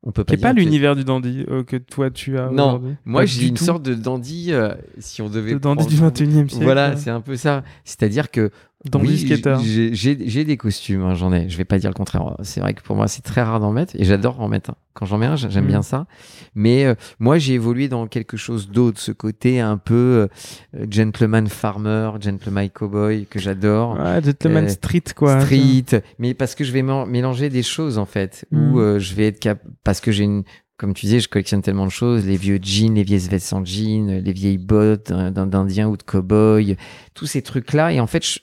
[0.06, 2.82] on peut pas Qui pas l'univers du dandy euh, que toi tu as Non.
[3.06, 3.64] Moi j'ai une tout.
[3.64, 6.64] sorte de dandy euh, si on devait de dandy du prendre- 21e siècle.
[6.66, 6.98] Voilà, ouais.
[6.98, 7.64] c'est un peu ça.
[7.86, 8.52] C'est-à-dire que
[8.86, 9.58] dandy oui, skater.
[9.64, 11.48] j'ai- des costumes, hein, j'en ai.
[11.50, 12.36] Je vais pas dire le contraire.
[12.44, 14.74] C'est vrai que pour moi, c'est très rare d'en mettre et j'adore en mettre.
[14.94, 15.68] Quand j'en mets un, j'aime Mm.
[15.68, 16.06] bien ça.
[16.54, 20.28] Mais euh, moi, j'ai évolué dans quelque chose d'autre, ce côté un peu
[20.76, 23.98] euh, gentleman farmer, gentleman cowboy que j'adore.
[24.00, 25.42] Ouais, gentleman Euh, street quoi.
[25.42, 25.86] Street,
[26.20, 28.72] mais parce que je vais mé- mélanger des choses en fait, Mm.
[28.74, 30.44] où euh, je vais être cap parce que j'ai une,
[30.78, 33.64] comme tu disais, je collectionne tellement de choses, les vieux jeans, les vieilles vestes en
[33.64, 36.78] jean, les vieilles bottes euh, d'un- d'Indien ou de cowboy,
[37.14, 38.40] tous ces trucs-là, et en fait, je,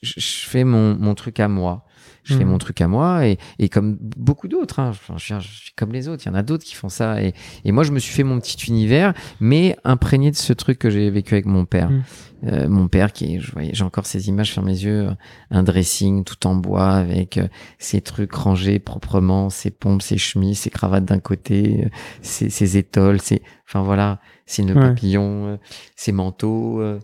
[0.46, 1.84] fais mon truc à moi.
[2.24, 2.50] Je fais Mhm.
[2.50, 5.92] mon truc à moi et, et comme beaucoup d'autres, hein, je, suis- je suis comme
[5.92, 7.32] les autres, il y en a d'autres qui font ça et,
[7.64, 10.90] et moi je me suis fait mon petit univers, mais imprégné de ce truc que
[10.90, 11.90] j'ai vécu avec mon père.
[11.90, 12.02] Mhm.
[12.46, 15.14] Euh, mon père qui est, je voyais, j'ai encore ces images sur mes yeux, euh,
[15.50, 17.48] un dressing tout en bois avec euh,
[17.78, 21.88] ses trucs rangés proprement, ses pompes, ses chemises, ses cravates d'un côté, euh,
[22.22, 24.88] ses, ses étoiles, ses, enfin voilà, ses nœuds Ouais.
[24.88, 25.58] papillons,
[25.96, 26.98] ses manteaux, euh,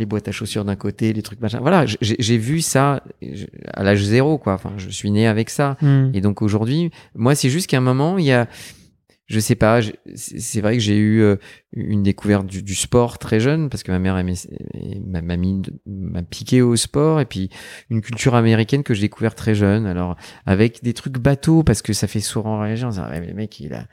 [0.00, 1.60] les boîtes à chaussures d'un côté, les trucs machin.
[1.60, 3.04] Voilà, j'ai vu ça
[3.72, 4.54] à l'âge zéro, quoi.
[4.54, 5.76] Enfin, je suis né avec ça.
[5.80, 6.10] Hmm.
[6.14, 8.48] Et donc aujourd'hui, moi, c'est juste qu'à un moment, il y a,
[9.26, 9.80] je sais pas,
[10.16, 11.36] c'est vrai que j'ai eu euh,
[11.72, 14.34] une découverte du, du sport très jeune parce que ma mère aimait,
[15.06, 17.48] ma mamie m'a piqué au sport et puis
[17.90, 19.86] une culture américaine que j'ai découvert très jeune.
[19.86, 22.88] Alors avec des trucs bateaux parce que ça fait souvent réagir.
[22.88, 23.86] On se dit, Ah mais le mec, il a,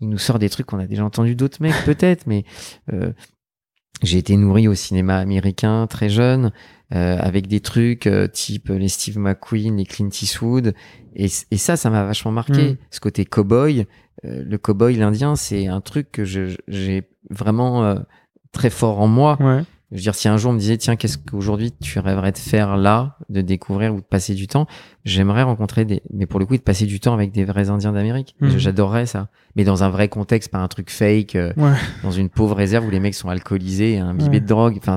[0.00, 2.44] il nous sort des trucs qu'on a déjà entendu d'autres mecs peut-être, mais
[2.92, 3.12] euh,
[4.02, 6.52] j'ai été nourri au cinéma américain très jeune,
[6.94, 10.74] euh, avec des trucs euh, type les Steve McQueen, les Clint Eastwood,
[11.16, 12.72] et, et ça, ça m'a vachement marqué.
[12.72, 12.76] Mm.
[12.90, 13.86] Ce côté cowboy,
[14.24, 17.96] euh, le cowboy, l'Indien, c'est un truc que j'ai vraiment euh,
[18.52, 19.36] très fort en moi.
[19.40, 19.62] Ouais.
[19.90, 22.38] Je veux dire, si un jour on me disait, tiens, qu'est-ce qu'aujourd'hui tu rêverais de
[22.38, 24.66] faire là, de découvrir ou de passer du temps,
[25.04, 27.92] j'aimerais rencontrer des, mais pour le coup, de passer du temps avec des vrais Indiens
[27.92, 28.34] d'Amérique.
[28.40, 28.58] Mhm.
[28.58, 29.28] J'adorerais ça.
[29.56, 31.74] Mais dans un vrai contexte, pas un truc fake, euh, Ouais.
[32.02, 34.40] dans une pauvre réserve où les mecs sont alcoolisés, imbibés Ouais.
[34.40, 34.78] de drogue.
[34.78, 34.96] Enfin,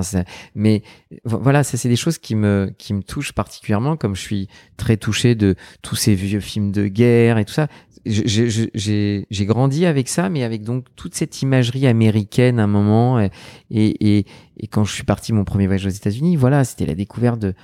[0.54, 0.82] mais
[1.24, 4.48] vo- voilà, ça c'est des choses qui me qui me touchent particulièrement, comme je suis
[4.76, 7.68] très touché de tous ces vieux films de guerre et tout ça.
[8.06, 13.20] J'ai j'ai grandi avec ça, mais avec donc toute cette imagerie américaine à un moment.
[13.20, 13.30] Et,
[13.70, 14.26] et, et,
[14.58, 17.54] et quand je suis parti mon premier voyage aux États-Unis, voilà, c'était la découverte de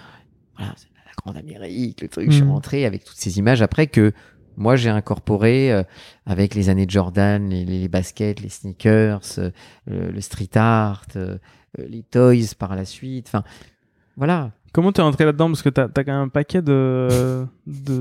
[0.59, 0.75] voilà,
[1.23, 2.31] grande Amérique, le truc.
[2.31, 2.51] Je suis Mhm.
[2.51, 4.13] rentré avec toutes ces images après que
[4.57, 5.83] moi j'ai incorporé euh,
[6.27, 9.51] avec les années de Jordan, les, les baskets, les sneakers, euh,
[9.87, 11.39] le, le street art, euh,
[11.79, 13.27] les toys par la suite.
[13.29, 13.43] Enfin,
[14.17, 14.53] voilà.
[14.73, 15.47] Comment t'es rentré là-dedans?
[15.49, 18.01] Parce que t'as as quand même un paquet de, de,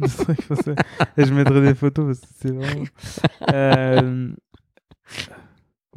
[0.00, 0.76] de trucs.
[1.16, 4.28] Et je mettrai des photos parce que c'est vraiment.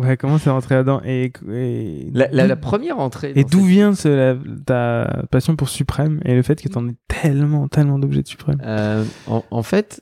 [0.01, 3.33] Ouais, comment t'es rentré là-dedans Et, et, La, la- la première entrée.
[3.35, 6.87] et d'où cette- vient ce, la- ta passion pour Suprême et le fait que t'en
[6.87, 8.57] aies tellement, tellement d'objets de Suprême?
[8.63, 10.01] Euh, en, en fait,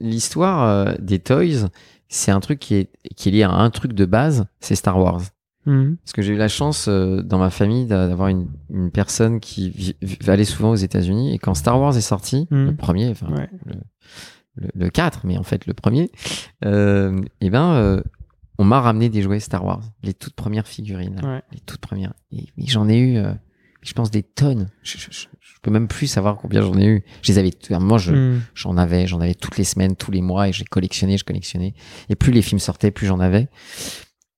[0.00, 1.68] l'histoire euh, des toys,
[2.08, 4.98] c'est un truc qui est, qui est lié à un truc de base, c'est Star
[4.98, 5.22] Wars.
[5.64, 5.96] Mhm.
[6.04, 9.38] Parce que j'ai eu la chance euh, dans ma famille d'a- d'avoir une, une personne
[9.40, 9.94] qui
[10.26, 12.66] allait souvent aux États-Unis et quand Star Wars est sorti, Mhm.
[12.66, 13.48] le premier, enfin Ouais.
[14.56, 16.10] le, le 4, mais en fait le premier,
[16.64, 18.02] euh, et ben euh,
[18.58, 21.42] on m'a ramené des jouets Star Wars, les toutes premières figurines, là, Ouais.
[21.52, 22.12] les toutes premières.
[22.32, 23.32] Et, et j'en ai eu, euh,
[23.82, 24.68] je pense des tonnes.
[24.82, 27.04] Je, je, je- je peux même plus savoir combien j'en ai eu.
[27.22, 28.36] Je les avais, à un moment, je.
[28.54, 31.74] J'en avais, j'en avais toutes les semaines, tous les mois, et j'ai collectionné, je collectionnais.
[32.08, 33.48] Et plus les films sortaient, plus j'en avais.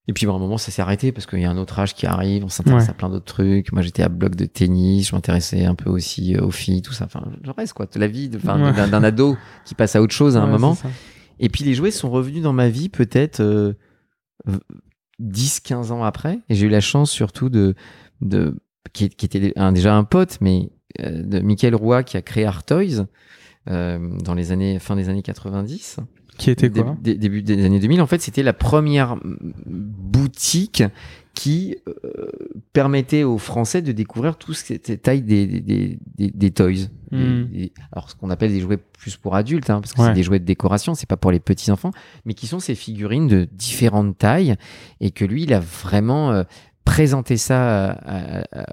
[0.07, 1.95] Et puis, à un moment, ça s'est arrêté parce qu'il y a un autre âge
[1.95, 2.91] qui arrive, on s'intéresse Ouais.
[2.91, 3.73] à plein d'autres trucs.
[3.73, 6.93] Moi, j'étais à bloc de tennis, je m'intéressais un peu aussi euh, aux filles, tout
[6.93, 7.07] ça.
[7.07, 8.73] Enfin, je reste, quoi, de la vie Ouais.
[8.91, 10.77] d'un ado qui passe à autre chose à un moment.
[11.41, 13.73] Et puis, les jouets sont revenus dans ma vie peut-être euh,
[15.19, 16.39] 10, 15 ans après.
[16.49, 17.75] Et j'ai eu la chance surtout de,
[18.21, 18.57] de
[18.93, 20.71] qui, qui était un- déjà un pote, mais
[21.01, 23.07] euh, de Michael Roy qui a créé Art Toys
[23.71, 25.97] euh, dans les années fin des années 90
[26.39, 26.97] Qui était quoi?
[27.01, 29.17] dé- début des années 2000 en fait c'était la première
[29.67, 30.83] boutique
[31.35, 32.27] qui euh,
[32.73, 36.89] permettait aux Français de découvrir tout ce qui était taille des, des, des, des- toys.
[37.11, 37.45] Mm.
[37.45, 40.09] des- alors ce qu'on appelle des jouets plus pour adultes, hein, parce que Ouais.
[40.09, 41.91] c'est des jouets de décoration, c'est pas pour les petits enfants,
[42.25, 44.55] mais qui sont ces figurines de différentes tailles
[45.01, 46.45] et que lui, il a vraiment euh,
[46.85, 48.67] présenté ça à, à-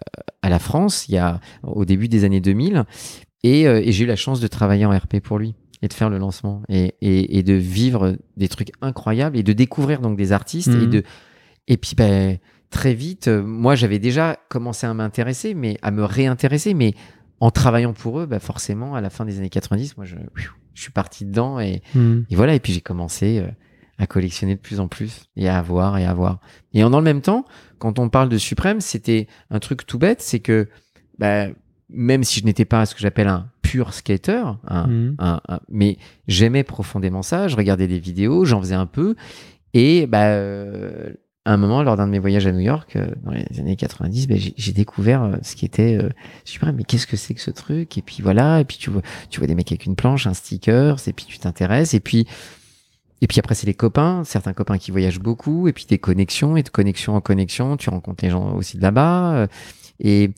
[0.43, 2.83] à la France il y a au début des années 2000
[3.43, 5.93] et, euh, et j'ai eu la chance de travailler en RP pour lui et de
[5.93, 10.17] faire le lancement et, et, et de vivre des trucs incroyables et de découvrir donc
[10.17, 10.89] des artistes et Mhm.
[10.89, 11.03] de
[11.67, 12.37] et puis ben
[12.69, 16.93] très vite euh, moi j'avais déjà commencé à m'intéresser mais à me réintéresser mais
[17.39, 20.15] en travaillant pour eux bah forcément à la fin des années 90 moi je,
[20.73, 22.25] je suis parti dedans et, Mhm.
[22.29, 23.47] et voilà et puis j'ai commencé euh,
[23.97, 26.39] à collectionner de plus en plus et à avoir et à avoir
[26.73, 27.45] et en dans le même temps
[27.77, 30.69] quand on parle de Suprême c'était un truc tout bête c'est que
[31.19, 31.47] bah,
[31.89, 35.15] même si je n'étais pas ce que j'appelle un pur skater un, Mhm.
[35.19, 35.97] un- un- mais
[36.27, 37.47] j'aimais profondément ça.
[37.49, 39.15] Je regardais des vidéos, j'en faisais un peu.
[39.73, 41.13] Et bah, euh,
[41.45, 43.75] à un moment, lors d'un de mes voyages à New York, euh, dans les années
[43.75, 46.09] 90, bah, j'ai découvert euh, ce qui était euh,
[46.45, 46.71] super.
[46.73, 47.97] Mais qu'est-ce que c'est que ce truc?
[47.97, 48.59] Et puis voilà.
[48.59, 50.97] Et puis tu vois, tu vois des mecs avec une planche, un sticker.
[51.07, 51.93] Et puis tu t'intéresses.
[51.95, 52.27] Et puis
[53.23, 56.57] et puis après, c'est les copains, certains copains qui voyagent beaucoup, et puis des connexions,
[56.57, 59.33] et de connexion en connexion, tu rencontres les gens aussi de là-bas.
[59.35, 59.47] euh,
[59.99, 60.31] Et,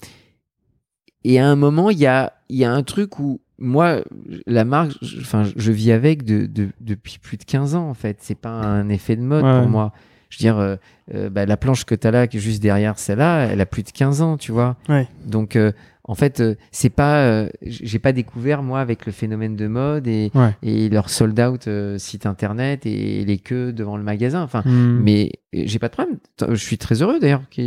[1.23, 4.01] et à un moment, il y a, il y a un truc où moi,
[4.47, 7.93] la marque, je- enfin, je vis avec de, de- depuis plus de 15 ans, en
[7.93, 8.17] fait.
[8.19, 9.59] C'est pas un effet de mode Ouais.
[9.61, 9.93] pour moi.
[10.33, 10.75] Je veux dire, euh,
[11.13, 13.67] euh, bah, la planche que tu as là, qui est juste derrière celle-là, elle a
[13.67, 14.77] plus de 15 ans, tu vois.
[14.89, 15.07] Ouais.
[15.27, 15.71] Donc, euh,
[16.05, 20.07] en fait, euh, c'est pas, euh, j'ai pas découvert moi avec le phénomène de mode
[20.07, 20.55] et, Ouais.
[20.63, 21.69] et leur sold out
[21.99, 24.41] site internet et les queues devant le magasin.
[24.41, 25.01] Enfin, Hmm.
[25.03, 26.17] mais j'ai pas de problème.
[26.49, 27.65] Je suis très heureux d'ailleurs qu'il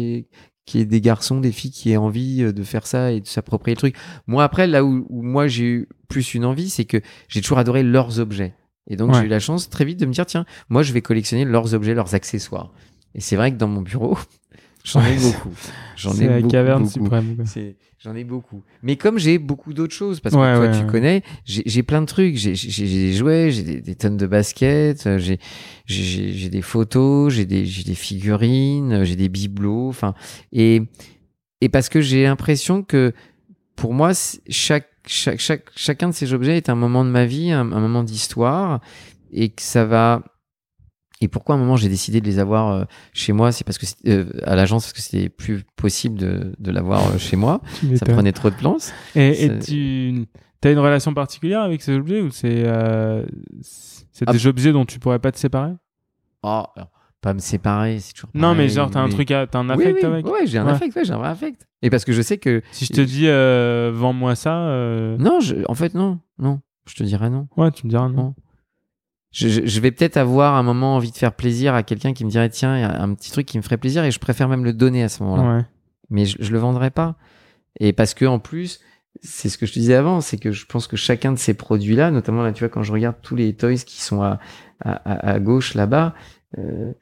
[0.74, 3.74] y, ait- des garçons, des filles qui aient envie de faire ça et de s'approprier
[3.76, 3.96] le truc.
[4.26, 6.98] Moi, après, là où, où moi j'ai eu plus une envie, c'est que
[7.28, 8.54] j'ai toujours adoré leurs objets.
[8.89, 9.20] Et donc, Ouais.
[9.20, 11.74] j'ai eu la chance très vite de me dire, tiens, moi, je vais collectionner leurs
[11.74, 12.72] objets, leurs accessoires.
[13.14, 14.16] Et c'est vrai que dans mon bureau,
[14.84, 15.55] j'en ai beaucoup.
[15.97, 16.51] J'en ai la beaucoup.
[16.53, 16.93] caverne beaucoup.
[16.93, 17.37] suprême.
[17.99, 18.62] J'en ai beaucoup.
[18.82, 21.82] Mais comme j'ai beaucoup d'autres choses, parce que Ouais, toi, ouais, tu connais, j'ai j'ai
[21.82, 22.37] plein de trucs.
[22.37, 25.41] J'ai des jouets, j'ai des, des tonnes de baskets, euh, j'ai
[25.87, 29.89] j'ai- j'ai j'ai des photos, j'ai des, j'ai des figurines, euh, j'ai des bibelots.
[29.89, 30.14] Enfin,
[30.53, 30.82] et,
[31.62, 33.12] et parce que j'ai l'impression que
[33.76, 34.12] pour moi,
[34.49, 37.80] chaque, chaque, chaque, chacun de ces objets est un moment de ma vie, un, un
[37.80, 38.80] moment d'histoire,
[39.32, 40.22] et que ça va.
[41.22, 42.84] Et pourquoi à un moment j'ai décidé de les avoir euh,
[43.14, 46.70] chez moi C'est parce que euh, à l'agence parce que c'était plus possible de, de
[46.70, 47.62] l'avoir euh, chez moi.
[47.96, 48.92] Ça prenait trop de place.
[49.14, 52.64] Et, tu as une relation particulière avec ces objets ou c'est
[54.12, 54.32] c'est Ah.
[54.32, 55.72] des objets dont tu pourrais pas te séparer?
[56.42, 56.90] Oh, alors,
[57.26, 58.30] pas me séparer, c'est toujours.
[58.34, 60.58] Non, mais genre, t'as un mais- truc, à- t'as un affect oui, avec Ouais, j'ai
[60.58, 60.72] un Ouais.
[60.72, 61.66] affect, ouais, j'ai un vrai affect.
[61.82, 62.62] Et parce que je sais que.
[62.70, 65.56] Si je te dis, euh, vends-moi ça, euh, Non, je...
[65.68, 66.60] en fait, non, non.
[66.88, 67.48] Je te dirais non.
[67.56, 68.14] ouais, tu me diras non.
[68.16, 68.34] Non.
[69.32, 72.48] Je, vais peut-être avoir un moment envie de faire plaisir à quelqu'un qui me dirait
[72.48, 74.64] tiens, il y a un petit truc qui me ferait plaisir et je préfère même
[74.64, 75.56] le donner à ce moment-là.
[75.58, 75.64] Ouais.
[76.08, 77.16] Mais je, je le vendrai pas.
[77.80, 78.80] Et parce que en plus,
[79.22, 81.52] c'est ce que je te disais avant, c'est que je pense que chacun de ces
[81.54, 84.38] produits-là, notamment là, tu vois, quand je regarde tous les toys qui sont à-
[84.80, 86.14] à gauche là-bas,
[86.58, 86.92] euh,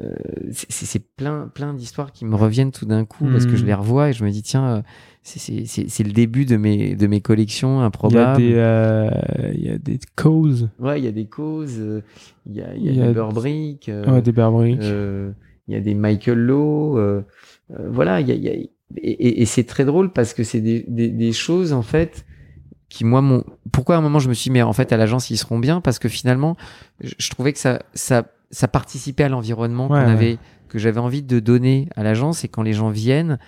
[0.00, 0.14] euh,
[0.52, 3.66] c'est- plein, plein d'histoires qui me reviennent tout d'un coup parce que je Mhm.
[3.68, 4.82] les revois et je me dis tiens, euh,
[5.22, 8.42] c'est- c'est c'est- c'est le début de mes, de mes collections Il y improbables.
[8.42, 9.10] euh,
[9.54, 12.02] il y a des causes, Ouais, il y a des causes, euh,
[12.46, 15.30] il y a, il y a y a des Burbrick, euh, ouais, des euh,
[15.66, 17.22] il y a des Michael Lowe,
[17.90, 20.42] voilà, il y a, il y a- et, et- et c'est très drôle parce que
[20.44, 22.24] c'est des, des, des choses en fait
[22.88, 23.44] qui moi m'ont.
[23.70, 25.58] Pourquoi à un moment je me suis dit mais en fait à l'agence ils seront
[25.58, 25.82] bien?
[25.82, 26.56] Parce que finalement
[27.00, 30.12] je, je trouvais que ça ça ça participait à l'environnement Ouais, qu'on ouais.
[30.12, 30.38] avait
[30.68, 33.38] que j'avais envie de donner à l'agence et quand les gens viennent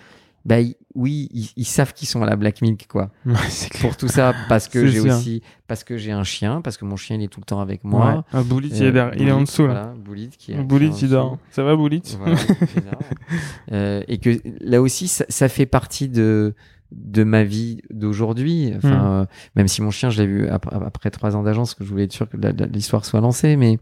[0.43, 0.55] bah
[0.95, 3.33] oui ils, ils savent qu'ils sont à la Black Milk quoi Ouais,
[3.79, 6.95] pour tout ça parce que j'ai aussi parce que j'ai un chien parce que mon
[6.95, 8.25] chien il est tout le temps avec moi.
[8.33, 9.73] Ah, Boulit, il est Euh, derrière- il est en dessous là.
[9.73, 11.37] voilà, Boulit qui est qui est Boulit, en il dort.
[11.51, 12.37] Ça va, Boulit Voilà.
[13.71, 16.53] Euh, et que là aussi, ça, ça fait partie de
[16.91, 18.73] de ma vie d'aujourd'hui.
[18.75, 19.25] Enfin, euh,
[19.55, 22.03] même si mon chien, je l'ai vu après, après trois ans d'agence, que je voulais
[22.03, 22.35] être sûr que
[22.73, 23.55] l'histoire soit lancée.
[23.55, 23.77] Mais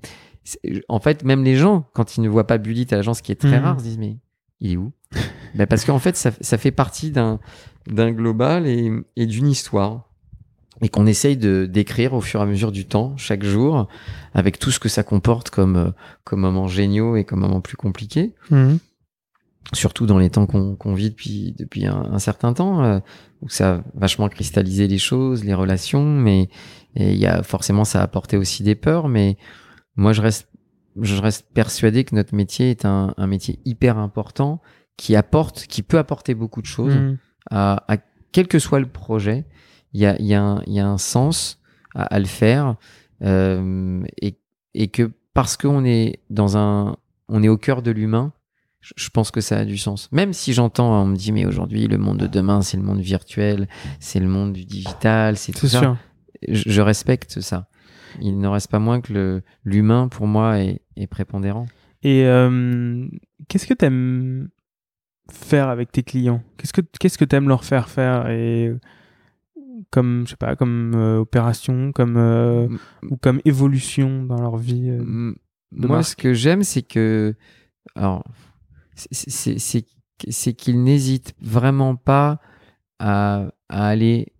[0.88, 3.36] en fait, même les gens, quand ils ne voient pas Bullet à l'agence, qui est
[3.40, 3.64] très Mhm.
[3.66, 4.18] rare, se disent mais
[4.62, 4.92] il est où?
[5.56, 7.40] Ben Parce qu'en fait, ça, ça fait partie d'un
[7.88, 10.06] d'un global et, et d'une histoire.
[10.82, 13.88] Et qu'on essaye de d'écrire au fur et à mesure du temps, chaque jour,
[14.34, 15.92] avec tout ce que ça comporte comme, euh,
[16.24, 18.80] comme moments géniaux et comme moments plus compliqués Mhm.
[19.74, 23.00] surtout dans les temps qu'on qu'on vit depuis depuis un, un certain temps euh,
[23.42, 26.50] où ça a vachement cristallisé les choses les relations mais
[26.96, 29.38] il y a forcément ça a apporté aussi des peurs mais
[30.00, 30.48] moi je reste
[31.02, 34.62] je reste persuadé que notre métier est un, un métier hyper important
[34.98, 37.18] qui apporte qui peut apporter beaucoup de choses Mhm.
[37.52, 37.98] à, à
[38.32, 39.46] quel que soit le projet,
[39.94, 41.60] il y a, il y a, y a un sens
[41.96, 42.76] à, à le faire
[43.24, 44.38] euh, et,
[44.74, 46.96] et que parce qu'on est dans un,
[47.28, 48.34] on est au cœur de l'humain,
[48.82, 50.10] je, pense que ça a du sens.
[50.12, 53.02] Même si j'entends, on me dit mais aujourd'hui le monde de demain c'est le monde
[53.02, 53.68] virtuel,
[54.00, 55.98] c'est le monde du digital, c'est tout ça.
[56.48, 57.68] je respecte ça.
[58.22, 61.66] Il n'en reste pas moins que le- l'humain pour moi est, est prépondérant.
[62.04, 63.06] Et euh,
[63.48, 64.50] qu'est-ce que t'aimes
[65.32, 66.42] faire avec tes clients?
[66.58, 68.74] Qu'est-ce que qu'est-ce que t'aimes leur faire faire et
[69.92, 72.68] comme je sais pas comme euh, opération, comme euh,
[73.10, 74.90] ou comme évolution dans leur vie.
[74.90, 75.04] euh.
[75.72, 76.04] Moi, marque?
[76.06, 77.36] ce que j'aime, c'est que,
[77.96, 78.24] alors,
[78.96, 79.86] c'est- c'est c'est-
[80.30, 82.40] c'est qu'il n'hésite vraiment pas
[83.00, 84.34] à, à aller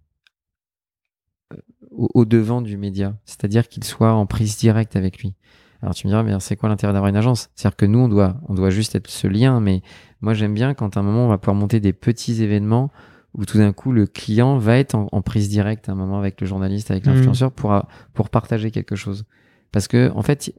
[2.00, 5.34] au, au devant du média, c'est-à-dire qu'il soit en prise directe avec lui.
[5.82, 7.50] Alors tu me diras, mais c'est quoi l'intérêt d'avoir une agence?
[7.56, 9.82] C'est-à-dire que nous, on doit, on doit juste être ce lien, mais
[10.22, 12.92] moi j'aime bien quand à un moment on va pouvoir monter des petits événements
[13.34, 16.18] où tout d'un coup le client va être en, en prise directe à un moment
[16.20, 17.14] avec le journaliste, avec Mhm.
[17.14, 19.24] l'influenceur pour, a- pour partager quelque chose.
[19.72, 20.52] Parce que en fait,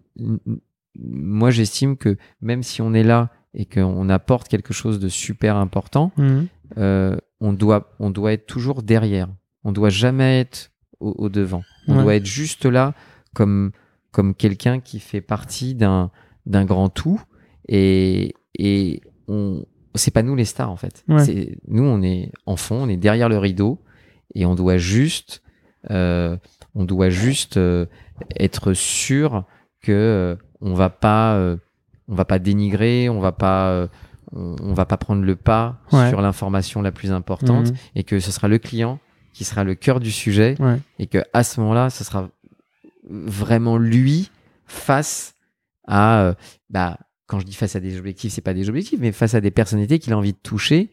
[0.99, 5.57] moi j'estime que même si on est là et qu'on apporte quelque chose de super
[5.57, 6.47] important, Mhm.
[6.79, 9.29] euh, on doit on doit être toujours derrière.
[9.65, 10.71] On doit jamais être
[11.01, 11.63] au, au devant.
[11.89, 12.03] On Ouais.
[12.03, 12.95] doit être juste là
[13.35, 13.73] comme
[14.13, 16.11] comme quelqu'un qui fait partie d'un
[16.47, 17.21] d'un grand tout
[17.69, 21.05] et et on c'est pas nous les stars en fait.
[21.09, 21.57] Ouais.
[21.69, 23.79] Nous on est en fond, on est derrière le rideau
[24.35, 25.43] et on doit juste
[25.91, 26.37] euh,
[26.75, 27.87] on doit juste euh,
[28.39, 29.45] être sûr
[29.83, 31.57] que euh, on va pas euh,
[32.09, 33.89] on va pas dénigrer, on va pas euh,
[34.33, 36.09] on, on va pas prendre le pas Ouais.
[36.11, 37.77] sur l'information la plus importante Mhm.
[37.97, 38.99] et que ce sera le client
[39.33, 40.79] qui sera le cœur du sujet Ouais.
[40.99, 42.29] et que à ce moment-là, ce sera
[43.09, 44.31] vraiment lui
[44.67, 45.35] face
[45.87, 46.35] à, euh,
[46.69, 49.41] bah, quand je dis face à des objectifs, c'est pas des objectifs, mais face à
[49.41, 50.91] des personnalités qu'il a envie de toucher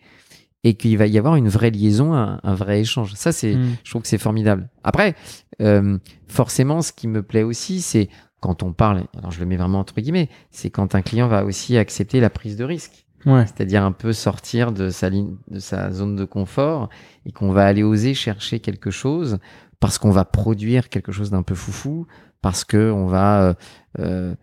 [0.63, 3.13] et qu'il va y avoir une vraie liaison, un, un vrai échange.
[3.13, 3.75] Ça, c'est, Mm.
[3.83, 4.69] je trouve que c'est formidable.
[4.83, 5.15] Après,
[5.61, 8.09] euh, forcément, ce qui me plaît aussi, c'est
[8.39, 11.43] quand on parle, alors je le mets vraiment entre guillemets, c'est quand un client va
[11.45, 13.45] aussi accepter la prise de risque Ouais.
[13.45, 16.89] c'est-à-dire un peu sortir de sa ligne, de sa zone de confort
[17.25, 19.39] et qu'on va aller oser chercher quelque chose
[19.79, 22.07] parce qu'on va produire quelque chose d'un peu foufou,
[22.41, 23.53] parce que on va euh,
[23.99, 24.35] euh,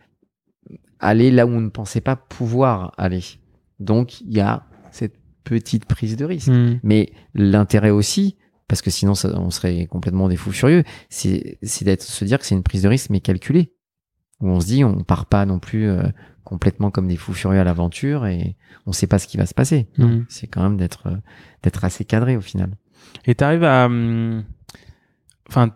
[1.00, 3.22] aller là où on ne pensait pas pouvoir aller.
[3.80, 6.48] Donc il y a cette petite prise de risque.
[6.48, 6.80] Mm.
[6.82, 8.36] Mais l'intérêt aussi,
[8.68, 12.38] parce que sinon ça- on serait complètement des fous furieux, c'est c'est d'être se dire
[12.38, 13.72] que c'est une prise de risque mais calculée.
[14.40, 16.02] Où on se dit on part pas non plus euh,
[16.44, 19.54] complètement comme des fous furieux à l'aventure et on sait pas ce qui va se
[19.54, 19.88] passer.
[19.98, 20.26] Mhm.
[20.28, 21.16] C'est quand même d'être euh,
[21.62, 22.76] d'être assez cadré au final.
[23.26, 23.86] Et t'arrives à.
[23.86, 24.44] hum,
[25.48, 25.70] Enfin,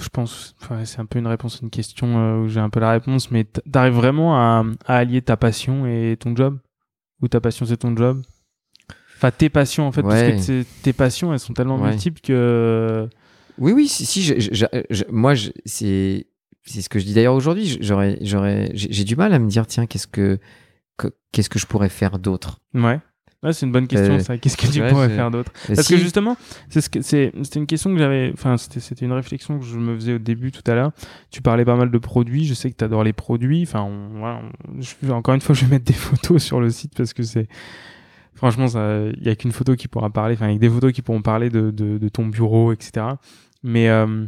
[0.00, 0.54] je pense.
[0.62, 2.90] enfin, c'est un peu une réponse à une question euh, où j'ai un peu la
[2.92, 6.58] réponse, mais t'arrives vraiment à, à allier ta passion et ton job?
[7.22, 8.22] Ou ta passion c'est ton job?
[9.16, 11.90] Enfin, tes passions en fait, parce que tes passions elles sont tellement Ouais.
[11.90, 13.08] multiples que.
[13.58, 16.26] Oui, oui, si, si je- je- je- moi, je- c'est
[16.70, 17.78] c'est ce que je dis d'ailleurs aujourd'hui.
[17.80, 20.38] J'aurais, j'aurais, j'ai du mal à me dire, tiens, qu'est-ce que,
[20.96, 22.60] que- qu'est-ce que je pourrais faire d'autre?
[22.74, 23.00] Ouais.
[23.42, 24.36] Ouais, c'est une bonne question Euh, ça.
[24.36, 25.50] Qu'est-ce que tu ouais, pourrais faire d'autre?
[25.66, 26.36] Parce si- que justement,
[26.68, 29.64] c'est ce que c'est c'était une question que j'avais enfin c'était c'était une réflexion que
[29.64, 30.92] je me faisais au début tout à l'heure.
[31.30, 33.62] Tu parlais pas mal de produits, je sais que tu adores les produits.
[33.62, 36.68] Enfin on- voilà, on- je- encore une fois, je vais mettre des photos sur le
[36.68, 37.48] site parce que c'est
[38.34, 38.66] franchement
[39.16, 41.48] il y a qu'une photo qui pourra parler enfin avec des photos qui pourront parler
[41.48, 43.06] de de, de ton bureau etc.
[43.62, 44.26] Mais euh,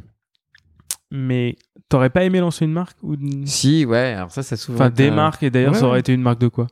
[1.10, 1.56] mais
[1.92, 3.14] t'aurais pas aimé lancer une marque ou
[3.44, 4.14] si, ouais.
[4.16, 4.76] Alors ça, ça a souvent.
[4.78, 6.00] enfin des marques et d'ailleurs Ouais, ça aurait ouais.
[6.00, 6.66] été une marque de quoi?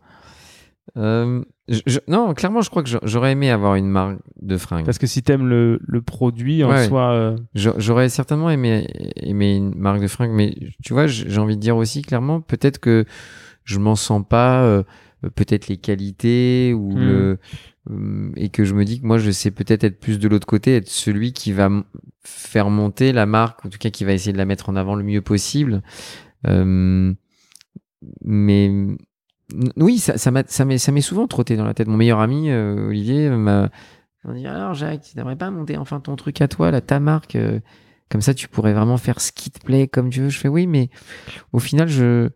[0.97, 4.57] Euh, je- je- non, clairement, je crois que j'a- j'aurais aimé avoir une marque de
[4.57, 4.85] fringues.
[4.85, 6.89] Parce que si t'aimes le le produit en Ouais.
[6.89, 10.53] soi euh, J'a- J'aurais certainement aimé, aimé une marque de fringues, mais
[10.83, 13.05] tu vois, j'ai envie de dire aussi clairement, peut-être que
[13.65, 14.83] je m'en sens pas, euh,
[15.37, 16.99] peut-être les qualités ou Mm.
[17.01, 17.39] le,
[18.37, 20.77] et que je me dis que moi, je sais peut-être être plus de l'autre côté,
[20.77, 21.71] être celui qui va
[22.23, 24.95] faire monter la marque, en tout cas qui va essayer de la mettre en avant
[24.95, 25.83] le mieux possible.
[26.47, 27.13] Euh,
[28.23, 28.71] mais
[29.77, 31.89] oui, ça, ça m'a- m'est souvent trotté dans la tête.
[31.89, 33.71] Mon meilleur ami, euh, Olivier, m'a
[34.25, 37.01] on dit alors Jacques, tu devrais pas monter enfin ton truc à toi, là, ta
[37.01, 37.37] marque.
[37.37, 37.59] euh,
[38.11, 40.29] comme ça, tu pourrais vraiment faire ce qui te plaît comme tu veux.
[40.29, 40.91] Je fais oui, mais
[41.53, 42.29] au final, je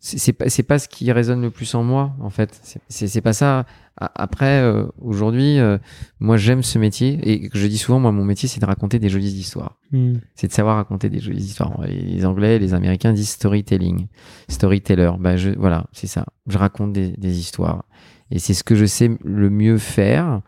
[0.00, 2.60] c'est pas c'est pas ce qui résonne le plus en moi en fait.
[2.88, 3.66] C'est pas ça.
[4.00, 5.76] Après, euh, aujourd'hui, euh,
[6.20, 9.08] moi j'aime ce métier et je dis souvent, moi mon métier c'est de raconter des
[9.08, 10.14] jolies histoires hmm.
[10.36, 11.80] c'est de savoir raconter des jolies histoires.
[11.82, 14.06] Les Anglais, les Américains disent storytelling,
[14.48, 15.12] storyteller.
[15.18, 16.26] Bah je, voilà, c'est ça.
[16.46, 17.84] Je raconte des, des histoires
[18.30, 20.42] et c'est ce que je sais le mieux faire.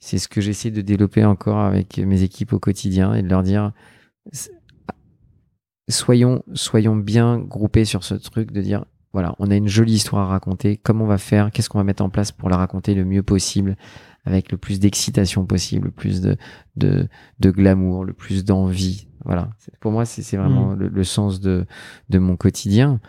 [0.00, 3.42] C'est ce que j'essaie de développer encore avec mes équipes au quotidien et de leur
[3.42, 3.72] dire
[5.88, 10.28] soyons soyons bien groupés sur ce truc de dire voilà, on a une jolie histoire
[10.28, 10.76] à raconter.
[10.76, 11.50] Comment on va faire?
[11.50, 13.76] Qu'est-ce qu'on va mettre en place pour la raconter le mieux possible,
[14.24, 16.36] avec le plus d'excitation possible, le plus de,
[16.76, 17.08] de,
[17.40, 19.08] de glamour, le plus d'envie?
[19.24, 19.50] Voilà.
[19.80, 21.66] Pour moi, c'est c'est vraiment le, le sens de,
[22.08, 23.00] de mon quotidien.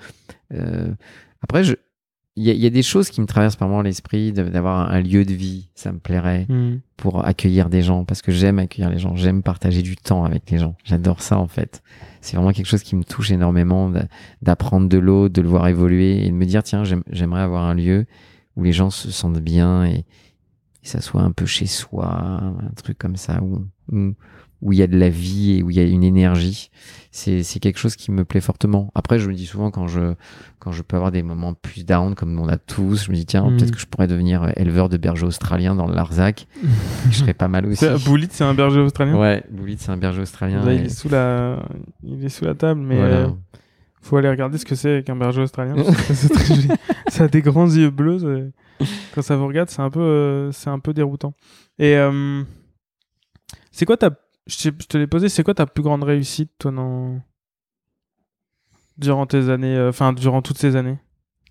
[0.53, 0.93] Euh,
[1.41, 1.75] après, je,
[2.39, 4.89] il y a, il y a des choses qui me traversent par moi l'esprit d'avoir
[4.91, 5.69] un, lieu de vie.
[5.75, 6.77] Ça me plairait Hmm.
[6.95, 10.49] pour accueillir des gens parce que j'aime accueillir les gens, j'aime partager du temps avec
[10.49, 10.75] les gens.
[10.85, 11.83] J'adore ça en fait.
[12.21, 14.07] C'est vraiment quelque chose qui me touche énormément d'a-
[14.41, 17.63] d'apprendre de l'autre, de le voir évoluer et de me dire tiens, j'aime- j'aimerais avoir
[17.63, 18.05] un lieu
[18.55, 20.05] où les gens se sentent bien et,
[20.83, 24.13] et ça soit un peu chez soi, un truc comme ça où où
[24.61, 26.69] où il y a de la vie et où il y a une énergie.
[27.11, 28.91] C'est c'est quelque chose qui me plaît fortement.
[28.93, 30.13] Après, je me dis souvent quand je
[30.59, 33.25] quand je peux avoir des moments plus down comme on a tous, je me dis
[33.25, 33.57] tiens, Mhm.
[33.57, 36.47] peut-être que je pourrais devenir éleveur de bergers australiens dans le Larzac.
[37.09, 37.85] je serais pas mal aussi.
[38.05, 39.15] Boulit, c'est un berger australien?
[39.17, 40.63] Ouais, Boulit, c'est un berger australien.
[40.63, 41.63] Là, et- il est sous la,
[42.03, 43.15] il est sous la table, mais voilà.
[43.15, 43.27] euh,
[44.01, 45.75] faut aller regarder ce que c'est avec un berger australien.
[46.13, 46.67] c'est très joli.
[47.07, 48.51] Ça a des grands yeux bleus.
[49.15, 51.33] Quand ça vous regarde, c'est un peu, euh, c'est un peu déroutant.
[51.79, 52.43] Et euh,
[53.71, 54.11] c'est quoi ta,
[54.49, 57.21] je te l'ai posé, c'est quoi ta plus grande réussite, toi, dans
[58.97, 60.97] durant tes années, euh, durant toutes ces années?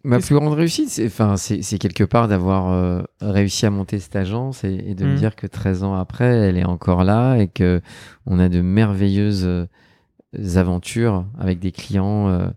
[0.04, 3.98] Ma plus grande réussite, c'est enfin, c'est c'est quelque part d'avoir euh, réussi à monter
[3.98, 5.16] cette agence et, et de me Mhm.
[5.16, 7.80] dire que 13 ans après, elle est encore là et que
[8.26, 9.66] on a de merveilleuses euh,
[10.54, 12.48] aventures avec des clients euh,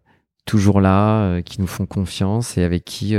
[0.46, 3.16] toujours là, qui nous font confiance et avec qui,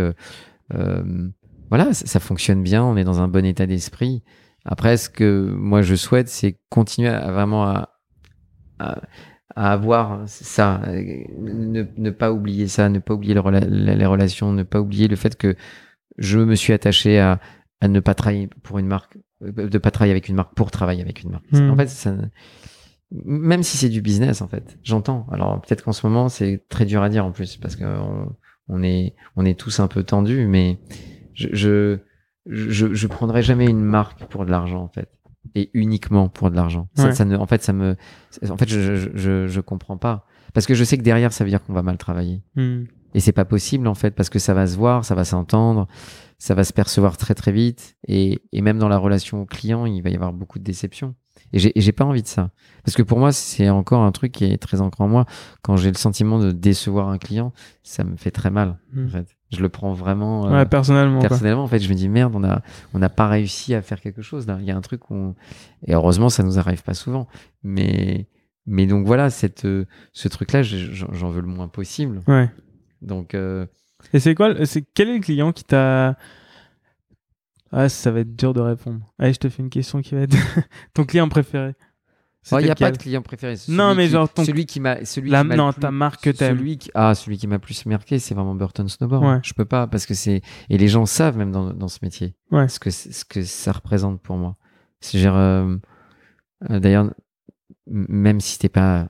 [1.69, 2.85] voilà, ça, ça fonctionne bien.
[2.85, 4.23] On est dans un bon état d'esprit.
[4.65, 7.89] Après, ce que moi je souhaite, c'est continuer à vraiment à,
[8.79, 9.01] à,
[9.57, 14.07] à avoir ça, ne, ne pas oublier ça, ne pas oublier le rela- la- les
[14.07, 15.57] relations, ne pas oublier le fait que
[16.19, 17.41] je me suis attaché à,
[17.81, 21.03] à ne pas travailler pour une marque, de pas travailler avec une marque pour travailler
[21.03, 21.51] avec une marque.
[21.53, 21.71] Hmm.
[21.71, 22.15] En fait, ça,
[23.11, 25.27] même si c'est du business, en fait, j'entends.
[25.33, 28.33] Alors peut-être qu'en ce moment, c'est très dur à dire en plus parce que on,
[28.69, 30.79] on est, on est tous un peu tendus, mais
[31.35, 31.99] je, je,
[32.47, 35.09] je, je prendrai jamais une marque pour de l'argent en fait
[35.55, 36.89] et uniquement pour de l'argent.
[36.95, 37.15] Ça, Ouais.
[37.15, 37.97] ça ne, en fait, ça me,
[38.49, 40.25] en fait, je, je, je, je comprends pas
[40.55, 42.43] parce que je sais que derrière, ça veut dire qu'on va mal travailler.
[42.57, 42.85] Hmm.
[43.15, 45.87] Et c'est pas possible en fait parce que ça va se voir, ça va s'entendre,
[46.39, 50.01] ça va se percevoir très très vite et, et même dans la relation client, il
[50.03, 51.15] va y avoir beaucoup de déception.
[51.53, 52.51] Et j'ai pas envie de ça
[52.85, 55.27] parce que pour moi c'est encore un truc qui est très ancré en moi.
[55.63, 58.79] Quand j'ai le sentiment de décevoir un client, ça me fait très mal.
[58.93, 59.07] Hmm.
[59.07, 61.21] En fait, je le prends vraiment euh, Ouais, personnellement.
[61.21, 61.29] quoi.
[61.29, 61.65] personnellement.
[61.65, 62.63] En fait, je me dis merde, on a
[62.95, 64.57] on n'a pas réussi à faire quelque chose là.
[64.61, 65.35] Il y a un truc où on...
[65.87, 67.29] et heureusement ça nous arrive pas souvent.
[67.63, 68.29] Mais
[68.67, 72.21] mais donc voilà cette euh, ce truc là, j'en veux le moins possible.
[72.29, 72.49] Ouais.
[73.03, 73.67] Donc euh,
[74.15, 76.17] Et c'est quoi c'est quel est le client qui t'a
[77.73, 79.01] Ah, ça va être dur de répondre.
[79.19, 80.37] Allez, je te fais une question qui va être
[80.95, 81.75] ton client préféré.
[82.51, 83.55] Oh, il n'y a pas de client préféré.
[83.69, 85.91] Non, mais qui- genre ton- celui qui m'a celui La- qui m'a non, plus- ta
[85.93, 86.59] marque que t'aimes.
[86.59, 89.39] celui qui ah celui qui m'a plus marqué c'est vraiment Burton Snowboard Ouais.
[89.45, 92.35] je peux pas parce que c'est et les gens savent même dans, dans ce métier
[92.51, 92.67] Ouais.
[92.69, 94.57] ce que ce que ça représente pour moi
[95.01, 95.77] c'est euh,
[96.69, 97.13] euh, d'ailleurs
[97.87, 99.09] même si c'était pas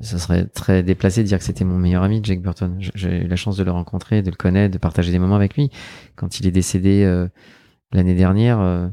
[0.00, 3.26] ça serait très déplacé de dire que c'était mon meilleur ami Jake Burton j'ai eu
[3.26, 5.70] la chance de le rencontrer de le connaître de partager des moments avec lui
[6.14, 7.26] quand il est décédé euh,
[7.92, 8.88] l'année dernière euh,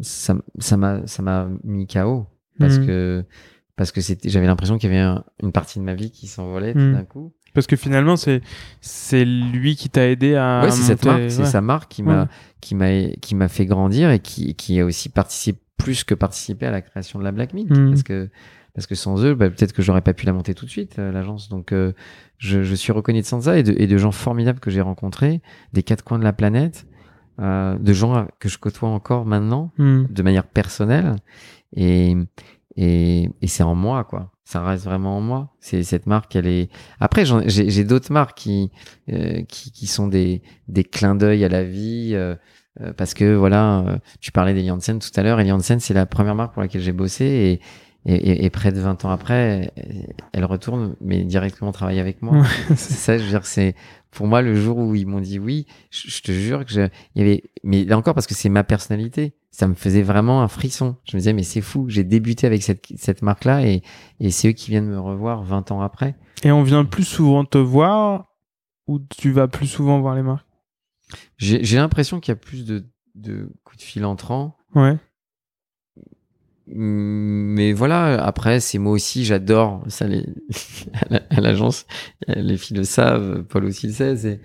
[0.00, 0.34] ça
[0.76, 2.26] m'a ça m'a mis KO
[2.58, 2.86] parce Mhm.
[2.86, 3.24] que
[3.76, 6.26] parce que c'était j'avais l'impression qu'il y avait un- une partie de ma vie qui
[6.26, 6.92] s'envolait tout Mhm.
[6.94, 8.40] d'un coup Parce que finalement, c'est
[8.80, 10.62] c'est lui qui t'a aidé à.
[10.64, 12.28] ouais c'est cette marque c'est sa marque qui m'a Ouais.
[12.62, 16.64] qui m'a qui m'a fait grandir et qui qui a aussi participé plus que participé
[16.66, 17.90] à la création de la Black Milk Mhm.
[17.90, 18.30] parce que
[18.74, 20.98] parce que sans eux bah, peut-être que j'aurais pas pu la monter tout de suite
[20.98, 21.92] euh, l'agence donc euh,
[22.38, 25.42] je, je suis reconnaissant de ça et de, et de gens formidables que j'ai rencontrés
[25.74, 26.86] des quatre coins de la planète
[27.40, 30.04] euh, de gens que je côtoie encore maintenant Hmm.
[30.08, 31.16] de manière personnelle.
[31.76, 32.14] Et
[32.76, 34.30] et, et c'est en moi quoi.
[34.44, 35.54] Ça reste vraiment en moi.
[35.60, 36.70] C'est cette marque elle est
[37.00, 38.70] après j'ai d'autres marques qui,
[39.10, 42.34] euh, qui qui sont des des clins d'œil à la vie euh,
[42.80, 45.40] euh, parce que voilà euh, tu parlais des Janssen tout à l'heure.
[45.40, 47.60] Et Janssen c'est la première marque pour laquelle j'ai bossé et
[48.04, 49.72] et, et, et près de 20 ans après,
[50.32, 52.44] elle retourne, mais directement travailler avec moi.
[52.76, 53.74] Ça, je veux dire, c'est
[54.10, 56.80] pour moi le jour où ils m'ont dit oui, je, je te jure que je,
[57.14, 60.42] il y avait, mais là encore parce que c'est ma personnalité, ça me faisait vraiment
[60.42, 60.96] un frisson.
[61.04, 63.82] Je me disais mais c'est fou, j'ai débuté avec cette cette marque là et
[64.20, 66.14] et c'est eux qui viennent me revoir 20 ans après.
[66.44, 68.26] Et on vient plus souvent te voir
[68.86, 70.46] ou tu vas plus souvent voir les marques?
[71.38, 72.84] J'ai j'ai l'impression qu'il y a plus de
[73.14, 74.56] de coups de fil entrants.
[74.74, 74.96] Ouais.
[76.68, 80.06] Mais voilà, après, c'est moi aussi, j'adore ça.
[80.06, 80.26] Les,
[80.94, 81.86] à la- à l'agence,
[82.28, 84.16] les filles le savent, Paul aussi le sait.
[84.16, 84.40] C'est,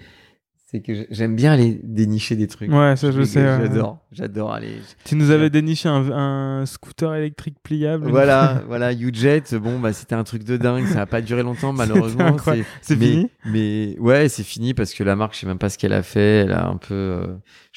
[0.70, 2.70] c'est que j'aime bien aller dénicher des trucs.
[2.70, 3.40] Ouais, ça je sais.
[3.40, 3.58] ouais.
[3.62, 4.74] J'adore, j'adore aller.
[5.06, 8.10] Tu nous avais déniché un, un scooter électrique pliable.
[8.10, 10.86] Voilà, voilà, UJet, bon, bah, c'était un truc de dingue.
[10.88, 12.36] Ça a pas duré longtemps, malheureusement.
[12.82, 13.30] C'est mais- fini?
[13.46, 16.04] Mais ouais, c'est fini parce que la marque, je sais même pas ce qu'elle a
[16.04, 16.40] fait.
[16.44, 17.28] Elle a un peu, euh,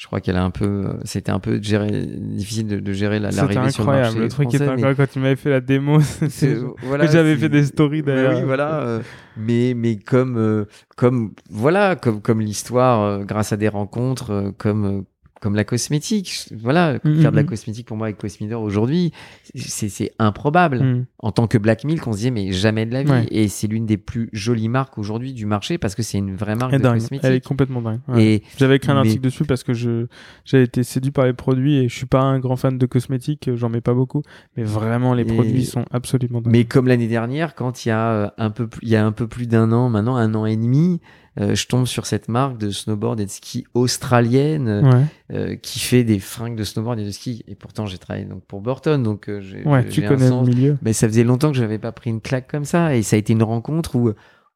[0.01, 3.29] je crois qu'elle a un peu, c'était un peu géré, difficile de, de gérer la-
[3.29, 4.19] l'arrivée sur le marché incroyable.
[4.19, 5.99] Le truc était français, mais incroyable quand tu m'avais fait la démo.
[6.01, 8.39] c'est- voilà, J'avais c'est- fait des stories Mais d'ailleurs.
[8.39, 8.81] oui, voilà.
[8.81, 8.99] euh,
[9.37, 10.65] mais mais comme euh,
[10.97, 15.01] comme voilà comme comme l'histoire euh, grâce à des rencontres euh, comme euh,
[15.41, 16.45] comme la cosmétique.
[16.55, 17.49] Voilà, Mhm, faire de la mhm.
[17.49, 19.11] cosmétique pour moi avec Cosmidor aujourd'hui,
[19.55, 21.05] c'est improbable.
[21.19, 23.11] En tant que Black Milk, on se disait mais jamais de la vie.
[23.11, 23.27] Ouais.
[23.31, 26.55] Et c'est l'une des plus jolies marques aujourd'hui du marché parce que c'est une vraie
[26.55, 26.93] marque de dingue.
[26.99, 27.25] cosmétique.
[27.27, 27.99] Elle est complètement dingue.
[28.07, 28.23] ouais.
[28.23, 30.05] Et J'avais écrit un mais- article dessus parce que je
[30.45, 33.49] j'avais été séduit par les produits et je suis pas un grand fan de cosmétiques,
[33.55, 34.21] j'en mets pas beaucoup,
[34.55, 36.51] mais vraiment les Et- produits sont absolument dingues.
[36.53, 39.05] Mais comme l'année dernière, quand il y a euh, un peu plus, il y a
[39.05, 41.01] un peu plus d'un an, maintenant un an et demi,
[41.39, 45.55] euh, je tombe sur cette marque de snowboard et de ski australienne euh, Ouais, euh,
[45.55, 47.43] qui fait des fringues de snowboard et de ski.
[47.47, 50.29] Et pourtant, j'ai travaillé donc pour Burton, donc euh, j'ai ouais, tu un connais le
[50.29, 50.47] sens.
[50.47, 50.77] milieu.
[50.81, 53.15] Mais ça faisait longtemps que je n'avais pas pris une claque comme ça, et ça
[53.15, 54.11] a été une rencontre où,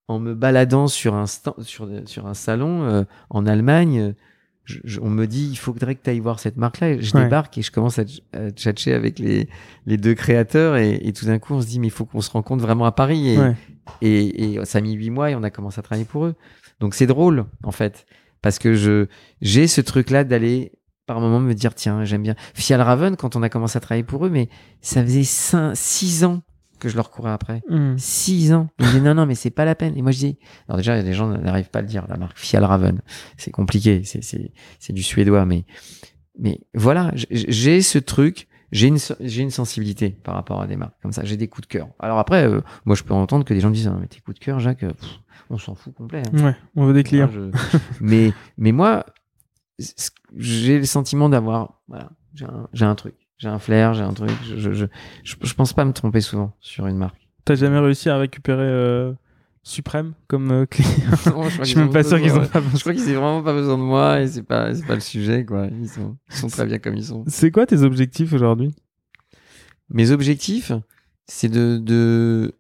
[0.08, 4.14] en me baladant sur un stand, sur sur un salon euh, en Allemagne.
[4.66, 7.14] je- je- on me dit il faudrait que tu ailles voir cette marque là je
[7.16, 7.24] Ouais.
[7.24, 8.04] débarque et je commence à,
[8.34, 9.48] à tchatcher avec les,
[9.86, 12.22] les deux créateurs et, et tout d'un coup on se dit mais il faut qu'on
[12.22, 13.56] se rencontre vraiment à Paris et, Ouais.
[14.02, 16.34] et, et ça a mis huit mois et on a commencé à travailler pour eux.
[16.80, 18.06] Donc c'est drôle en fait
[18.42, 19.08] parce que je
[19.42, 20.72] j'ai ce truc là d'aller
[21.06, 24.04] par moment me dire tiens j'aime bien Fial Raven quand on a commencé à travailler
[24.04, 24.50] pour eux mais
[24.82, 26.42] ça faisait cinq, six ans
[26.80, 27.62] que je leur courais après.
[27.70, 27.98] Hmm.
[27.98, 28.68] Six ans.
[28.80, 29.98] Ils me disaient non, non, mais c'est pas la peine.
[29.98, 32.38] Et moi, je dis, alors déjà, les gens n'arrivent pas à le dire, la marque
[32.38, 33.02] Fial Raven.
[33.38, 34.04] C'est compliqué.
[34.04, 35.66] C'est, c'est, c'est du suédois, mais,
[36.38, 38.48] mais voilà, j'ai ce truc.
[38.76, 41.24] J'ai une, j'ai une sensibilité par rapport à des marques comme ça.
[41.24, 41.88] J'ai des coups de cœur.
[42.00, 44.20] Alors après, euh, moi, je peux entendre que des gens me disent, Ah, mais tes
[44.20, 45.10] coups de cœur, Jacques, euh, pff,
[45.50, 46.22] on s'en fout complet.
[46.34, 46.44] hein.
[46.46, 47.30] Ouais, on veut des clients.
[47.32, 47.52] Je-
[48.02, 49.06] mais, mais moi,
[50.36, 54.14] j'ai le sentiment d'avoir, voilà, j'ai un, j'ai un truc, j'ai un flair, j'ai un
[54.14, 54.32] truc.
[54.46, 54.86] Je, je, je,
[55.24, 57.28] je, je pense pas me tromper souvent sur une marque.
[57.46, 59.14] T'as jamais réussi à récupérer euh,
[59.68, 60.88] Suprême comme euh, client
[61.26, 63.22] Non, je Je suis même pas sûr qu'ils ont besoin- pas Je crois qu'ils ont
[63.22, 65.68] vraiment pas besoin de moi et c'est pas, c'est pas le sujet, quoi.
[65.82, 67.24] Ils sont, ils sont très bien comme ils sont.
[67.28, 68.76] C'est quoi tes objectifs aujourd'hui?
[69.90, 70.72] Mes objectifs,
[71.28, 72.54] c'est de, de,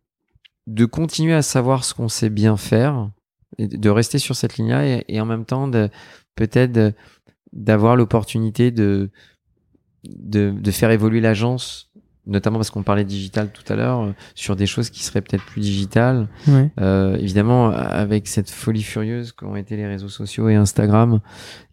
[0.65, 3.11] de continuer à savoir ce qu'on sait bien faire,
[3.59, 5.89] et de rester sur cette ligne-là et, et en même temps de
[6.35, 6.93] peut-être
[7.53, 9.11] d'avoir l'opportunité de,
[10.03, 11.84] de, de faire évoluer l'agence,
[12.27, 15.45] notamment parce qu'on parlait digital tout à l'heure, euh, sur des choses qui seraient peut-être
[15.45, 16.27] plus digitales.
[16.47, 16.71] Ouais.
[16.79, 21.19] Euh, évidemment, avec cette folie furieuse qu'ont été les réseaux sociaux et Instagram,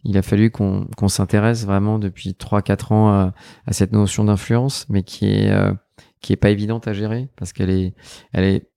[0.03, 3.33] il a fallu qu'on qu'on s'intéresse vraiment depuis 3-4 ans à,
[3.65, 5.73] à cette notion d'influence, mais qui est euh,
[6.21, 7.93] qui est pas évidente à gérer parce qu'elle est
[8.31, 8.69] elle est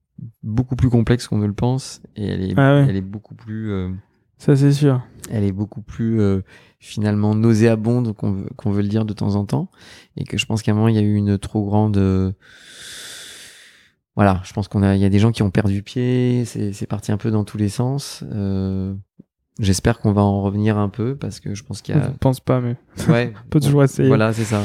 [0.43, 2.87] beaucoup plus complexe qu'on ne le pense et elle est Ah ouais.
[2.89, 3.91] elle est beaucoup plus euh,
[4.39, 5.01] Ça, c'est sûr.
[5.31, 6.43] elle est beaucoup plus euh,
[6.79, 9.71] finalement nauséabonde qu'on veut, qu'on veut le dire de temps en temps
[10.17, 12.33] et que je pense qu'à un moment il y a eu une trop grande euh,
[14.15, 16.73] voilà je pense qu'on a il y a des gens qui ont perdu pied c'est
[16.73, 18.95] c'est parti un peu dans tous les sens euh,
[19.59, 22.11] j'espère qu'on va en revenir un peu parce que je pense qu'il y Je a
[22.21, 22.77] pense pas, mais
[23.09, 24.09] ouais on peut toujours essayer.
[24.09, 24.63] voilà c'est ça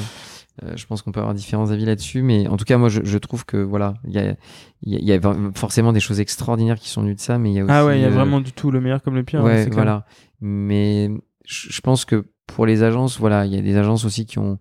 [0.64, 3.02] Euh, je pense qu'on peut avoir différents avis là-dessus, mais en tout cas, moi, je,
[3.04, 4.36] je trouve que voilà, il y a,
[4.84, 5.20] il y a- il y a
[5.56, 7.74] forcément des choses extraordinaires qui sont venues de ça, mais il y a aussi.
[7.74, 9.42] ah ouais, il y a euh, vraiment du tout le meilleur comme le pire.
[9.42, 10.06] hein, Ouais, voilà.
[10.40, 11.10] Mais
[11.46, 14.60] je pense que pour les agences, voilà, il y a des agences aussi qui ont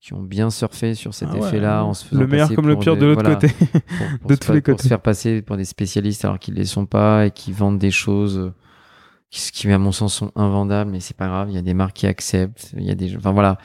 [0.00, 2.66] qui ont bien surfé sur cet Ah ouais, effet-là en se faisant Le meilleur comme
[2.66, 3.48] le pour pire des- de l'autre voilà, côté.
[3.52, 4.84] pour- pour de tous les pour côtés.
[4.84, 7.78] se faire passer pour des spécialistes alors qu'ils ne les sont pas et qui vendent
[7.78, 8.54] des choses euh,
[9.28, 11.74] qui, qui à mon sens sont invendables mais c'est pas grave il y a des
[11.74, 13.58] marques qui acceptent il y a des enfin voilà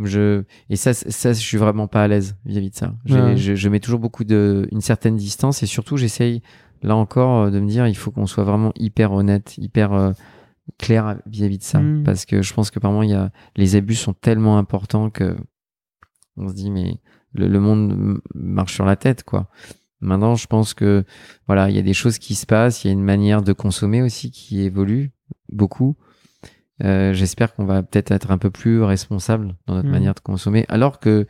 [0.00, 3.36] je et ça ça je suis vraiment pas à l'aise vis-à-vis de ça Ouais.
[3.36, 6.42] je, je mets toujours beaucoup de une certaine distance et surtout j'essaye
[6.82, 10.12] là encore euh, de me dire il faut qu'on soit vraiment hyper honnête hyper euh,
[10.78, 12.02] clair vis-à-vis de ça Mm.
[12.04, 15.08] parce que je pense que par moment il y a les abus sont tellement importants
[15.10, 15.34] que
[16.36, 16.98] on se dit mais
[17.32, 19.48] le, le monde marche sur la tête quoi
[20.00, 21.04] maintenant je pense que
[21.46, 23.54] voilà il y a des choses qui se passent il y a une manière de
[23.54, 25.12] consommer aussi qui évolue
[25.50, 25.96] beaucoup
[26.84, 29.92] Euh, j'espère qu'on va peut-être être un peu plus responsable dans notre Mhm.
[29.94, 31.26] manière de consommer alors que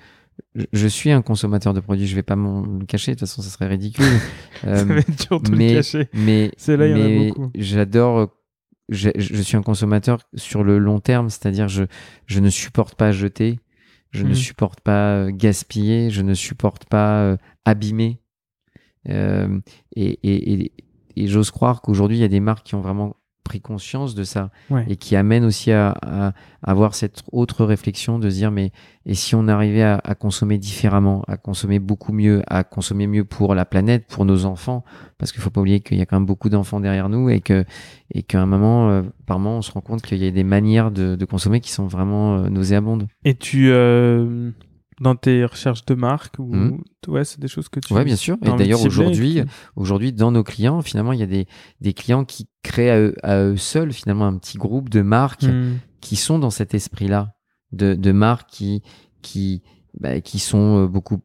[0.73, 3.43] je- suis un consommateur de produits je vais pas m'en le cacher de toute façon
[3.43, 4.05] ça serait ridicule
[4.63, 6.09] Ça va Euh, être dur de mais- le cacher.
[6.15, 7.51] mais C'est là, il y en a mais beaucoup.
[7.55, 8.33] j'adore
[8.89, 11.85] je, je suis un consommateur sur le long terme c'est-à-dire je
[12.27, 13.61] je ne supporte pas jeter
[14.11, 14.35] je ne Mhm.
[14.35, 18.19] supporte pas euh, gaspiller je ne supporte pas euh, abîmer
[19.09, 19.61] Euh,
[19.95, 20.73] et et, et,
[21.15, 23.15] et j'ose croire qu'aujourd'hui il y a des marques qui ont vraiment
[23.47, 24.85] pris conscience de ça Ouais.
[24.89, 26.33] et qui amènent aussi à, à
[26.63, 28.73] avoir cette autre réflexion de se dire mais
[29.07, 33.25] et si on arrivait à, à consommer différemment à consommer beaucoup mieux à consommer mieux
[33.25, 34.85] pour la planète pour nos enfants?
[35.19, 37.41] Parce qu'il faut pas oublier qu'il y a quand même beaucoup d'enfants derrière nous et
[37.41, 37.65] que
[38.13, 40.45] et qu'à un moment euh, par moment on se rend compte qu'il y a des
[40.45, 44.51] manières de, de consommer qui sont vraiment euh, nauséabondes Et tu, euh,
[45.01, 46.47] dans tes recherches de marque, ou...
[46.55, 46.81] Mhm.
[47.09, 47.93] ouais, c'est des choses que tu.
[47.93, 51.27] ouais bien sûr et d'ailleurs aujourd'hui que- aujourd'hui dans nos clients finalement il y a
[51.27, 51.47] des
[51.81, 55.43] des clients qui créent à eux, à eux seuls finalement un petit groupe de marques
[55.45, 55.79] Mhm.
[56.01, 57.35] qui sont dans cet esprit-là
[57.73, 58.83] de, de marques qui
[59.23, 59.63] qui
[60.01, 61.21] bah, qui sont euh, beaucoup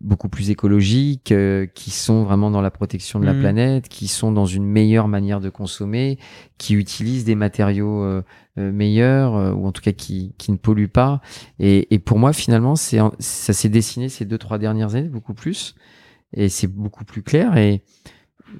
[0.00, 3.40] beaucoup plus écologiques, euh, qui sont vraiment dans la protection de la Mhm.
[3.40, 6.18] planète, qui sont dans une meilleure manière de consommer,
[6.58, 8.22] qui utilisent des matériaux euh,
[8.58, 11.20] euh, meilleurs euh, ou en tout cas qui qui ne polluent pas.
[11.58, 15.34] Et, et pour moi finalement c'est ça s'est dessiné ces deux trois dernières années beaucoup
[15.34, 15.74] plus
[16.32, 17.82] et c'est beaucoup plus clair et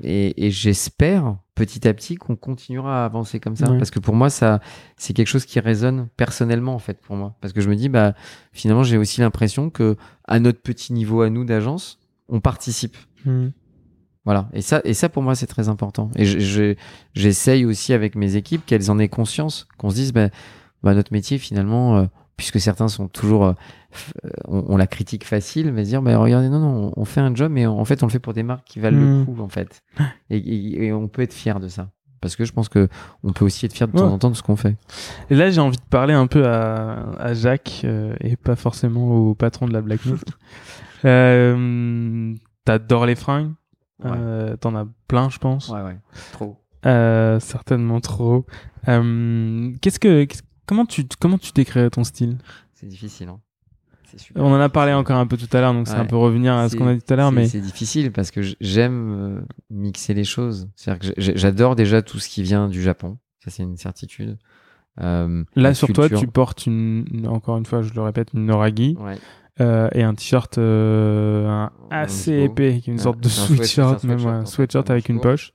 [0.02, 3.78] et, et j'espère petit à petit qu'on continuera à avancer comme ça Ouais.
[3.78, 4.60] parce que pour moi ça
[4.96, 7.88] c'est quelque chose qui résonne personnellement en fait pour moi parce que je me dis
[7.88, 8.14] bah
[8.52, 13.52] finalement j'ai aussi l'impression que à notre petit niveau à nous d'agence on participe Mhm.
[14.24, 14.48] Voilà.
[14.52, 16.10] Et ça et ça pour moi c'est très important.
[16.16, 16.74] Et je- je-
[17.14, 20.28] j'essaye aussi avec mes équipes qu'elles en aient conscience qu'on se dise bah,
[20.82, 22.04] bah, notre métier finalement euh,
[22.36, 23.52] puisque certains sont toujours euh,
[24.24, 27.20] euh, on, on la critique facile mais se dire bah regardez non non on, fait
[27.20, 29.40] un job mais en fait on le fait pour des marques qui valent le coup
[29.42, 29.82] en fait.
[30.30, 31.90] Et, et- et on peut être fier de ça.
[32.20, 32.88] Parce que je pense que
[33.22, 34.76] on peut aussi être fier de temps en temps de ce qu'on fait.
[35.28, 39.10] Et là, j'ai envie de parler un peu à, à Jacques euh, et pas forcément
[39.14, 40.00] au patron de la Black
[41.04, 43.52] euh, T'adores les fringues?
[44.04, 45.68] Euh, T'en as plein, je pense.
[45.70, 45.98] ouais ouais
[46.32, 48.44] trop Euh, certainement trop.
[48.88, 50.26] Euh, qu'est-ce que,
[50.66, 52.36] comment tu, comment tu décrirais ton style?
[52.74, 53.40] C'est difficile hein
[54.16, 55.00] super On en a parlé difficile.
[55.00, 56.94] encore un peu tout à l'heure, donc c'est un peu revenir à ce qu'on a
[56.94, 60.68] dit tout à l'heure, mais c'est difficile parce que j'aime mixer les choses.
[60.76, 63.18] C'est-à-dire que j'adore déjà tout ce qui vient du Japon.
[63.44, 64.38] Ça, c'est une certitude.
[65.00, 68.96] Euh, là sur toi, tu portes une- encore une fois, je le répète, une noragi
[69.00, 69.18] Ouais.
[69.60, 74.26] Euh, et un t-shirt euh, assez épais, qui est une Un- sorte de sweatshirt, même
[74.26, 75.52] un sweatshirt avec une poche,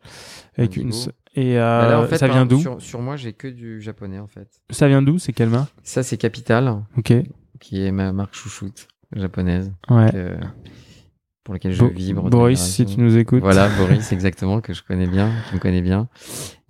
[0.58, 0.92] avec une
[1.36, 2.60] Et euh, là, en fait, ça vient d'où?
[2.60, 4.48] sur, sur moi, j'ai que du japonais en fait.
[4.70, 5.74] Ça vient d'où C'est quelle marque?
[5.84, 7.14] Ça, c'est Capital, Ok.
[7.60, 10.12] qui est ma marque chouchoute japonaise, Ouais.
[10.12, 10.38] que-
[11.44, 12.30] pour laquelle je Bo- vibre.
[12.30, 13.42] Boris, si tu nous écoutes.
[13.42, 16.08] Voilà, Boris, exactement, que je connais bien, qui me connaît bien,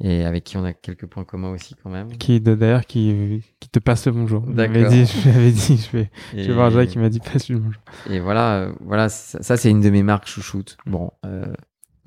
[0.01, 2.07] et avec qui on a quelques points communs aussi quand même.
[2.17, 4.41] Qui d'ailleurs qui, qui te passe le bonjour.
[4.41, 4.89] D'accord.
[4.89, 7.81] dit, je dit, je vais, je vais voir Jacques, il m'a dit passe le bonjour.
[8.09, 10.77] Et voilà, euh, voilà, ça, ça, c'est une de mes marques chouchoutes.
[10.85, 11.45] Bon, euh,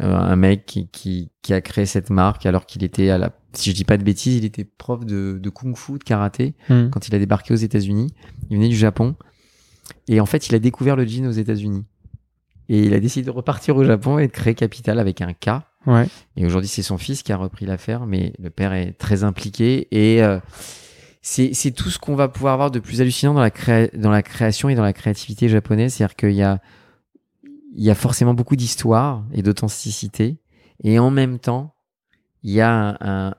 [0.01, 3.31] euh, un mec qui, qui, qui a créé cette marque alors qu'il était à la,
[3.53, 6.89] si je dis pas de bêtises, il était prof de, de kung-fu, de karaté Hmm.
[6.91, 8.07] quand il a débarqué aux États-Unis.
[8.49, 9.15] Il venait du Japon
[10.09, 11.85] et en fait, il a découvert le jean aux États-Unis.
[12.73, 15.61] Et il a décidé de repartir au Japon et de créer Capital avec un K.
[15.87, 16.07] Ouais.
[16.37, 19.89] Et aujourd'hui, c'est son fils qui a repris l'affaire, mais le père est très impliqué
[19.91, 20.39] et euh,
[21.21, 24.23] c'est tout ce qu'on va pouvoir avoir de plus hallucinant dans la, créa- dans la
[24.23, 25.95] création et dans la créativité japonaise.
[25.95, 26.61] C'est-à-dire qu'il y a,
[27.77, 30.39] il y a forcément beaucoup d'histoire et d'authenticité
[30.83, 31.75] et en même temps,
[32.43, 33.35] il y a un- un-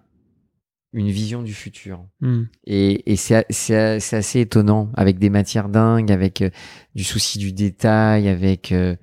[0.93, 2.05] une vision du futur.
[2.21, 2.43] Hmm.
[2.65, 6.49] Et, et c'est assez étonnant, avec des matières dingues, avec euh,
[6.95, 8.71] du souci du détail, avec...
[8.71, 8.95] euh,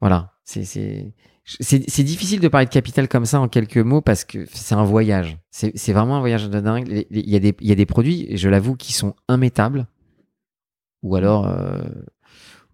[0.00, 0.64] voilà, c'est...
[0.64, 4.84] c'est difficile de parler de capital comme ça en quelques mots parce que c'est un
[4.84, 5.38] voyage.
[5.50, 7.06] C'est c'est vraiment un voyage de dingue.
[7.10, 9.88] Il y, a des- il y a des produits, je l'avoue, qui sont immétables.
[11.02, 11.82] Ou alors, euh,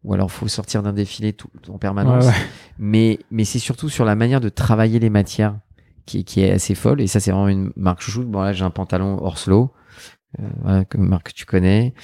[0.04, 2.26] ou alors faut sortir d'un défilé tout, en permanence.
[2.26, 2.46] Ouais, ouais.
[2.78, 5.58] Mais, mais c'est surtout sur la manière de travailler les matières
[6.06, 7.00] qui, qui est assez folle.
[7.00, 8.28] Et ça, c'est vraiment une marque chouchoute.
[8.28, 9.72] Bon, là, j'ai un pantalon Orslo,
[10.40, 11.94] euh, voilà, que marque que tu connais.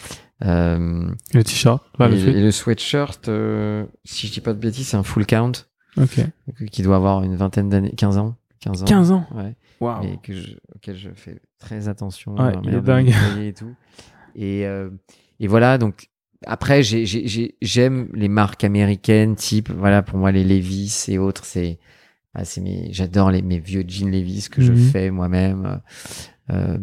[0.44, 1.82] Euh, Le t-shirt.
[2.00, 2.36] Et, le sweat.
[2.36, 5.52] et le sweatshirt, euh, si je dis pas de bêtises, c'est un full count
[5.96, 6.18] Ok.
[6.18, 8.36] euh, qui doit avoir une vingtaine d'années, 15 ans.
[8.60, 8.86] 15 ans.
[8.86, 9.26] 15 ans.
[9.34, 9.54] Ouais.
[9.80, 10.04] Waouh.
[10.04, 12.34] Et que je, auquel je fais très attention.
[12.36, 13.12] Ouais, il est dingue.
[13.40, 13.74] Et, tout.
[14.34, 14.90] Et, euh,
[15.40, 16.08] et voilà, donc
[16.46, 21.18] après, j'ai- j'ai- j'ai- j'aime les marques américaines, type, voilà, pour moi, les Levi's et
[21.18, 21.78] autres, c'est,
[22.34, 24.78] ah, c'est mes, j'adore les, mes vieux jeans Levi's que je Mhm.
[24.90, 25.80] fais moi-même.
[26.50, 26.78] Euh,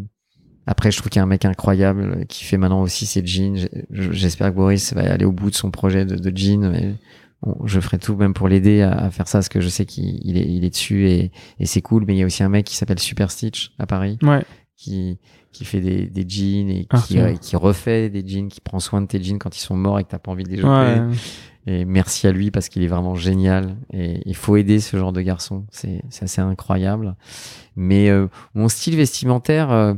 [0.65, 3.57] après, je trouve qu'il y a un mec incroyable qui fait maintenant aussi ses jeans.
[3.89, 6.69] J'espère que Boris va aller au bout de son projet de, de jeans.
[6.69, 6.93] mais
[7.41, 9.85] bon, je ferai tout même pour l'aider à, à faire ça, parce que je sais
[9.85, 12.03] qu'il il est, il est dessus et, et c'est cool.
[12.05, 14.43] Mais il y a aussi un mec qui s'appelle Super Stitch à Paris Ouais.
[14.75, 15.17] qui
[15.51, 18.79] qui fait des, des jeans et Ah, qui, euh, qui refait des jeans, qui prend
[18.79, 20.57] soin de tes jeans quand ils sont morts et que t'as pas envie de les
[20.57, 20.67] jeter.
[20.67, 21.01] Ouais.
[21.71, 25.13] Et merci à lui parce qu'il est vraiment génial et il faut aider ce genre
[25.13, 25.67] de garçon.
[25.69, 27.15] C'est assez incroyable.
[27.75, 28.25] Mais euh,
[28.55, 29.93] mon style vestimentaire, euh,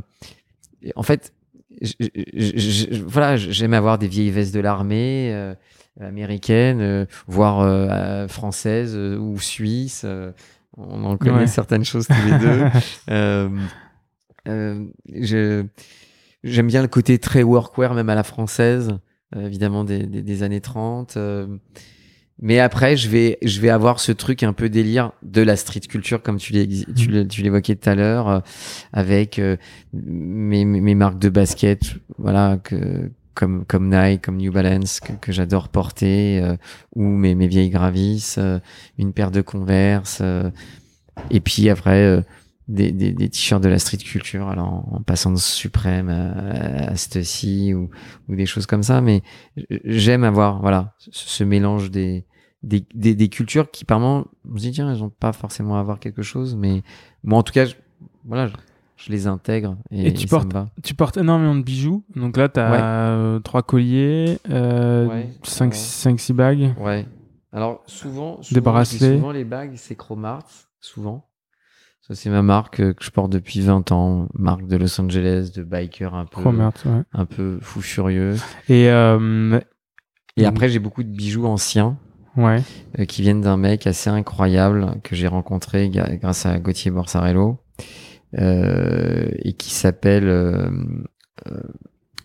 [0.96, 1.32] en fait,
[1.80, 5.54] je- je- je- je- voilà, j'aime avoir des vieilles vestes de l'armée euh,
[5.98, 10.04] américaine, voire française ou suisse.
[10.76, 11.46] on en connaît Ouais.
[11.46, 12.64] certaines choses tous les deux.
[16.44, 18.98] J'aime bien le côté très workwear même à la française
[19.40, 21.46] évidemment des, des, des années 30 euh,
[22.40, 25.80] mais après je vais je vais avoir ce truc un peu délire de la street
[25.80, 28.40] culture comme tu l'as tu l'as- tu l'évoquais tout à l'heure euh,
[28.92, 29.56] avec euh,
[29.92, 31.80] mes, mes marques de basket
[32.18, 36.56] voilà que comme comme Nike comme New Balance que, que j'adore porter euh,
[36.94, 38.58] ou mes mes vieilles Gravis euh,
[38.98, 40.50] une paire de Converse euh,
[41.30, 42.22] et puis après euh,
[42.68, 46.90] des, des, des t-shirts de la street culture, alors en, en passant de Suprême à,
[46.92, 47.90] à Stussy ou,
[48.28, 49.22] ou des choses comme ça, mais
[49.84, 52.24] j'aime avoir voilà ce, ce mélange des,
[52.62, 55.76] des, des, des cultures qui par moments, on se dit tiens, elles ont pas forcément
[55.78, 56.82] à voir quelque chose, mais
[57.24, 57.74] moi en tout cas, je,
[58.24, 58.52] voilà, je,
[58.96, 60.68] je les intègre et, Et tu et ça portes- me va.
[60.84, 62.04] Tu portes énormément de bijoux.
[62.14, 62.70] Donc là, tu as
[63.34, 63.40] Ouais.
[63.42, 65.76] trois colliers, euh, Ouais, 5 ouais.
[65.76, 66.74] 5 6 bagues.
[66.78, 67.06] Ouais.
[67.52, 69.16] Alors souvent, souvent, bracelets.
[69.16, 70.46] souvent les bagues, c'est Chromart,
[70.80, 71.26] souvent.
[72.08, 75.52] Ça c'est ma marque euh, que je porte depuis 20 ans, marque de Los Angeles,
[75.54, 77.02] de biker un peu, Oh merde, ouais.
[77.12, 78.34] un peu fou furieux.
[78.68, 79.60] Et euh,
[80.36, 80.46] Et Mm.
[80.46, 81.96] après, j'ai beaucoup de bijoux anciens
[82.36, 82.62] ouais.
[82.98, 87.58] euh, qui viennent d'un mec assez incroyable que j'ai rencontré grâce à Gauthier Borsarello
[88.38, 90.26] euh, et qui s'appelle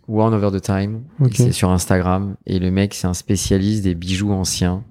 [0.08, 1.04] One Over the Time.
[1.20, 1.34] Ok.
[1.36, 2.36] C'est sur Instagram.
[2.46, 4.84] Et le mec, c'est un spécialiste des bijoux anciens.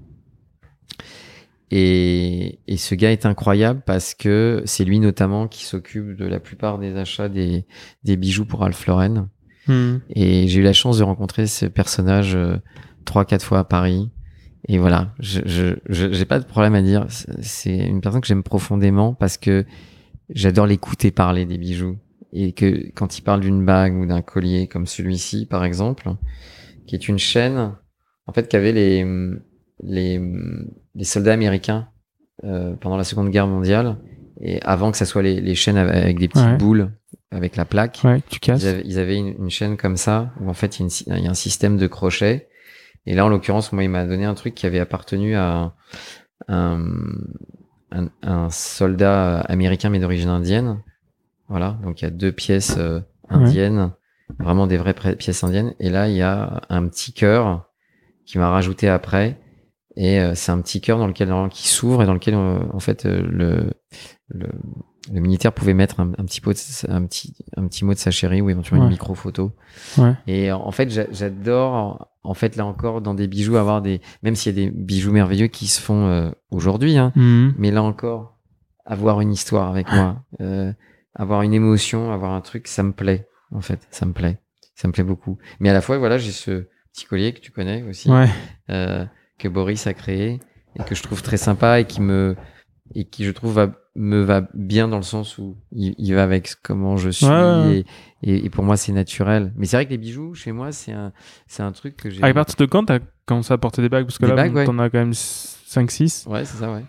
[1.70, 6.38] Et, et ce gars est incroyable parce que c'est lui notamment qui s'occupe de la
[6.38, 7.66] plupart des achats des,
[8.04, 9.28] des bijoux pour Alf Lauren.
[9.66, 9.96] Hmm.
[10.10, 12.56] Et j'ai eu la chance de rencontrer ce personnage euh,
[13.04, 14.10] trois, quatre fois à Paris.
[14.68, 17.06] Et voilà, je je je- j'ai pas de problème à dire.
[17.40, 19.64] C'est- une personne que j'aime profondément parce que
[20.30, 21.98] j'adore l'écouter parler des bijoux
[22.32, 26.10] et que quand il parle d'une bague ou d'un collier comme celui-ci par exemple,
[26.86, 27.74] qui est une chaîne
[28.26, 29.04] en fait qu'avaient les
[29.82, 30.20] les
[30.94, 31.88] les soldats américains
[32.44, 33.96] euh, pendant la Seconde Guerre mondiale
[34.40, 36.56] et avant que ça soit les, les chaînes avec des petites Ouais.
[36.56, 36.90] boules
[37.30, 38.00] avec la plaque.
[38.04, 38.62] Ouais, tu casses.
[38.62, 40.84] Ils avaient, ils avaient une, une chaîne comme ça où en fait il y, a
[40.84, 42.48] une si- il y a un système de crochet.
[43.06, 45.72] Et là, en l'occurrence, moi, il m'a donné un truc qui avait appartenu à
[46.48, 46.80] un,
[47.92, 50.78] un, un soldat américain mais d'origine indienne.
[51.48, 53.92] Voilà, donc il y a deux pièces euh, indiennes,
[54.40, 55.74] vraiment des vraies pièces indiennes.
[55.78, 57.70] Et là, il y a un petit cœur
[58.24, 59.38] qui m'a rajouté après.
[59.96, 62.80] Et euh, c'est un petit cœur dans lequel qui s'ouvre et dans lequel euh, en
[62.80, 63.72] fait euh, le,
[64.28, 64.48] le
[65.12, 67.98] le militaire pouvait mettre un, un petit pot de un petit un petit mot de
[67.98, 68.88] sa chérie ou éventuellement Ouais.
[68.90, 69.52] une micro photo.
[69.98, 70.14] Ouais.
[70.26, 74.34] Et en fait, j'a- j'adore en fait là encore dans des bijoux avoir des même
[74.34, 77.54] s'il y a des bijoux merveilleux qui se font euh, aujourd'hui hein, Mhm.
[77.56, 78.36] mais là encore
[78.84, 80.72] avoir une histoire avec moi, euh,
[81.14, 84.38] avoir une émotion, avoir un truc, ça me plaît en fait, ça me plaît.
[84.74, 85.38] Ça me plaît beaucoup.
[85.60, 88.28] Mais à la fois voilà, j'ai ce petit collier que tu connais aussi Ouais.
[88.70, 89.04] euh,
[89.38, 90.40] que Boris a créé
[90.78, 92.36] et que je trouve très sympa et qui me
[92.94, 96.22] et qui je trouve va, me va bien dans le sens où il, il va
[96.22, 97.84] avec comment je suis Ouais.
[98.22, 99.52] Et, et, et pour moi c'est naturel.
[99.56, 101.12] Mais c'est vrai que les bijoux chez moi c'est un
[101.48, 102.22] c'est un truc que j'ai.
[102.22, 104.06] À partir de quand t'as commencé à porter des bagues?
[104.06, 104.64] Parce que Des là, ouais.
[104.64, 106.28] t'en as quand même 5-6.
[106.28, 106.84] Ouais c'est ça ouais.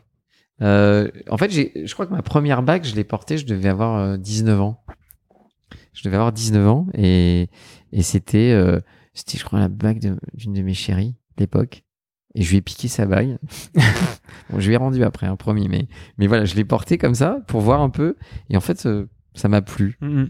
[0.61, 3.69] Euh, en fait j'ai je crois que ma première bague je l'ai portée je devais
[3.69, 4.83] avoir euh, 19 ans.
[5.93, 7.49] Je devais avoir 19 ans et
[7.91, 8.79] et c'était euh,
[9.15, 11.83] c'était je crois la bague de- d'une de mes chéries d'époque.
[12.37, 13.39] Et je lui ai piqué sa bague.
[14.51, 15.67] bon, je lui ai rendu après, un promis.
[15.67, 15.87] Mais,
[16.19, 18.15] mais voilà, je l'ai porté comme ça pour voir un peu.
[18.51, 19.97] Et en fait, euh, ça m'a plu.
[20.01, 20.29] Mhm.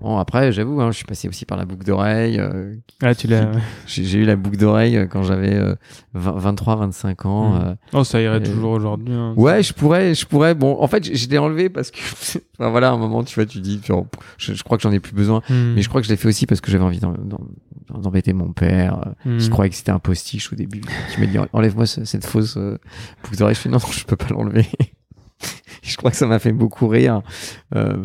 [0.00, 2.38] Bon, après, j'avoue, hein, je suis passé aussi par la boucle d'oreille.
[2.38, 3.50] euh, Ah, tu l'as.
[3.86, 5.74] j'ai eu la boucle d'oreille euh, quand j'avais euh,
[6.14, 7.56] 20 23, 25 ans.
[7.60, 7.74] Euh.
[7.92, 9.12] Oh, ça irait Euh, toujours aujourd'hui.
[9.14, 9.34] hein.
[9.36, 10.54] Ouais, je pourrais, je pourrais.
[10.54, 11.98] Bon, en fait, je, l'ai enlevé parce que,
[12.58, 14.06] enfin, voilà, à un moment, tu vois, tu dis, genre,
[14.36, 15.42] je, je crois que j'en ai plus besoin.
[15.50, 15.74] Mhm.
[15.74, 17.00] Mais je crois que je l'ai fait aussi parce que j'avais envie
[17.90, 19.00] d'embêter mon père.
[19.26, 19.38] euh, Mhm.
[19.38, 20.80] qui croyait que c'était un postiche au début.
[21.12, 22.78] Qui m'a dit enlève-moi ce- cette fausse euh,
[23.24, 23.54] boucle d'oreille.
[23.56, 24.66] Je fais non, non, je peux pas l'enlever.
[25.82, 27.22] je crois que ça m'a fait beaucoup rire.
[27.74, 27.96] Euh,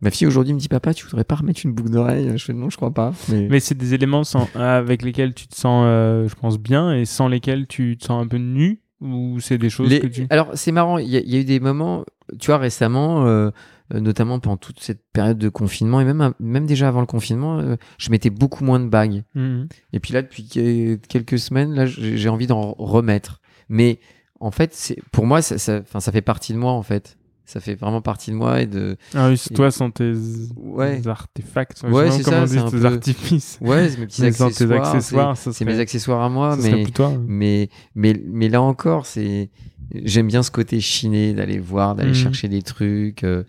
[0.00, 2.30] ma fille aujourd'hui me dit papa, tu voudrais pas remettre une boucle d'oreille?
[2.36, 3.12] Je fais non, je crois pas.
[3.28, 6.92] Mais, Mais c'est des éléments sans- avec lesquels tu te sens, euh, je pense, bien
[6.94, 8.80] et sans lesquels tu te sens un peu nu?
[9.00, 10.26] Ou c'est des choses Les- que tu.
[10.30, 10.98] alors c'est marrant.
[10.98, 12.04] Il y, a- il y a eu des moments,
[12.40, 13.26] tu vois, récemment.
[13.26, 13.50] euh,
[13.92, 17.76] notamment pendant toute cette période de confinement et même même déjà avant le confinement euh,
[17.98, 19.68] je mettais beaucoup moins de bagues Mhm.
[19.92, 23.42] Et puis là, depuis que- quelques semaines, là, j'ai envie d'en remettre.
[23.68, 24.00] Mais
[24.40, 27.18] en fait, pour moi, ça, ça fait partie de moi, en fait.
[27.46, 28.96] Ça fait vraiment partie de moi et de.
[29.14, 30.14] Ah oui, c'est Et- toi sans tes
[30.56, 31.06] Ouais.
[31.06, 31.82] artefacts.
[31.82, 33.58] Ouais, c'est ça, c'est tes peu- artifices.
[33.60, 34.80] Ouais, mes petits accessoires.
[34.94, 37.12] accessoires, c'est- serait- mes accessoires à moi, ça mais, toi.
[37.26, 39.50] mais, mais, mais là encore, c'est.
[39.94, 42.14] J'aime bien ce côté chiné, d'aller voir, d'aller Mhm.
[42.14, 43.44] chercher des trucs euh,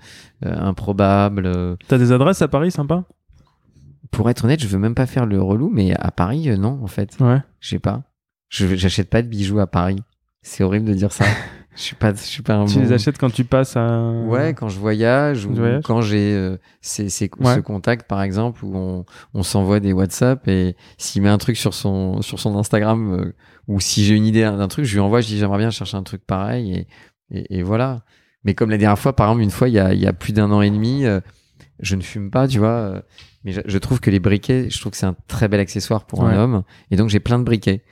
[0.45, 1.45] euh, improbables.
[1.45, 1.77] euh.
[1.87, 3.05] T'as des adresses à Paris sympa?
[4.11, 6.79] Pour être honnête, je veux même pas faire le relou, mais à Paris, euh, non,
[6.83, 7.15] en fait.
[7.21, 7.39] Ouais.
[7.61, 8.03] Je sais pas.
[8.49, 9.97] Je j'achète pas de bijoux à Paris.
[10.41, 11.25] C'est horrible de dire ça.
[11.75, 14.11] je suis pas, je suis pas un Tu bon- les achètes quand tu passes à.
[14.25, 15.53] Ouais, quand je voyage ou
[15.83, 17.55] quand j'ai euh, ces, ces- Ouais.
[17.55, 21.57] ce contact par exemple où on, on s'envoie des WhatsApp et s'il met un truc
[21.57, 23.33] sur son sur son Instagram euh,
[23.67, 25.97] ou si j'ai une idée d'un truc, je lui envoie, je dis j'aimerais bien chercher
[25.97, 26.87] un truc pareil
[27.31, 28.03] et, et, et voilà.
[28.43, 30.13] Mais comme la dernière fois, par exemple, une fois il y a, il y a
[30.13, 31.19] plus d'un an et demi, euh,
[31.79, 32.69] je ne fume pas, tu vois.
[32.69, 33.01] euh,
[33.43, 36.05] mais je, je trouve que les briquets, je trouve que c'est un très bel accessoire
[36.05, 36.31] pour Ouais.
[36.33, 37.83] un homme et donc j'ai plein de briquets.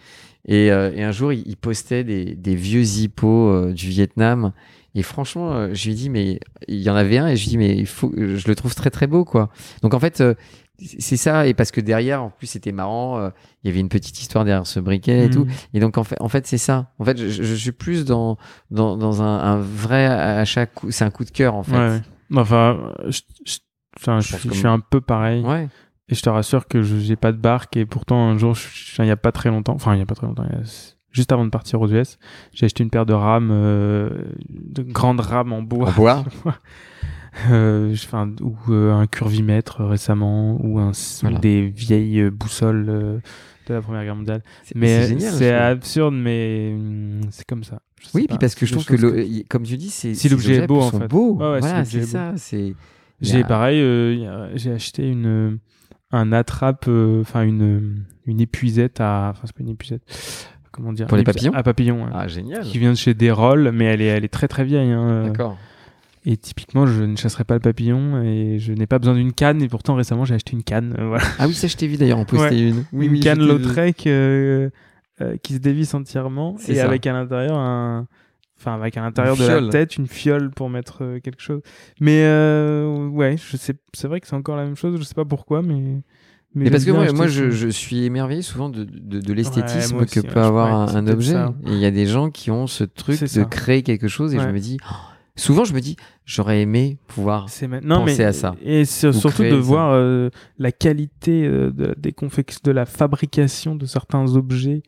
[0.48, 4.52] Et, euh, et un jour, il, il postait des, des vieux hippos euh, du Vietnam.
[4.96, 7.50] Et franchement, euh, je lui dit, mais il y en avait un, et je lui
[7.52, 9.50] dit, mais il faut, je le trouve très très beau, quoi.
[9.82, 10.36] Donc en fait, euh,
[11.00, 13.30] c'est ça, et parce que derrière, en plus, c'était marrant, euh,
[13.64, 15.46] il y avait une petite histoire derrière ce briquet et tout.
[15.46, 15.52] Mhm.
[15.74, 16.92] Et donc en fait, en fait c'est ça.
[17.00, 18.38] En fait, je, je suis plus dans,
[18.70, 21.78] dans, dans un, un vrai achat, c'est un coup de cœur, en fait.
[21.78, 22.02] Ouais.
[22.36, 23.58] Enfin, je, je-
[23.98, 25.42] enfin, je, suis- je suis un peu pareil.
[25.44, 25.70] Ouais.
[26.10, 27.78] Et je te rassure que je j'ai pas de barque.
[27.78, 28.56] Et pourtant, un jour,
[29.00, 30.46] il y a pas très longtemps, enfin, il y a pas très longtemps,
[31.12, 32.18] juste avant de partir aux US,
[32.54, 34.10] j'ai acheté une paire de rames, euh,
[34.50, 35.90] de grandes rames en bois.
[35.90, 36.26] En bois.
[37.50, 37.96] Euh,
[38.42, 44.04] ou euh, un curvimètre euh, récemment, ou, un, ou des vieilles boussoles de la Première
[44.04, 44.44] Guerre mondiale.
[44.64, 47.82] C'est Mais c'est absurde, mais hum, c'est comme ça.
[48.14, 50.68] Oui, puis parce que je trouve que, le- comme tu dis, c'est Si l'objet est
[50.68, 51.08] beau, en sont fait.
[51.08, 51.34] beaux.
[51.38, 52.34] Ouais, ouais, voilà, c'est ça.
[52.38, 52.76] C'est.
[53.22, 55.58] J'ai pareil, euh, j'ai acheté une
[56.14, 60.02] un attrape, euh, enfin une une épuisette à, enfin c'est pas une épuisette,
[60.72, 62.08] comment dire, Pour les papillons À papillons.
[62.14, 62.64] Ah génial.
[62.64, 64.92] qui vient de chez Desrolles, mais elle est elle est très très vieille.
[64.92, 65.58] Hein, D'accord.
[66.26, 69.62] Et typiquement, je ne chasserai pas le papillon et je n'ai pas besoin d'une canne.
[69.62, 70.96] Et pourtant récemment, j'ai acheté une canne.
[70.98, 71.26] euh, voilà.
[71.38, 72.70] Ah oui, ça je t'ai vu d'ailleurs en poster Ouais.
[72.70, 72.86] une.
[72.94, 73.40] Oui, une oui, canne.
[73.46, 74.70] Lautrec euh,
[75.20, 76.86] euh, qui se dévisse entièrement et ça.
[76.86, 78.08] avec à l'intérieur un
[78.60, 81.62] enfin avec à l'intérieur de la tête une fiole pour mettre euh, quelque chose
[82.00, 85.16] mais euh, ouais je sais c'est vrai que c'est encore la même chose je sais
[85.16, 86.02] pas pourquoi mais
[86.56, 90.40] Mais parce que moi, moi je, suis émerveillé souvent de, de, de l'esthétisme que peut
[90.40, 91.36] avoir un, objet.
[91.66, 93.46] Et il y a des gens qui ont ce truc de ça.
[93.46, 94.96] créer quelque chose et je me dis, oh,
[95.36, 97.48] souvent je me dis, j'aurais aimé pouvoir.
[97.68, 98.56] maintenant penser mais à ça.
[98.64, 99.56] et surtout de ça.
[99.58, 104.84] voir euh, la qualité euh, de, la- des confex- de la fabrication de certains objets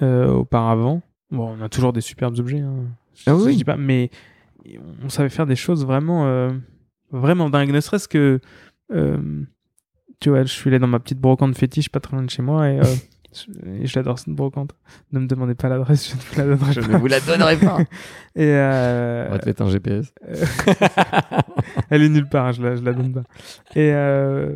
[0.00, 2.84] auparavant bon on a toujours des superbes objets hein.
[3.26, 3.56] Ah Je- je oui.
[3.56, 4.10] dis pas mais
[5.02, 6.50] on savait faire des choses vraiment, euh,
[7.10, 7.70] vraiment dingues.
[7.72, 8.38] Ne serait-ce que,
[8.92, 9.16] euh,
[10.20, 12.42] tu vois, je suis allé dans ma petite brocante fétiche pas très loin de chez
[12.42, 12.84] moi et, euh,
[13.80, 14.72] et j'adore cette brocante.
[15.12, 16.88] Ne me demandez pas l'adresse, je ne vous la donnerai Je pas.
[16.88, 17.78] ne vous la donnerai pas.
[18.36, 20.12] Et euh, On va te mettre un GPS.
[21.90, 23.22] elle est nulle part, hein, je la, je la donne pas.
[23.74, 24.54] Et euh,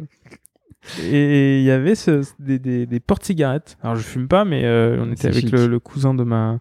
[1.01, 3.79] et il y avait ce- des, des, des portes-cigarettes.
[3.83, 6.59] Alors je fume pas, mais euh, on était C'est avec le cousin de ma,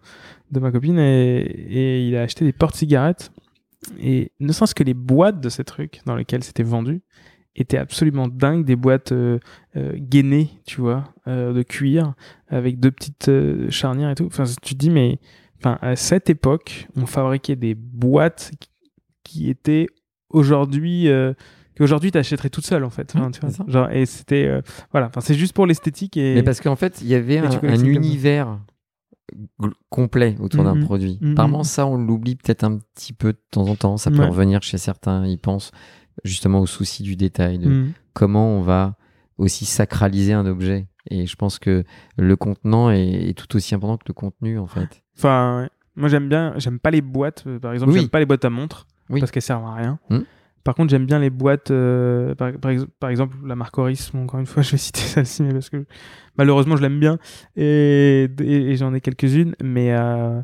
[0.52, 3.32] de ma copine et, et il a acheté des portes-cigarettes.
[4.00, 7.02] Et ne serait-ce que les boîtes de ces trucs dans lesquelles c'était vendu
[7.56, 8.64] étaient absolument dingues.
[8.64, 9.38] Des boîtes euh,
[9.76, 12.14] euh, gainées, tu vois, euh, de cuir,
[12.48, 14.26] avec deux petites euh, charnières et tout.
[14.26, 15.18] Enfin, tu te dis, mais
[15.58, 18.52] enfin, à cette époque, on fabriquait des boîtes
[19.24, 19.86] qui, étaient
[20.28, 21.08] aujourd'hui.
[21.76, 24.60] Qu'aujourd'hui t'achèterais toute seule en fait Enfin, Mmh, tu vois, genre et c'était euh,
[24.90, 27.48] voilà enfin c'est juste pour l'esthétique et Mais parce qu'en fait, il y avait un,
[27.48, 28.58] tu univers
[29.90, 30.84] complet autour d'un Mhm.
[30.84, 31.18] produit.
[31.20, 31.32] Mhm.
[31.32, 33.96] Apparemment, ça, on l'oublie peut-être un petit peu de temps en temps.
[33.96, 34.28] Ça peut Ouais.
[34.28, 35.26] revenir chez certains.
[35.26, 35.70] Ils pensent
[36.24, 37.92] justement au souci du détail, de Mm.
[38.12, 38.96] comment on va
[39.38, 40.88] aussi sacraliser un objet.
[41.10, 41.84] Et je pense que
[42.16, 45.02] le contenant est, est tout aussi important que le contenu, en fait.
[45.16, 45.68] Enfin, ouais.
[45.96, 47.44] moi j'aime bien, j'aime pas les boîtes.
[47.46, 48.00] euh, Par exemple, Oui.
[48.00, 49.20] j'aime pas les boîtes à montres Oui.
[49.20, 49.98] parce qu'elles servent à rien.
[50.64, 51.70] Par contre, j'aime bien les boîtes.
[51.70, 54.10] euh, par, par ex- par exemple, la marque Oris.
[54.12, 55.84] Bon, encore une fois, je vais citer celle-ci, mais parce que
[56.38, 57.18] malheureusement, je l'aime bien
[57.56, 59.54] et, et- et j'en ai quelques-unes.
[59.62, 60.40] Mais euh,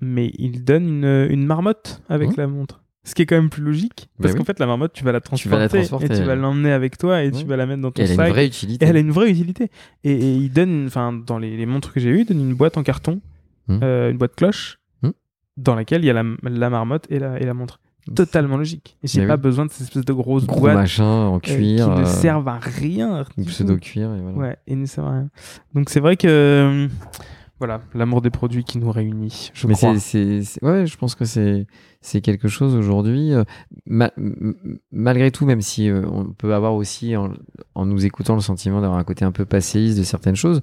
[0.00, 2.34] mais il donne une, une marmotte avec Hmm.
[2.40, 2.78] la montre.
[3.04, 4.46] Ce qui est quand même plus logique, parce Bah qu'en oui.
[4.46, 6.70] fait, la marmotte, tu vas la Tu transporter, vas la transporter, et tu vas l'emmener
[6.70, 8.26] avec toi et tu vas la mettre dans ton Et elle a sac.
[8.28, 8.84] une vraie utilité.
[8.84, 9.70] Et elle a une vraie utilité.
[10.04, 12.54] Et, et il donne, enfin, dans les, les montres que j'ai eues, il donne une
[12.54, 13.20] boîte en carton,
[13.68, 13.78] Hmm.
[13.82, 15.10] euh, une boîte cloche, Hmm.
[15.56, 17.80] dans laquelle il y a la, la marmotte et la, et la montre.
[18.14, 18.96] Totalement logique.
[19.04, 19.40] Et j'ai pas oui.
[19.40, 21.84] besoin de cette espèce de grosse Gros boîte machin en euh, cuir.
[21.84, 23.24] qui ne euh, servent à rien.
[23.36, 23.44] tout.
[23.44, 24.12] pseudo-cuir.
[24.14, 24.36] et voilà.
[24.38, 25.28] Ouais, et ne servent à rien.
[25.74, 26.88] Donc c'est vrai que, euh,
[27.58, 29.96] voilà, l'amour des produits qui nous réunit, je Mais crois.
[30.00, 31.68] c'est, ouais, je pense que c'est,
[32.00, 33.32] c'est quelque chose aujourd'hui.
[33.32, 33.44] euh,
[33.86, 34.34] ma- m-
[34.64, 37.30] m- malgré tout, même si euh, on peut avoir aussi, en,
[37.76, 40.60] en nous écoutant, le sentiment d'avoir un côté un peu passéiste de certaines choses,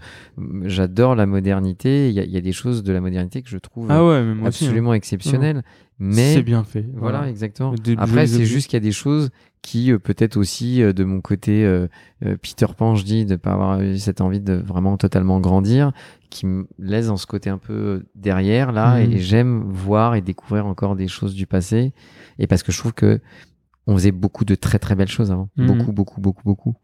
[0.66, 2.10] j'adore la modernité.
[2.10, 4.04] Il y a, il y a des choses de la modernité que je trouve Ah
[4.04, 4.46] ouais, aussi, hein.
[4.46, 5.64] absolument exceptionnelles.
[6.00, 6.86] Mais C'est bien fait.
[6.96, 7.30] voilà, Voilà.
[7.30, 7.74] exactement.
[7.74, 9.30] Des Après, c'est juste qu'il y a des choses
[9.62, 11.88] qui, euh, peut-être aussi, euh, de mon côté, euh,
[12.26, 15.92] euh, Peter Pan, je dis, de pas avoir eu cette envie de vraiment totalement grandir,
[16.30, 19.12] qui me laisse dans ce côté un peu euh, derrière, là, Mhm.
[19.12, 21.92] et j'aime voir et découvrir encore des choses du passé,
[22.38, 23.20] et parce que je trouve que
[23.88, 25.50] on faisait beaucoup de très très belles choses avant.
[25.58, 25.68] Mhm.
[25.68, 26.76] Beaucoup, beaucoup, beaucoup, beaucoup.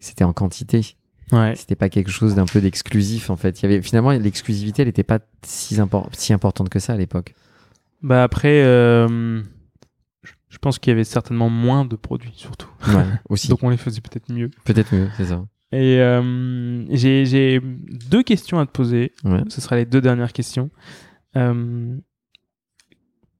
[0.00, 0.96] C'était en quantité.
[1.30, 1.54] Ouais.
[1.56, 3.60] C'était pas quelque chose d'un peu d'exclusif, en fait.
[3.62, 6.96] Il y avait, finalement, l'exclusivité, elle n'était pas si, impor- si importante que ça à
[6.96, 7.34] l'époque.
[8.04, 9.42] Bah après, euh,
[10.50, 12.68] je- pense qu'il y avait certainement moins de produits, surtout.
[12.88, 13.48] Ouais, aussi.
[13.48, 14.50] Donc on les faisait peut-être mieux.
[14.64, 15.44] Peut-être mieux, c'est ça.
[15.72, 19.12] Et euh, j'ai j'ai deux questions à te poser.
[19.24, 19.42] Ouais.
[19.48, 20.70] Ce sera les deux dernières questions.
[21.36, 21.96] Euh,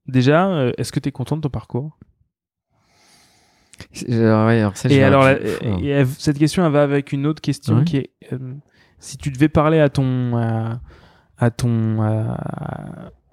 [0.07, 1.99] déjà, est-ce que tu es content de ton parcours?
[3.93, 6.73] C'est- alors, ouais, alors ça, Et alors, un- la- Pff, et elle- cette question, elle
[6.73, 7.85] va avec une autre question Ouais.
[7.85, 8.55] qui est euh,
[8.99, 10.81] si tu devais parler à ton à,
[11.39, 13.24] à ton à ton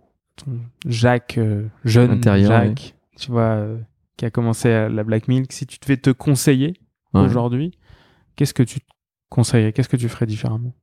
[0.86, 3.78] Jacques euh, jeune Intérieur, Jacques, tu vois, euh,
[4.18, 6.80] qui a commencé à la Black Milk, si tu devais te conseiller
[7.14, 7.22] Ouais.
[7.22, 7.78] aujourd'hui,
[8.36, 8.86] qu'est-ce que tu te
[9.30, 9.74] conseillerais?
[9.74, 10.74] Qu'est-ce que tu ferais différemment?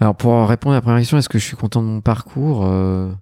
[0.00, 2.64] Alors pour répondre à la première question, est-ce que je suis content de mon parcours
[2.66, 3.12] Euh,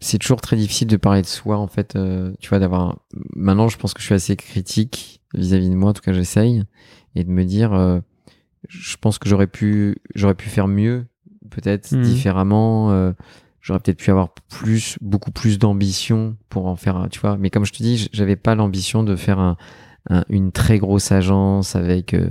[0.00, 1.96] C'est toujours très difficile de parler de soi en fait.
[2.40, 2.82] tu vois, d'avoir.
[2.90, 2.96] un-
[3.34, 5.90] Maintenant, je pense que je suis assez critique vis-à-vis de moi.
[5.90, 6.64] En tout cas, j'essaye
[7.14, 7.72] et de me dire,
[8.68, 11.06] je pense que j'aurais pu, j'aurais pu faire mieux,
[11.50, 12.02] peut-être Mhm.
[12.02, 12.90] différemment.
[12.92, 13.12] euh,
[13.60, 17.36] J'aurais peut-être pu avoir plus, beaucoup plus d'ambition pour en faire, un- tu vois.
[17.36, 19.56] Mais comme je te dis, j'avais pas l'ambition de faire un,
[20.08, 22.30] un- une très grosse agence avec, euh,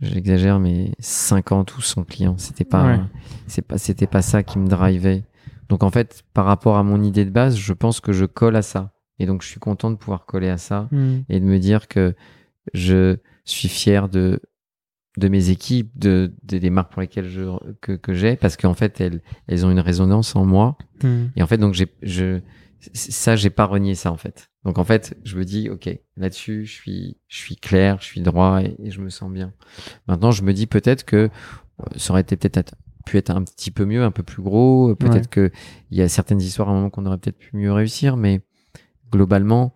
[0.00, 2.36] j'exagère, mais 50 ou 100 clients.
[2.38, 3.00] C'était pas, Ouais.
[3.46, 5.24] c'est pas, c'était pas ça qui me drivait.
[5.68, 8.56] Donc en fait, par rapport à mon idée de base, je pense que je colle
[8.56, 8.92] à ça.
[9.18, 10.88] Et donc je suis content de pouvoir coller à ça
[11.28, 12.14] et de me dire que
[12.72, 14.40] je suis fier de
[15.16, 17.42] de mes équipes, de, de- des marques pour lesquelles je
[17.80, 20.76] que, que j'ai, parce qu'en fait elles elles ont une résonance en moi.
[21.02, 21.26] Hmm.
[21.36, 22.40] Et en fait donc j'ai je
[22.94, 24.50] ça j'ai pas renié ça en fait.
[24.64, 28.20] Donc en fait je me dis ok là-dessus je suis je suis clair, je suis
[28.20, 29.52] droit et, et je me sens bien.
[30.06, 31.28] Maintenant je me dis peut-être que euh,
[31.96, 32.74] ça aurait été peut-être
[33.06, 34.94] pu être un petit peu mieux, un peu plus gros.
[34.94, 35.50] Peut-être que
[35.90, 38.42] il y a certaines histoires à un moment qu'on aurait peut-être pu mieux réussir, mais
[39.10, 39.74] globalement,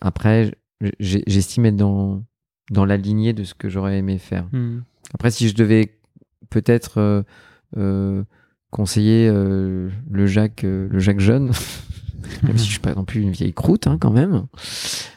[0.00, 0.52] après,
[1.00, 2.24] j'estime être dans,
[2.70, 4.46] dans la lignée de ce que j'aurais aimé faire.
[4.52, 4.80] Hmm.
[5.12, 5.98] Après, si je devais
[6.50, 7.22] peut-être euh,
[7.76, 8.24] euh,
[8.70, 11.52] conseiller euh, le Jacques, euh, le Jacques jeune,
[12.42, 14.46] même si je suis pas non plus une vieille croûte, hein, quand même,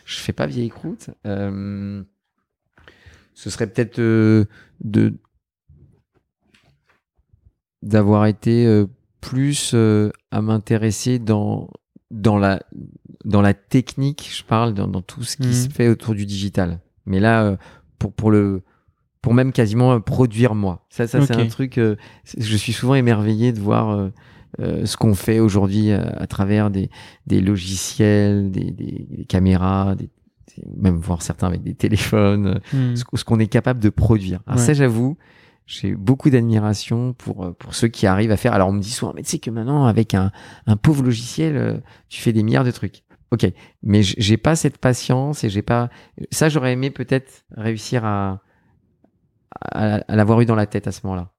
[0.06, 1.10] je fais pas vieille croûte.
[1.26, 2.04] euh,
[3.34, 4.46] ce serait peut-être euh,
[4.84, 5.14] de
[7.84, 8.88] d'avoir été euh,
[9.22, 11.70] plus euh, à m'intéresser dans
[12.12, 12.62] dans la
[13.26, 15.54] dans la technique, je parle dans, dans tout ce qui Mhm.
[15.54, 16.80] se fait autour du digital.
[17.08, 17.58] Mais là, euh,
[18.00, 18.62] pour pour le
[19.22, 20.86] pour même quasiment euh, produire moi.
[20.90, 21.78] Ça, ça c'est un truc.
[21.78, 21.96] euh,
[22.38, 24.10] je suis souvent émerveillé de voir euh,
[24.60, 26.90] euh, ce qu'on fait aujourd'hui à, à travers des
[27.26, 29.96] des logiciels, des, des, des caméras,
[30.76, 32.96] même voir certains avec des téléphones Hmm.
[32.96, 34.40] ce, ce qu'on est capable de produire.
[34.48, 34.66] Alors Ouais.
[34.66, 35.18] ça, j'avoue,
[35.66, 38.54] j'ai beaucoup d'admiration pour pour ceux qui arrivent à faire.
[38.54, 40.32] Alors on me dit souvent, mais tu sais que maintenant avec un
[40.66, 43.04] un pauvre logiciel, tu fais des milliards de trucs.
[43.32, 43.46] Ok,
[43.84, 45.90] mais j'ai pas cette patience et j'ai pas
[46.32, 46.48] ça.
[46.50, 48.42] J'aurais aimé peut-être réussir à
[49.72, 51.32] à, à l'avoir eu dans la tête à ce moment-là,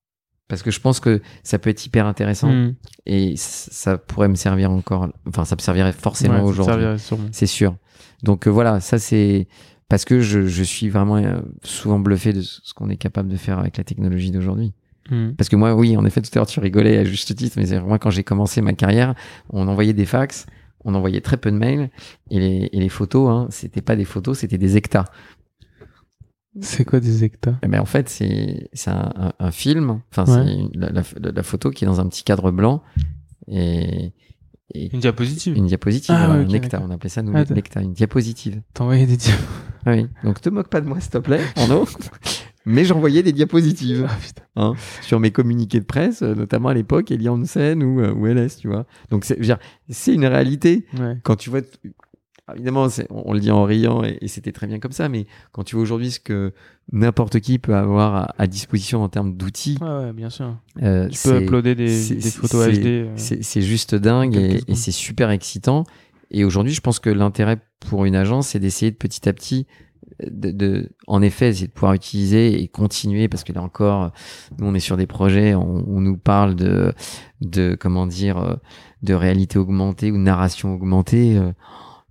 [0.48, 2.74] parce que je pense que ça peut être hyper intéressant Hmm.
[3.06, 5.08] et ça pourrait me servir encore.
[5.26, 7.28] Enfin, ça me servirait forcément Ouais, aujourd'hui servirait sûrement.
[7.32, 7.76] c'est sûr.
[8.22, 9.46] Donc euh, voilà, ça c'est
[9.88, 13.36] parce que je, je suis vraiment euh, souvent bluffé de ce qu'on est capable de
[13.36, 14.74] faire avec la technologie d'aujourd'hui.
[15.10, 15.30] Hmm.
[15.38, 17.80] Parce que moi, oui, en effet, tout à l'heure tu rigolais à juste titre, mais
[17.80, 19.14] moi quand j'ai commencé ma carrière,
[19.50, 20.44] on envoyait des fax,
[20.84, 21.90] on envoyait très peu de mails
[22.30, 25.06] et les, et les photos, hein, c'était pas des photos, c'était des hectares.
[26.60, 30.24] C'est quoi des hectares Eh ben, en fait, c'est c'est un, un- un film, enfin
[30.24, 30.44] Ouais.
[30.46, 32.82] c'est une- la, la- la photo qui est dans un petit cadre blanc
[33.46, 34.12] et,
[34.74, 35.56] et Une diapositive.
[35.56, 38.60] une diapositive, Ah, ouais, un on appelait ça nous Ah, l'hectare, une diapositive.
[38.74, 39.42] T'envoyais des diapos.
[39.86, 41.86] Ah Oui, donc te moque pas de moi, s'il te plaît, Arnaud.
[42.68, 44.06] Mais j'envoyais des diapositives
[44.56, 48.12] Ah, hein, sur mes communiqués de presse, euh, notamment à l'époque, Elie Hansen ou, euh,
[48.12, 48.86] ou LS, tu vois.
[49.10, 50.86] Donc, c'est une réalité.
[50.98, 51.16] Ouais.
[51.22, 51.60] Quand tu vois.
[52.46, 55.08] Ah, Évidemment, on, on le dit en riant et, et c'était très bien comme ça,
[55.10, 56.52] mais quand tu vois aujourd'hui ce que
[56.92, 60.56] n'importe qui peut avoir à, à disposition en termes d'outils, Ouais, ouais, bien sûr.
[60.82, 61.88] euh, Tu peux uploader des,
[62.30, 62.86] photos HD.
[62.86, 63.12] euh.
[63.16, 65.84] c'est juste dingue et, c'est super excitant.
[66.30, 67.58] Et aujourd'hui, je pense que l'intérêt
[67.88, 69.66] pour une agence, c'est d'essayer de petit à petit,
[70.22, 74.12] de, de- en effet, c'est de pouvoir utiliser et continuer, parce que là encore,
[74.58, 76.92] nous on est sur des projets, on, on nous parle de,
[77.40, 78.54] de comment dire, euh,
[79.02, 81.36] de réalité augmentée ou narration augmentée.
[81.36, 81.52] Euh,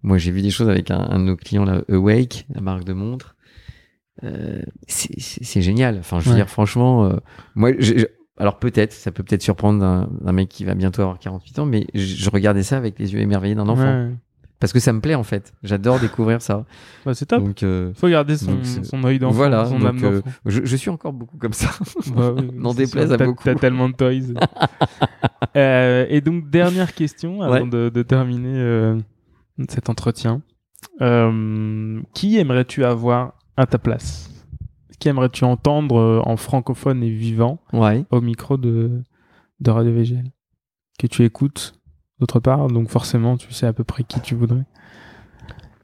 [0.04, 2.84] Moi, j'ai vu des choses avec un, un de nos clients, là, Awake, la marque
[2.86, 3.36] de montre.
[4.24, 5.98] Euh, c'est génial.
[6.00, 6.38] Enfin, je veux Ouais.
[6.38, 7.18] dire, franchement, euh,
[7.56, 8.08] moi, j'ai-
[8.38, 11.66] alors peut-être, ça peut peut-être surprendre un, un mec qui va bientôt avoir 48 ans,
[11.66, 13.84] mais je, je regardais ça avec les yeux émerveillés d'un enfant.
[14.08, 14.12] Ouais.
[14.60, 15.54] Parce que ça me plaît en fait.
[15.64, 16.66] J'adore découvrir ça.
[17.06, 17.44] Bah, c'est top.
[17.44, 20.66] Donc euh, Faut garder son, donc, son œil d'enfant, voilà, son donc, âme euh, je,
[20.66, 21.70] je suis encore beaucoup comme ça.
[22.16, 23.44] Bah oui, n'en déplaise à beaucoup.
[23.44, 24.34] T'as tellement de toys.
[25.56, 27.70] Euh, et donc, dernière question avant Ouais.
[27.70, 28.98] de, de terminer
[29.70, 30.42] cet entretien.
[32.14, 34.32] Qui aimerais-tu avoir à ta place?
[35.00, 38.04] Qui aimerais-tu entendre en francophone et vivant Ouais.
[38.12, 39.04] au micro de,
[39.60, 40.32] de Radio VGL
[41.00, 41.77] Que tu écoutes
[42.20, 44.64] d'autre part, donc forcément, tu sais à peu près qui tu voudrais.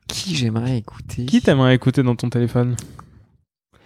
[0.07, 2.75] Qui j'aimerais écouter Qui t'aimerais écouter dans ton téléphone?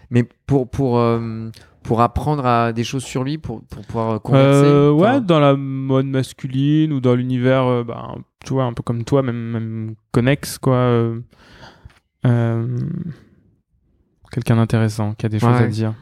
[0.09, 1.49] Mais pour pour euh,
[1.83, 4.65] pour apprendre à des choses sur lui, pour pour pouvoir converser.
[4.65, 8.15] Euh, ouais, enfin, dans la mode masculine ou dans l'univers, euh, bah,
[8.45, 10.75] tu vois, un peu comme toi, même, même connexe, quoi.
[10.75, 11.19] euh,
[14.31, 15.63] Quelqu'un d'intéressant qui a des choses Ouais.
[15.63, 15.93] à dire.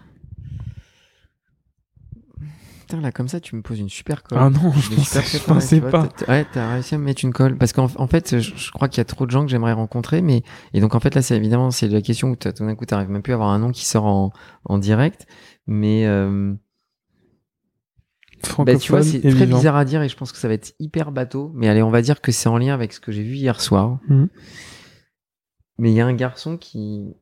[2.96, 4.38] Putain, là, comme ça, tu me poses une super colle.
[4.42, 6.08] Ah non, je pensais, super je préparé, pensais tu vois, pas.
[6.08, 7.58] t'as- Ouais, t'as réussi à me mettre une colle.
[7.58, 9.74] Parce qu'en en fait, je, je crois qu'il y a trop de gens que j'aimerais
[9.74, 10.22] rencontrer.
[10.22, 10.44] Mais
[10.74, 12.86] et donc en fait là, c'est évidemment c'est la question où t'as- tout d'un coup
[12.86, 14.32] t'arrives même plus à avoir un nom qui sort en,
[14.66, 15.26] en direct.
[15.68, 16.54] Mais euh,
[18.66, 19.58] bah, tu vois, c'est très vivant.
[19.58, 21.52] bizarre à dire et je pense que ça va être hyper bateau.
[21.56, 23.60] Mais allez, on va dire que c'est en lien avec ce que j'ai vu hier
[23.62, 24.00] soir.
[24.08, 24.30] Mhm.
[25.78, 27.14] Mais il y a un garçon qui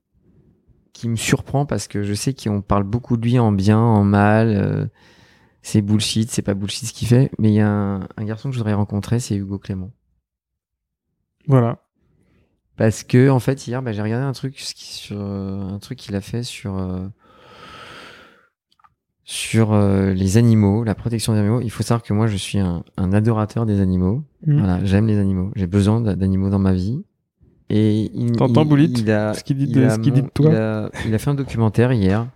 [0.93, 4.03] qui me surprend parce que je sais qu'on parle beaucoup de lui en bien, en
[4.03, 4.49] mal.
[4.49, 4.85] euh,
[5.63, 7.31] c'est bullshit, c'est pas bullshit ce qu'il fait.
[7.39, 9.89] Mais il y a un, un garçon que je voudrais rencontrer, c'est Hugo Clément.
[11.47, 11.79] Voilà.
[12.77, 15.79] Parce que en fait hier, bah, j'ai regardé un truc ce qui- sur euh, un
[15.79, 17.07] truc qu'il a fait sur euh,
[19.25, 21.61] sur euh, les animaux, la protection des animaux.
[21.61, 24.23] Il faut savoir que moi, je suis un, un adorateur des animaux.
[24.45, 24.57] Mhm.
[24.59, 25.51] Voilà, j'aime les animaux.
[25.55, 27.03] J'ai besoin d'a- d'animaux dans ma vie.
[27.69, 30.25] Et il, T'entends, Boulit il a, Ce qu'il dit il a ce qu'il dit de
[30.25, 32.27] mon- toi Il a, il a fait un documentaire hier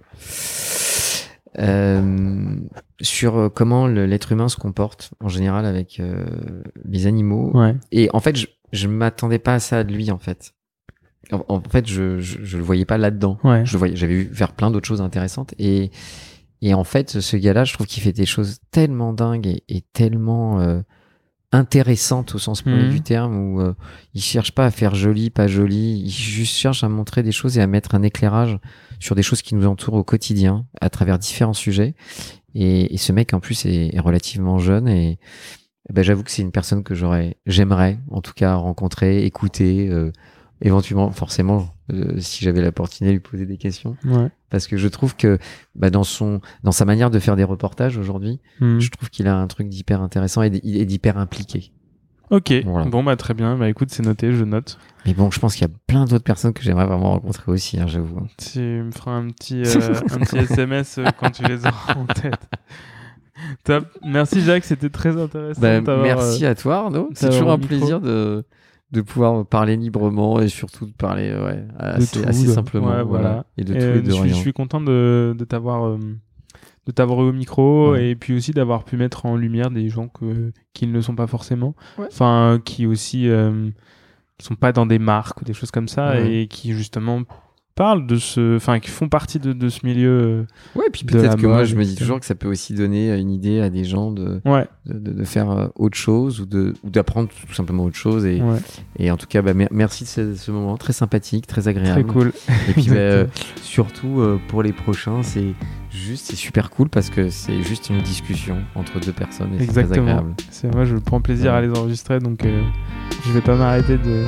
[3.01, 6.25] sur euh, comment l'être humain se comporte en général avec euh,
[6.85, 7.51] les animaux.
[7.57, 7.75] Ouais.
[7.91, 10.53] Et en fait, je, je m'attendais pas à ça de lui, en fait.
[11.31, 13.37] En, en fait, je, je, je le voyais pas là-dedans.
[13.43, 13.65] Ouais.
[13.65, 15.53] Je le voyais, j'avais vu faire plein d'autres choses intéressantes.
[15.59, 15.91] Et,
[16.61, 19.81] et en fait, ce gars-là, je trouve qu'il fait des choses tellement dingues et, et
[19.93, 20.81] tellement
[21.51, 22.89] intéressantes au sens premier Mhm.
[22.89, 23.73] du terme, où euh,
[24.13, 26.01] il cherche pas à faire joli, pas joli.
[26.05, 28.59] Il juste cherche à montrer des choses et à mettre un éclairage
[28.99, 31.95] sur des choses qui nous entourent au quotidien, à travers différents sujets.
[32.53, 35.19] Et, et ce mec, en plus, est, est relativement jeune et
[35.89, 39.87] eh ben, j'avoue que c'est une personne que j'aurais, j'aimerais, en tout cas, rencontrer, écouter,
[39.89, 40.11] euh,
[40.61, 43.95] éventuellement, forcément, euh, si j'avais l'opportunité de lui poser des questions.
[44.05, 44.29] Ouais.
[44.49, 45.37] Parce que je trouve que
[45.75, 48.79] bah, dans, son, dans sa manière de faire des reportages aujourd'hui, Hmm.
[48.79, 51.71] je trouve qu'il a un truc d'hyper intéressant et d'hyper impliqué.
[52.29, 52.85] Ok, Voilà.
[52.89, 54.77] bon bah très bien, bah écoute c'est noté, je note.
[55.05, 57.79] Mais bon, je pense qu'il y a plein d'autres personnes que j'aimerais vraiment rencontrer aussi,
[57.79, 58.19] hein, j'avoue.
[58.37, 62.05] Tu me feras un petit, euh, un petit SMS euh, quand tu les auras en
[62.05, 62.49] tête.
[63.63, 63.85] Top.
[64.03, 65.61] Merci Jacques, c'était très intéressant.
[65.61, 67.09] Bah, merci euh, à toi, Arnaud.
[67.13, 67.67] C'est toujours un micro.
[67.77, 68.43] plaisir de,
[68.91, 72.87] de pouvoir parler librement et surtout de parler ouais, assez, tout, assez de- simplement.
[72.87, 73.27] ouais, voilà.
[73.29, 73.45] voilà.
[73.57, 74.33] Et de Et, tout et de je, suis, rien.
[74.33, 75.97] je suis content de, de t'avoir euh,
[76.85, 78.11] de t'avoir eu au micro Ouais.
[78.11, 81.15] et puis aussi d'avoir pu mettre en lumière des gens que, qui ne le sont
[81.15, 81.75] pas forcément.
[81.97, 82.07] Ouais.
[82.09, 83.69] Enfin, qui aussi euh,
[84.37, 86.33] qui sont pas dans des marques ou des choses comme ça Ouais.
[86.43, 87.23] et qui justement
[87.77, 90.45] parlent de ce, enfin, qui font partie de, de ce milieu.
[90.75, 93.19] Ouais, puis peut-être que moi, je me dis toujours que ça peut aussi donner euh,
[93.19, 96.41] une idée à des gens de, euh, Ouais, de, de- de faire euh, autre chose
[96.41, 98.25] ou de ou d'apprendre tout simplement autre chose.
[98.25, 98.57] Et, ouais,
[98.99, 101.69] et en tout cas, bah, mer- merci de ce, ce moment très sympathique, très très
[101.69, 102.05] agréable.
[102.11, 102.33] cool.
[102.69, 103.25] Et puis bah, euh,
[103.61, 105.53] surtout euh, pour les prochains, c'est
[105.91, 109.67] juste, c'est super cool parce que c'est juste une discussion entre deux personnes et c'est
[109.67, 110.07] très Exactement.
[110.07, 110.33] agréable.
[110.49, 111.57] C'est moi, je prends plaisir Ouais.
[111.57, 112.61] à les enregistrer, donc euh,
[113.25, 114.23] je vais pas m'arrêter de,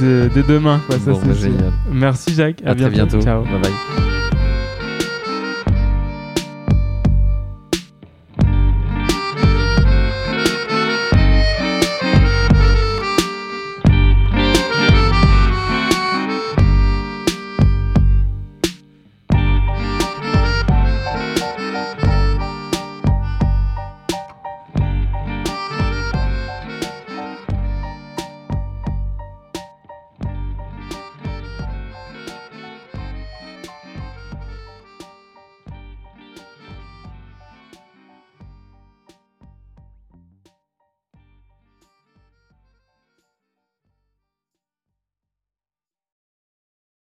[0.00, 0.80] de, dès demain.
[0.86, 1.72] Quoi, ça, Bon, c'est bah, génial.
[1.90, 2.62] Merci Jacques.
[2.64, 3.20] À, À très bientôt.
[3.20, 3.42] Ciao.
[3.42, 4.13] Bye bye.